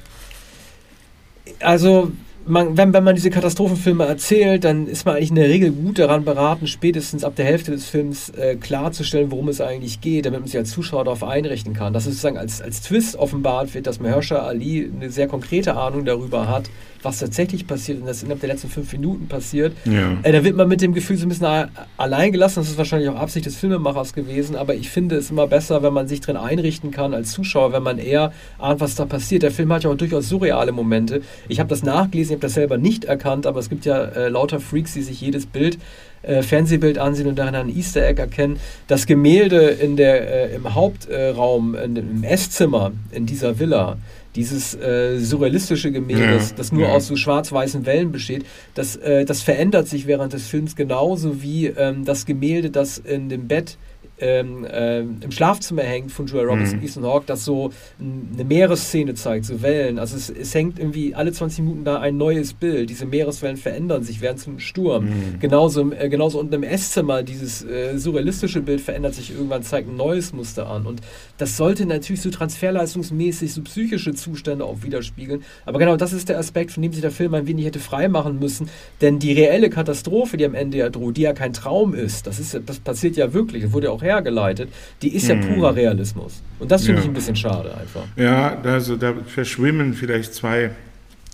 also 1.61 2.13
man, 2.49 2.77
wenn, 2.77 2.93
wenn 2.93 3.05
man 3.05 3.15
diese 3.15 3.31
Katastrophenfilme 3.31 4.05
erzählt, 4.05 4.65
dann 4.65 4.87
ist 4.87 5.05
man 5.05 5.17
eigentlich 5.17 5.31
in 5.31 5.37
der 5.37 5.49
Regel 5.49 5.71
gut 5.71 5.99
daran 5.99 6.25
beraten, 6.25 6.67
spätestens 6.67 7.25
ab 7.25 7.37
der 7.37 7.45
Hälfte 7.45 7.71
des 7.71 7.89
Films 7.89 8.31
äh, 8.31 8.57
klarzustellen, 8.57 9.31
worum 9.31 9.49
es 9.49 9.61
eigentlich 9.61 10.01
geht, 10.01 10.27
damit 10.27 10.41
man 10.41 10.49
sich 10.49 10.57
als 10.57 10.71
Zuschauer 10.71 11.05
darauf 11.05 11.23
einrichten 11.23 11.75
kann. 11.75 11.93
Dass 11.93 12.05
es 12.05 12.15
sozusagen 12.15 12.39
als, 12.39 12.61
als 12.61 12.83
Twist 12.83 13.17
offenbart 13.17 13.75
wird, 13.75 13.87
dass 13.87 14.01
Mahershala 14.01 14.43
Ali 14.43 14.91
eine 14.95 15.11
sehr 15.11 15.29
konkrete 15.29 15.77
Ahnung 15.77 16.05
darüber 16.05 16.49
hat, 16.49 16.71
was 17.03 17.19
tatsächlich 17.19 17.67
passiert 17.67 18.01
und 18.01 18.07
das 18.07 18.23
innerhalb 18.23 18.41
der 18.41 18.51
letzten 18.51 18.69
fünf 18.69 18.93
Minuten 18.93 19.29
passiert, 19.29 19.75
ja. 19.85 20.17
äh, 20.23 20.33
da 20.33 20.45
wird 20.45 20.57
man 20.57 20.69
mit 20.69 20.81
dem 20.81 20.93
Gefühl 20.93 21.17
so 21.17 21.27
ein 21.27 21.29
bisschen 21.29 21.69
allein 21.97 22.33
gelassen. 22.33 22.61
Das 22.61 22.69
ist 22.69 22.79
wahrscheinlich 22.79 23.09
auch 23.09 23.17
Absicht 23.17 23.47
des 23.47 23.57
Filmemachers 23.57 24.13
gewesen, 24.13 24.57
aber 24.57 24.75
ich 24.75 24.91
finde 24.91 25.17
es 25.17 25.31
immer 25.31 25.47
besser, 25.47 25.83
wenn 25.83 25.93
man 25.93 26.09
sich 26.09 26.21
drin 26.21 26.37
einrichten 26.37 26.91
kann 26.91 27.15
als 27.15 27.33
Zuschauer, 27.33 27.73
wenn 27.73 27.83
man 27.83 27.99
eher 27.99 28.33
ahnt, 28.59 28.81
was 28.81 28.95
da 28.95 29.05
passiert. 29.05 29.43
Der 29.43 29.51
Film 29.51 29.73
hat 29.73 29.85
ja 29.85 29.91
auch 29.91 29.97
durchaus 29.97 30.29
surreale 30.29 30.73
Momente. 30.73 31.23
Ich 31.49 31.61
habe 31.61 31.69
das 31.69 31.83
nachgelesen, 31.83 32.33
ich 32.33 32.37
habe 32.37 32.47
das 32.47 32.55
selber 32.55 32.79
nicht 32.79 33.05
erkannt, 33.05 33.47
aber 33.47 33.61
es 33.61 33.69
gibt 33.69 33.85
ja 33.85 34.03
äh, 34.05 34.29
lauter 34.29 34.61
Freaks, 34.61 34.95
die 34.95 35.03
sich 35.03 35.21
jedes 35.21 35.47
Bild 35.47 35.79
äh, 36.23 36.43
Fernsehbild 36.43 36.99
ansehen 36.99 37.29
und 37.29 37.39
darin 37.39 37.55
ein 37.55 37.69
Easter 37.69 38.07
Egg 38.07 38.21
erkennen. 38.21 38.59
Das 38.87 39.07
Gemälde 39.07 39.69
in 39.69 39.97
der, 39.97 40.51
äh, 40.51 40.57
im 40.57 40.75
Hauptraum, 40.75 41.75
in, 41.75 41.97
im 41.97 42.25
Esszimmer 42.25 42.93
in 43.13 43.27
dieser 43.27 43.59
Villa, 43.59 43.99
dieses 44.35 44.75
äh, 44.75 45.19
surrealistische 45.19 45.91
Gemälde, 45.91 46.37
ja, 46.37 46.51
das 46.57 46.73
nur 46.73 46.89
ja. 46.89 46.93
aus 46.93 47.07
so 47.07 47.17
schwarz-weißen 47.17 47.87
Wellen 47.87 48.13
besteht, 48.13 48.45
das, 48.75 48.97
äh, 48.97 49.25
das 49.25 49.43
verändert 49.43 49.89
sich 49.89 50.07
während 50.07 50.33
des 50.33 50.47
Films 50.47 50.77
genauso 50.77 51.43
wie 51.43 51.67
ähm, 51.67 52.05
das 52.05 52.27
Gemälde, 52.27 52.71
das 52.71 52.99
in 52.99 53.29
dem 53.29 53.49
Bett 53.49 53.79
ähm, 54.21 54.65
äh, 54.65 55.01
im 55.01 55.31
Schlafzimmer 55.31 55.83
hängt 55.83 56.11
von 56.13 56.27
Julia 56.27 56.45
Roberts 56.45 56.73
mhm. 56.73 56.79
und 56.79 56.85
Ethan 56.85 57.05
Hawke, 57.05 57.25
das 57.27 57.45
so 57.45 57.71
eine 58.01 58.45
Meeresszene 58.45 59.15
zeigt, 59.15 59.45
so 59.45 59.63
Wellen. 59.63 59.99
Also 59.99 60.17
es, 60.17 60.31
es, 60.31 60.55
hängt 60.55 60.79
irgendwie 60.79 61.15
alle 61.15 61.33
20 61.33 61.61
Minuten 61.65 61.85
da 61.85 62.01
ein 62.01 62.17
neues 62.17 62.53
Bild. 62.53 62.91
Diese 62.91 63.07
Meereswellen 63.07 63.57
verändern 63.57 64.03
sich, 64.03 64.21
werden 64.21 64.39
zum 64.39 64.59
Sturm. 64.59 65.05
Mhm. 65.05 65.41
Genauso, 65.41 65.93
äh, 65.93 66.09
genauso 66.09 66.41
unten 66.41 66.55
im 66.55 66.63
Esszimmer, 66.63 67.23
dieses 67.23 67.65
äh, 67.65 67.97
surrealistische 67.99 68.61
Bild 68.61 68.81
verändert 68.81 69.15
sich 69.15 69.31
irgendwann, 69.31 69.63
zeigt 69.63 69.89
ein 69.89 69.97
neues 69.97 70.33
Muster 70.33 70.69
an. 70.69 70.87
Und 70.87 71.01
das 71.37 71.57
sollte 71.57 71.87
natürlich 71.87 72.23
so 72.23 72.31
transferleistungsmäßig 72.31 73.55
so 73.55 73.63
psychische 73.63 74.15
Zustände 74.15 74.65
auch 74.65 74.83
widerspiegeln. 74.83 75.45
Aber 75.65 75.79
genau 75.79 75.97
das 75.97 76.13
ist 76.13 76.29
der 76.29 76.39
Aspekt, 76.39 76.73
von 76.73 76.83
dem 76.83 76.93
sich 76.93 77.03
der 77.03 77.11
Film 77.11 77.35
ein 77.35 77.47
wenig 77.47 77.67
hätte 77.67 77.79
freimachen 77.79 78.39
müssen. 78.39 78.69
Denn 79.01 79.19
die 79.19 79.33
reelle 79.33 79.71
Katastrophe, 79.71 80.37
die 80.37 80.45
am 80.45 80.55
Ende 80.55 80.79
ja 80.79 80.91
droht, 80.91 81.17
die 81.17 81.23
ja 81.23 81.33
kein 81.33 81.53
Traum 81.53 81.95
ist, 81.95 82.27
das, 82.27 82.39
ist, 82.39 82.61
das 82.67 82.79
passiert 82.81 83.17
ja 83.17 83.33
wirklich, 83.33 83.63
das 83.63 83.73
wurde 83.73 83.87
ja 83.87 83.93
auch 83.93 84.03
hergeleitet, 84.09 84.69
die 85.03 85.15
ist 85.15 85.29
ja 85.29 85.35
hm. 85.35 85.55
purer 85.55 85.75
Realismus. 85.75 86.43
Und 86.59 86.71
das 86.71 86.85
finde 86.85 87.01
ja. 87.01 87.05
ich 87.05 87.11
ein 87.11 87.15
bisschen 87.15 87.37
schade 87.37 87.77
einfach. 87.77 88.05
Ja, 88.17 88.61
also 88.63 88.97
da 88.97 89.15
verschwimmen 89.27 89.95
vielleicht 89.95 90.35
zwei 90.35 90.71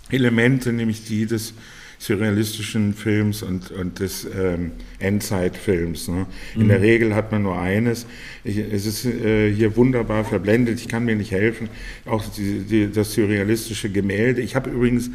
Elemente, 0.09 0.71
nämlich 0.71 1.05
die 1.05 1.25
des 1.25 1.53
surrealistischen 1.97 2.93
Films 2.93 3.41
und, 3.41 3.71
und 3.71 3.99
des 3.99 4.25
ähm, 4.25 4.71
Endzeitfilms. 4.99 6.07
Ne? 6.09 6.25
In 6.55 6.63
mhm. 6.63 6.67
der 6.67 6.81
Regel 6.81 7.15
hat 7.15 7.31
man 7.31 7.43
nur 7.43 7.59
eines. 7.59 8.05
Ich, 8.43 8.57
es 8.57 8.85
ist 8.85 9.05
äh, 9.05 9.51
hier 9.51 9.75
wunderbar 9.75 10.25
verblendet, 10.25 10.79
ich 10.79 10.87
kann 10.87 11.05
mir 11.05 11.15
nicht 11.15 11.31
helfen. 11.31 11.69
Auch 12.05 12.23
die, 12.25 12.59
die, 12.59 12.91
das 12.91 13.13
surrealistische 13.13 13.89
Gemälde. 13.89 14.41
Ich 14.41 14.55
habe 14.55 14.69
übrigens 14.69 15.09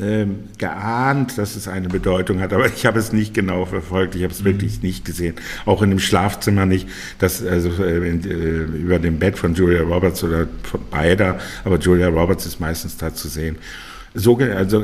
ähm, 0.00 0.44
geahnt, 0.58 1.38
dass 1.38 1.56
es 1.56 1.68
eine 1.68 1.88
Bedeutung 1.88 2.40
hat, 2.40 2.52
aber 2.52 2.66
ich 2.66 2.86
habe 2.86 2.98
es 2.98 3.12
nicht 3.12 3.34
genau 3.34 3.64
verfolgt. 3.64 4.14
Ich 4.14 4.22
habe 4.22 4.32
es 4.32 4.40
mhm. 4.40 4.46
wirklich 4.46 4.82
nicht 4.82 5.04
gesehen. 5.04 5.36
Auch 5.64 5.82
in 5.82 5.90
dem 5.90 5.98
Schlafzimmer 5.98 6.66
nicht, 6.66 6.88
dass 7.18 7.44
also 7.44 7.82
äh, 7.82 8.08
in, 8.08 8.24
äh, 8.24 8.78
über 8.78 8.98
dem 8.98 9.18
Bett 9.18 9.38
von 9.38 9.54
Julia 9.54 9.82
Roberts 9.82 10.22
oder 10.24 10.46
von 10.62 10.80
beider, 10.90 11.38
aber 11.64 11.78
Julia 11.78 12.08
Roberts 12.08 12.46
ist 12.46 12.60
meistens 12.60 12.96
da 12.96 13.14
zu 13.14 13.28
sehen. 13.28 13.56
So, 14.14 14.38
also, 14.38 14.82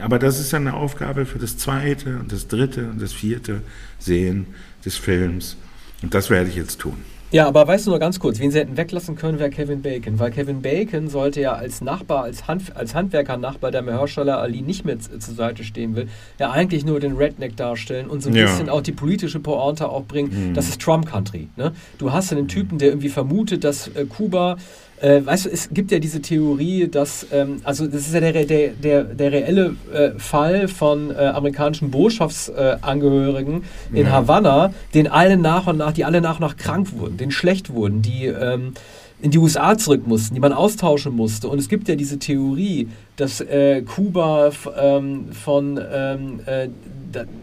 aber 0.00 0.20
das 0.20 0.38
ist 0.38 0.54
eine 0.54 0.74
Aufgabe 0.74 1.26
für 1.26 1.40
das 1.40 1.56
zweite 1.56 2.18
und 2.18 2.30
das 2.30 2.46
dritte 2.46 2.88
und 2.88 3.02
das 3.02 3.12
vierte 3.12 3.62
Sehen 3.98 4.46
des 4.84 4.96
Films. 4.96 5.56
Und 6.02 6.14
das 6.14 6.30
werde 6.30 6.50
ich 6.50 6.56
jetzt 6.56 6.78
tun. 6.78 6.98
Ja, 7.32 7.46
aber 7.46 7.66
weißt 7.66 7.86
du 7.86 7.90
nur 7.90 8.00
ganz 8.00 8.18
kurz, 8.18 8.40
wen 8.40 8.50
sie 8.50 8.58
hätten 8.58 8.76
weglassen 8.76 9.14
können, 9.14 9.38
wäre 9.38 9.50
Kevin 9.50 9.82
Bacon. 9.82 10.18
Weil 10.18 10.32
Kevin 10.32 10.62
Bacon 10.62 11.08
sollte 11.08 11.40
ja 11.40 11.52
als 11.52 11.80
Nachbar, 11.80 12.24
als, 12.24 12.48
Hand, 12.48 12.76
als 12.76 12.94
Handwerker-Nachbar, 12.94 13.70
der 13.70 13.82
Mahershala 13.82 14.38
Ali 14.38 14.62
nicht 14.62 14.84
mehr 14.84 14.98
zur 14.98 15.34
Seite 15.34 15.62
stehen 15.62 15.94
will, 15.94 16.08
ja 16.40 16.50
eigentlich 16.50 16.84
nur 16.84 16.98
den 16.98 17.16
Redneck 17.16 17.56
darstellen 17.56 18.08
und 18.08 18.20
so 18.20 18.30
ein 18.30 18.34
ja. 18.34 18.46
bisschen 18.46 18.68
auch 18.68 18.80
die 18.80 18.92
politische 18.92 19.38
Pointe 19.38 19.88
auch 19.88 20.04
bringen. 20.04 20.50
Mhm. 20.50 20.54
Das 20.54 20.68
ist 20.68 20.80
Trump-Country. 20.80 21.48
Ne? 21.56 21.72
Du 21.98 22.12
hast 22.12 22.32
einen 22.32 22.48
Typen, 22.48 22.78
der 22.78 22.88
irgendwie 22.88 23.10
vermutet, 23.10 23.62
dass 23.62 23.86
äh, 23.88 24.06
Kuba 24.06 24.56
äh, 25.00 25.24
weißt 25.24 25.46
du, 25.46 25.50
es 25.50 25.70
gibt 25.70 25.90
ja 25.90 25.98
diese 25.98 26.20
Theorie, 26.20 26.88
dass, 26.88 27.26
ähm, 27.32 27.60
also 27.64 27.86
das 27.86 28.06
ist 28.06 28.14
ja 28.14 28.20
der, 28.20 28.44
der, 28.44 28.68
der, 28.68 29.04
der 29.04 29.32
reelle 29.32 29.76
äh, 29.92 30.10
Fall 30.18 30.68
von 30.68 31.10
äh, 31.10 31.14
amerikanischen 31.14 31.90
Botschaftsangehörigen 31.90 33.64
in 33.92 34.06
ja. 34.06 34.12
Havanna, 34.12 34.74
den 34.94 35.08
alle 35.08 35.36
nach 35.36 35.66
und 35.66 35.78
nach, 35.78 35.92
die 35.92 36.04
alle 36.04 36.20
nach 36.20 36.36
und 36.36 36.42
nach 36.42 36.56
krank 36.56 36.88
wurden, 36.98 37.16
denen 37.16 37.30
schlecht 37.30 37.72
wurden, 37.72 38.02
die 38.02 38.26
ähm, 38.26 38.74
in 39.22 39.30
die 39.30 39.38
USA 39.38 39.76
zurück 39.76 40.06
mussten, 40.06 40.34
die 40.34 40.40
man 40.40 40.52
austauschen 40.52 41.14
musste. 41.14 41.48
Und 41.48 41.58
es 41.58 41.68
gibt 41.68 41.88
ja 41.88 41.94
diese 41.94 42.18
Theorie, 42.18 42.88
dass 43.16 43.40
äh, 43.40 43.82
Kuba 43.82 44.50
ähm, 44.78 45.32
von, 45.32 45.80
ähm, 45.92 46.40
äh, 46.46 46.68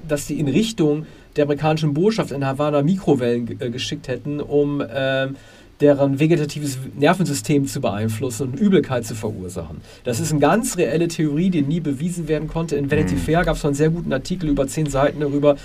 dass 0.07 0.27
sie 0.27 0.39
in 0.39 0.47
Richtung 0.47 1.05
der 1.35 1.43
amerikanischen 1.43 1.93
Botschaft 1.93 2.31
in 2.31 2.45
Havanna 2.45 2.81
Mikrowellen 2.81 3.59
äh, 3.59 3.69
geschickt 3.69 4.07
hätten, 4.07 4.39
um 4.39 4.83
ähm, 4.91 5.35
deren 5.81 6.19
vegetatives 6.19 6.79
Nervensystem 6.97 7.67
zu 7.67 7.81
beeinflussen 7.81 8.49
und 8.49 8.59
Übelkeit 8.59 9.05
zu 9.05 9.15
verursachen. 9.15 9.81
Das 10.03 10.19
ist 10.19 10.31
eine 10.31 10.39
ganz 10.39 10.77
reelle 10.77 11.07
Theorie, 11.07 11.49
die 11.49 11.61
nie 11.61 11.79
bewiesen 11.79 12.27
werden 12.27 12.47
konnte. 12.47 12.75
In 12.75 12.89
Vanity 12.89 13.15
mhm. 13.15 13.19
Fair 13.19 13.43
gab 13.43 13.55
es 13.55 13.65
einen 13.65 13.75
sehr 13.75 13.89
guten 13.89 14.11
Artikel 14.11 14.49
über 14.49 14.67
zehn 14.67 14.87
Seiten 14.87 15.19
darüber, 15.19 15.55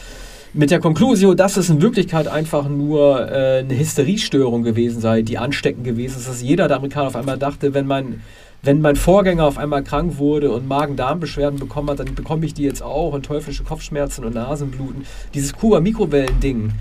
mit 0.55 0.71
der 0.71 0.81
Konklusion, 0.81 1.35
dass 1.35 1.57
es 1.57 1.71
in 1.71 1.81
Wirklichkeit 1.81 2.29
einfach 2.29 2.69
nur 2.69 3.31
äh, 3.31 3.61
eine 3.61 3.79
Hysteriestörung 3.79 4.63
gewesen 4.63 5.01
sei, 5.01 5.23
die 5.23 5.39
ansteckend 5.39 5.85
gewesen 5.85 6.19
ist, 6.19 6.29
dass 6.29 6.43
jeder 6.43 6.69
der 6.69 6.77
Amerikaner 6.77 7.07
auf 7.07 7.17
einmal 7.17 7.39
dachte, 7.39 7.73
wenn 7.73 7.87
mein, 7.87 8.21
wenn 8.63 8.83
mein 8.83 8.97
Vorgänger 8.97 9.47
auf 9.47 9.57
einmal 9.57 9.83
krank 9.83 10.19
wurde 10.19 10.51
und 10.51 10.69
Magen-Darm-Beschwerden 10.69 11.59
bekommen 11.59 11.89
hat, 11.89 12.01
dann 12.01 12.15
bekomme 12.15 12.45
ich 12.45 12.53
die 12.53 12.65
jetzt 12.65 12.83
auch 12.83 13.15
und 13.15 13.25
teuflische 13.25 13.65
Kopfschmerzen 13.65 14.27
und 14.27 14.35
Nasenbluten. 14.35 15.07
Dieses 15.33 15.55
Kuba-Mikrowellen-Ding 15.55 16.73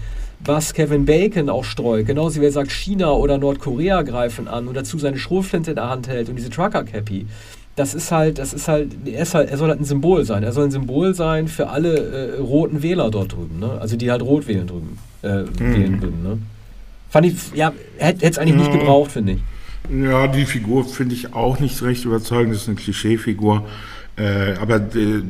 was 0.46 0.74
Kevin 0.74 1.06
Bacon 1.06 1.50
auch 1.50 1.64
streut. 1.64 2.08
Genauso 2.08 2.42
wie 2.42 2.46
er 2.46 2.52
sagt, 2.52 2.72
China 2.72 3.12
oder 3.12 3.38
Nordkorea 3.38 4.02
greifen 4.02 4.48
an 4.48 4.68
und 4.68 4.76
dazu 4.76 4.98
seine 4.98 5.18
Schrotflinte 5.18 5.72
in 5.72 5.76
der 5.76 5.90
Hand 5.90 6.08
hält 6.08 6.30
und 6.30 6.36
diese 6.36 6.50
Trucker-Cappy. 6.50 7.28
Das 7.76 7.94
ist 7.94 8.12
halt, 8.12 8.38
das 8.38 8.54
ist 8.54 8.68
halt, 8.68 8.92
er, 9.06 9.24
ist 9.24 9.34
halt, 9.34 9.50
er 9.50 9.58
soll 9.58 9.70
halt 9.70 9.80
ein 9.80 9.86
Symbol 9.86 10.26
sein. 10.26 10.44
Er 10.44 10.52
soll 10.52 10.66
ein 10.66 10.72
Symbol 10.72 11.14
sein 11.14 11.48
für 11.48 11.70
alle 11.70 12.36
äh, 12.36 12.40
roten 12.40 12.84
Wähler 12.84 13.10
dort 13.10 13.34
drüben, 13.34 13.60
ne? 13.60 13.78
Also 13.80 13.96
die 13.96 14.12
halt 14.12 14.22
rot 14.22 14.48
wählen 14.48 14.68
drüben, 14.68 14.98
äh, 15.24 15.44
mhm. 15.44 15.60
wählen 15.60 16.02
würden, 16.02 16.24
ne? 16.24 16.38
Fand 17.10 17.28
ich, 17.28 17.36
ja, 17.54 17.74
hätte 17.98 18.26
es 18.26 18.38
eigentlich 18.38 18.58
ja. 18.58 18.68
nicht 18.68 18.80
gebraucht, 18.80 19.12
finde 19.12 19.34
ich. 19.34 19.40
Ja, 19.90 20.28
die 20.28 20.46
Figur 20.46 20.86
finde 20.86 21.16
ich 21.16 21.34
auch 21.34 21.60
nicht 21.60 21.82
recht 21.82 22.06
überzeugend. 22.06 22.54
Das 22.54 22.64
ist 22.64 22.68
eine 22.68 22.78
Klischeefigur. 22.78 23.58
Äh, 23.58 23.62
aber 24.60 24.82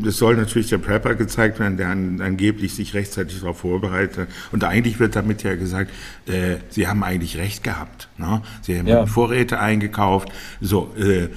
es 0.05 0.17
soll 0.17 0.35
natürlich 0.35 0.69
der 0.69 0.77
Prepper 0.79 1.15
gezeigt 1.15 1.59
werden, 1.59 1.77
der 1.77 1.89
an, 1.89 2.21
angeblich 2.21 2.73
sich 2.73 2.93
rechtzeitig 2.93 3.39
darauf 3.39 3.59
vorbereitet. 3.59 4.29
Und 4.51 4.63
eigentlich 4.63 4.99
wird 4.99 5.15
damit 5.15 5.43
ja 5.43 5.55
gesagt, 5.55 5.91
äh, 6.27 6.57
sie 6.69 6.87
haben 6.87 7.03
eigentlich 7.03 7.37
recht 7.37 7.63
gehabt. 7.63 8.09
Ne? 8.17 8.41
Sie 8.61 8.77
haben 8.77 8.87
ja. 8.87 9.05
Vorräte 9.05 9.59
eingekauft. 9.59 10.29
So, 10.59 10.93
äh, 10.97 11.27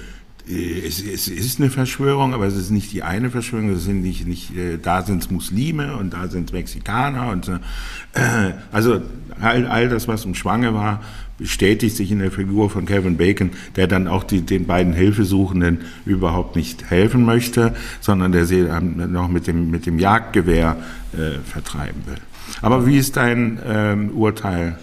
es, 0.47 1.01
es, 1.01 1.27
ist 1.27 1.59
eine 1.59 1.69
Verschwörung, 1.69 2.33
aber 2.33 2.45
es 2.45 2.55
ist 2.55 2.69
nicht 2.69 2.91
die 2.93 3.01
eine 3.01 3.31
Verschwörung. 3.31 3.69
Es 3.69 3.83
sind 3.83 4.03
nicht, 4.03 4.27
nicht 4.27 4.55
äh, 4.55 4.77
da 4.77 5.01
sind 5.01 5.23
es 5.23 5.31
Muslime 5.31 5.97
und 5.97 6.13
da 6.13 6.27
sind 6.27 6.49
es 6.49 6.53
Mexikaner 6.53 7.29
und 7.29 7.47
äh, 7.47 8.51
also 8.71 9.01
all, 9.41 9.65
all 9.65 9.89
das, 9.89 10.07
was 10.07 10.25
im 10.25 10.35
Schwange 10.35 10.73
war, 10.73 11.01
bestätigt 11.37 11.95
sich 11.95 12.11
in 12.11 12.19
der 12.19 12.31
Figur 12.31 12.69
von 12.69 12.85
Kevin 12.85 13.17
Bacon, 13.17 13.51
der 13.75 13.87
dann 13.87 14.07
auch 14.07 14.23
die, 14.23 14.41
den 14.41 14.65
beiden 14.65 14.93
Hilfesuchenden 14.93 15.81
überhaupt 16.05 16.55
nicht 16.55 16.89
helfen 16.89 17.25
möchte, 17.25 17.75
sondern 17.99 18.31
der 18.31 18.45
sie 18.45 18.61
noch 18.61 19.27
mit 19.27 19.47
dem, 19.47 19.69
mit 19.69 19.85
dem 19.85 19.99
Jagdgewehr 19.99 20.77
äh, 21.13 21.39
vertreiben 21.43 22.03
will. 22.05 22.17
Aber 22.61 22.85
wie 22.85 22.97
ist 22.97 23.17
dein 23.17 23.59
ähm, 23.65 24.11
Urteil 24.11 24.77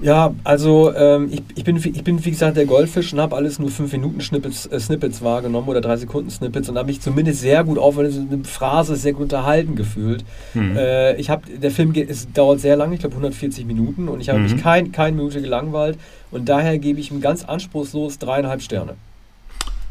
ja, 0.00 0.34
also 0.42 0.92
ähm, 0.94 1.28
ich, 1.30 1.42
ich, 1.54 1.64
bin, 1.64 1.76
ich 1.76 2.04
bin 2.04 2.24
wie 2.24 2.30
gesagt 2.30 2.56
der 2.56 2.66
Goldfisch 2.66 3.12
und 3.12 3.20
habe 3.20 3.36
alles 3.36 3.60
nur 3.60 3.70
5 3.70 3.92
Minuten 3.92 4.20
Snippets, 4.20 4.66
äh, 4.66 4.80
Snippets 4.80 5.22
wahrgenommen 5.22 5.68
oder 5.68 5.80
3 5.80 5.98
Sekunden 5.98 6.30
Snippets 6.30 6.68
und 6.68 6.76
habe 6.76 6.88
mich 6.88 7.00
zumindest 7.00 7.40
sehr 7.40 7.62
gut 7.62 7.78
auf 7.78 7.96
eine 7.96 8.10
Phrase 8.42 8.96
sehr 8.96 9.12
gut 9.12 9.22
unterhalten 9.22 9.76
gefühlt. 9.76 10.24
Mhm. 10.54 10.76
Äh, 10.76 11.14
ich 11.16 11.30
habe 11.30 11.42
der 11.48 11.70
Film 11.70 11.92
geht, 11.92 12.10
es 12.10 12.30
dauert 12.32 12.60
sehr 12.60 12.76
lange, 12.76 12.94
ich 12.94 13.00
glaube 13.00 13.14
140 13.14 13.66
Minuten 13.66 14.08
und 14.08 14.20
ich 14.20 14.28
habe 14.30 14.40
mhm. 14.40 14.52
mich 14.52 14.62
kein, 14.62 14.90
keine 14.90 15.16
Minute 15.16 15.40
gelangweilt 15.40 15.96
und 16.32 16.48
daher 16.48 16.78
gebe 16.78 16.98
ich 16.98 17.12
ihm 17.12 17.20
ganz 17.20 17.44
anspruchslos 17.44 18.18
dreieinhalb 18.18 18.62
Sterne. 18.62 18.96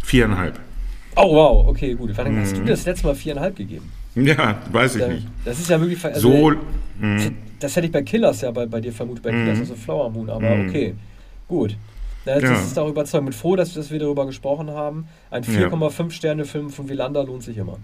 Viereinhalb. 0.04 0.60
Oh 1.16 1.34
wow, 1.34 1.68
okay 1.70 1.93
gut. 1.93 2.12
Wann 2.16 2.34
mhm. 2.34 2.41
hast 2.41 2.58
du 2.58 2.66
das 2.66 2.86
letzte 2.86 3.08
Mal 3.08 3.16
viereinhalb 3.16 3.56
gegeben? 3.56 3.89
Ja, 4.16 4.60
weiß 4.72 4.97
ich 4.97 5.08
nicht. 5.08 5.28
Das 5.45 5.60
ist 5.60 5.70
ja 5.70 5.80
wirklich 5.80 6.04
also, 6.04 6.30
so. 6.30 6.51
Mh 6.99 7.32
das 7.64 7.76
hätte 7.76 7.88
ich 7.88 7.91
bei 7.91 8.03
Killers 8.03 8.41
ja 8.41 8.51
bei, 8.51 8.66
bei 8.66 8.82
dir 8.82 8.91
vermutet, 8.91 9.24
bei 9.24 9.32
mhm. 9.32 9.45
Killers 9.45 9.59
also 9.59 9.76
Flower 9.76 10.09
Moon, 10.09 10.30
aber 10.30 10.55
mhm. 10.55 10.70
okay, 10.70 10.95
gut. 11.47 11.78
Das 12.26 12.41
ja. 12.41 12.53
ist 12.53 12.80
auch 12.80 12.88
überzeugend. 12.88 13.32
Bin 13.32 13.38
froh, 13.38 13.55
dass, 13.55 13.74
dass 13.74 13.91
wir 13.91 13.99
darüber 13.99 14.26
gesprochen 14.26 14.72
haben. 14.72 15.07
Ein 15.30 15.43
4,5 15.43 16.11
Sterne 16.11 16.45
Film 16.45 16.70
von 16.70 16.88
Villander 16.88 17.26
lohnt 17.26 17.43
sich 17.43 17.57
immer. 17.57 17.80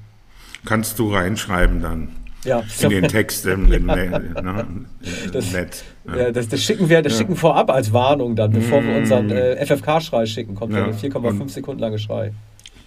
Kannst 0.66 0.98
du 0.98 1.14
reinschreiben 1.14 1.82
dann. 1.82 2.10
Ja. 2.46 2.64
In 2.82 2.90
den 2.90 3.08
Text 3.10 3.46
im, 3.46 3.72
im, 3.72 3.86
ne, 3.86 4.86
das, 5.34 5.52
Net. 5.52 5.84
Ja. 6.08 6.18
ja. 6.18 6.32
das, 6.32 6.48
das, 6.48 6.64
schicken 6.64 6.88
wir, 6.88 7.02
das 7.02 7.14
ja. 7.14 7.20
schicken 7.20 7.36
vorab 7.36 7.70
als 7.70 7.92
Warnung 7.92 8.38
dann, 8.38 8.52
bevor 8.52 8.82
wir 8.82 8.96
unseren 8.96 9.26
mhm. 9.26 9.34
äh, 9.34 9.66
FFK-Schrei 9.66 10.26
schicken. 10.26 10.56
Kommt 10.56 10.74
ja, 10.74 10.86
der 10.86 10.96
4,5 10.96 11.50
Sekunden 11.50 11.82
lange 11.82 12.00
Schrei. 12.00 12.32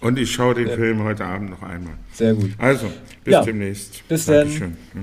Und 0.01 0.19
ich 0.19 0.31
schaue 0.31 0.55
den 0.55 0.69
Film 0.69 1.03
heute 1.03 1.23
Abend 1.23 1.51
noch 1.51 1.61
einmal. 1.61 1.93
Sehr 2.11 2.33
gut. 2.33 2.51
Also, 2.57 2.87
bis 3.23 3.41
demnächst. 3.41 4.07
Bis 4.07 4.25
dann. 4.25 4.49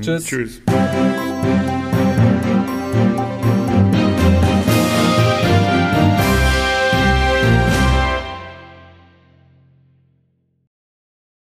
Tschüss. 0.02 0.24
Tschüss. 0.24 0.62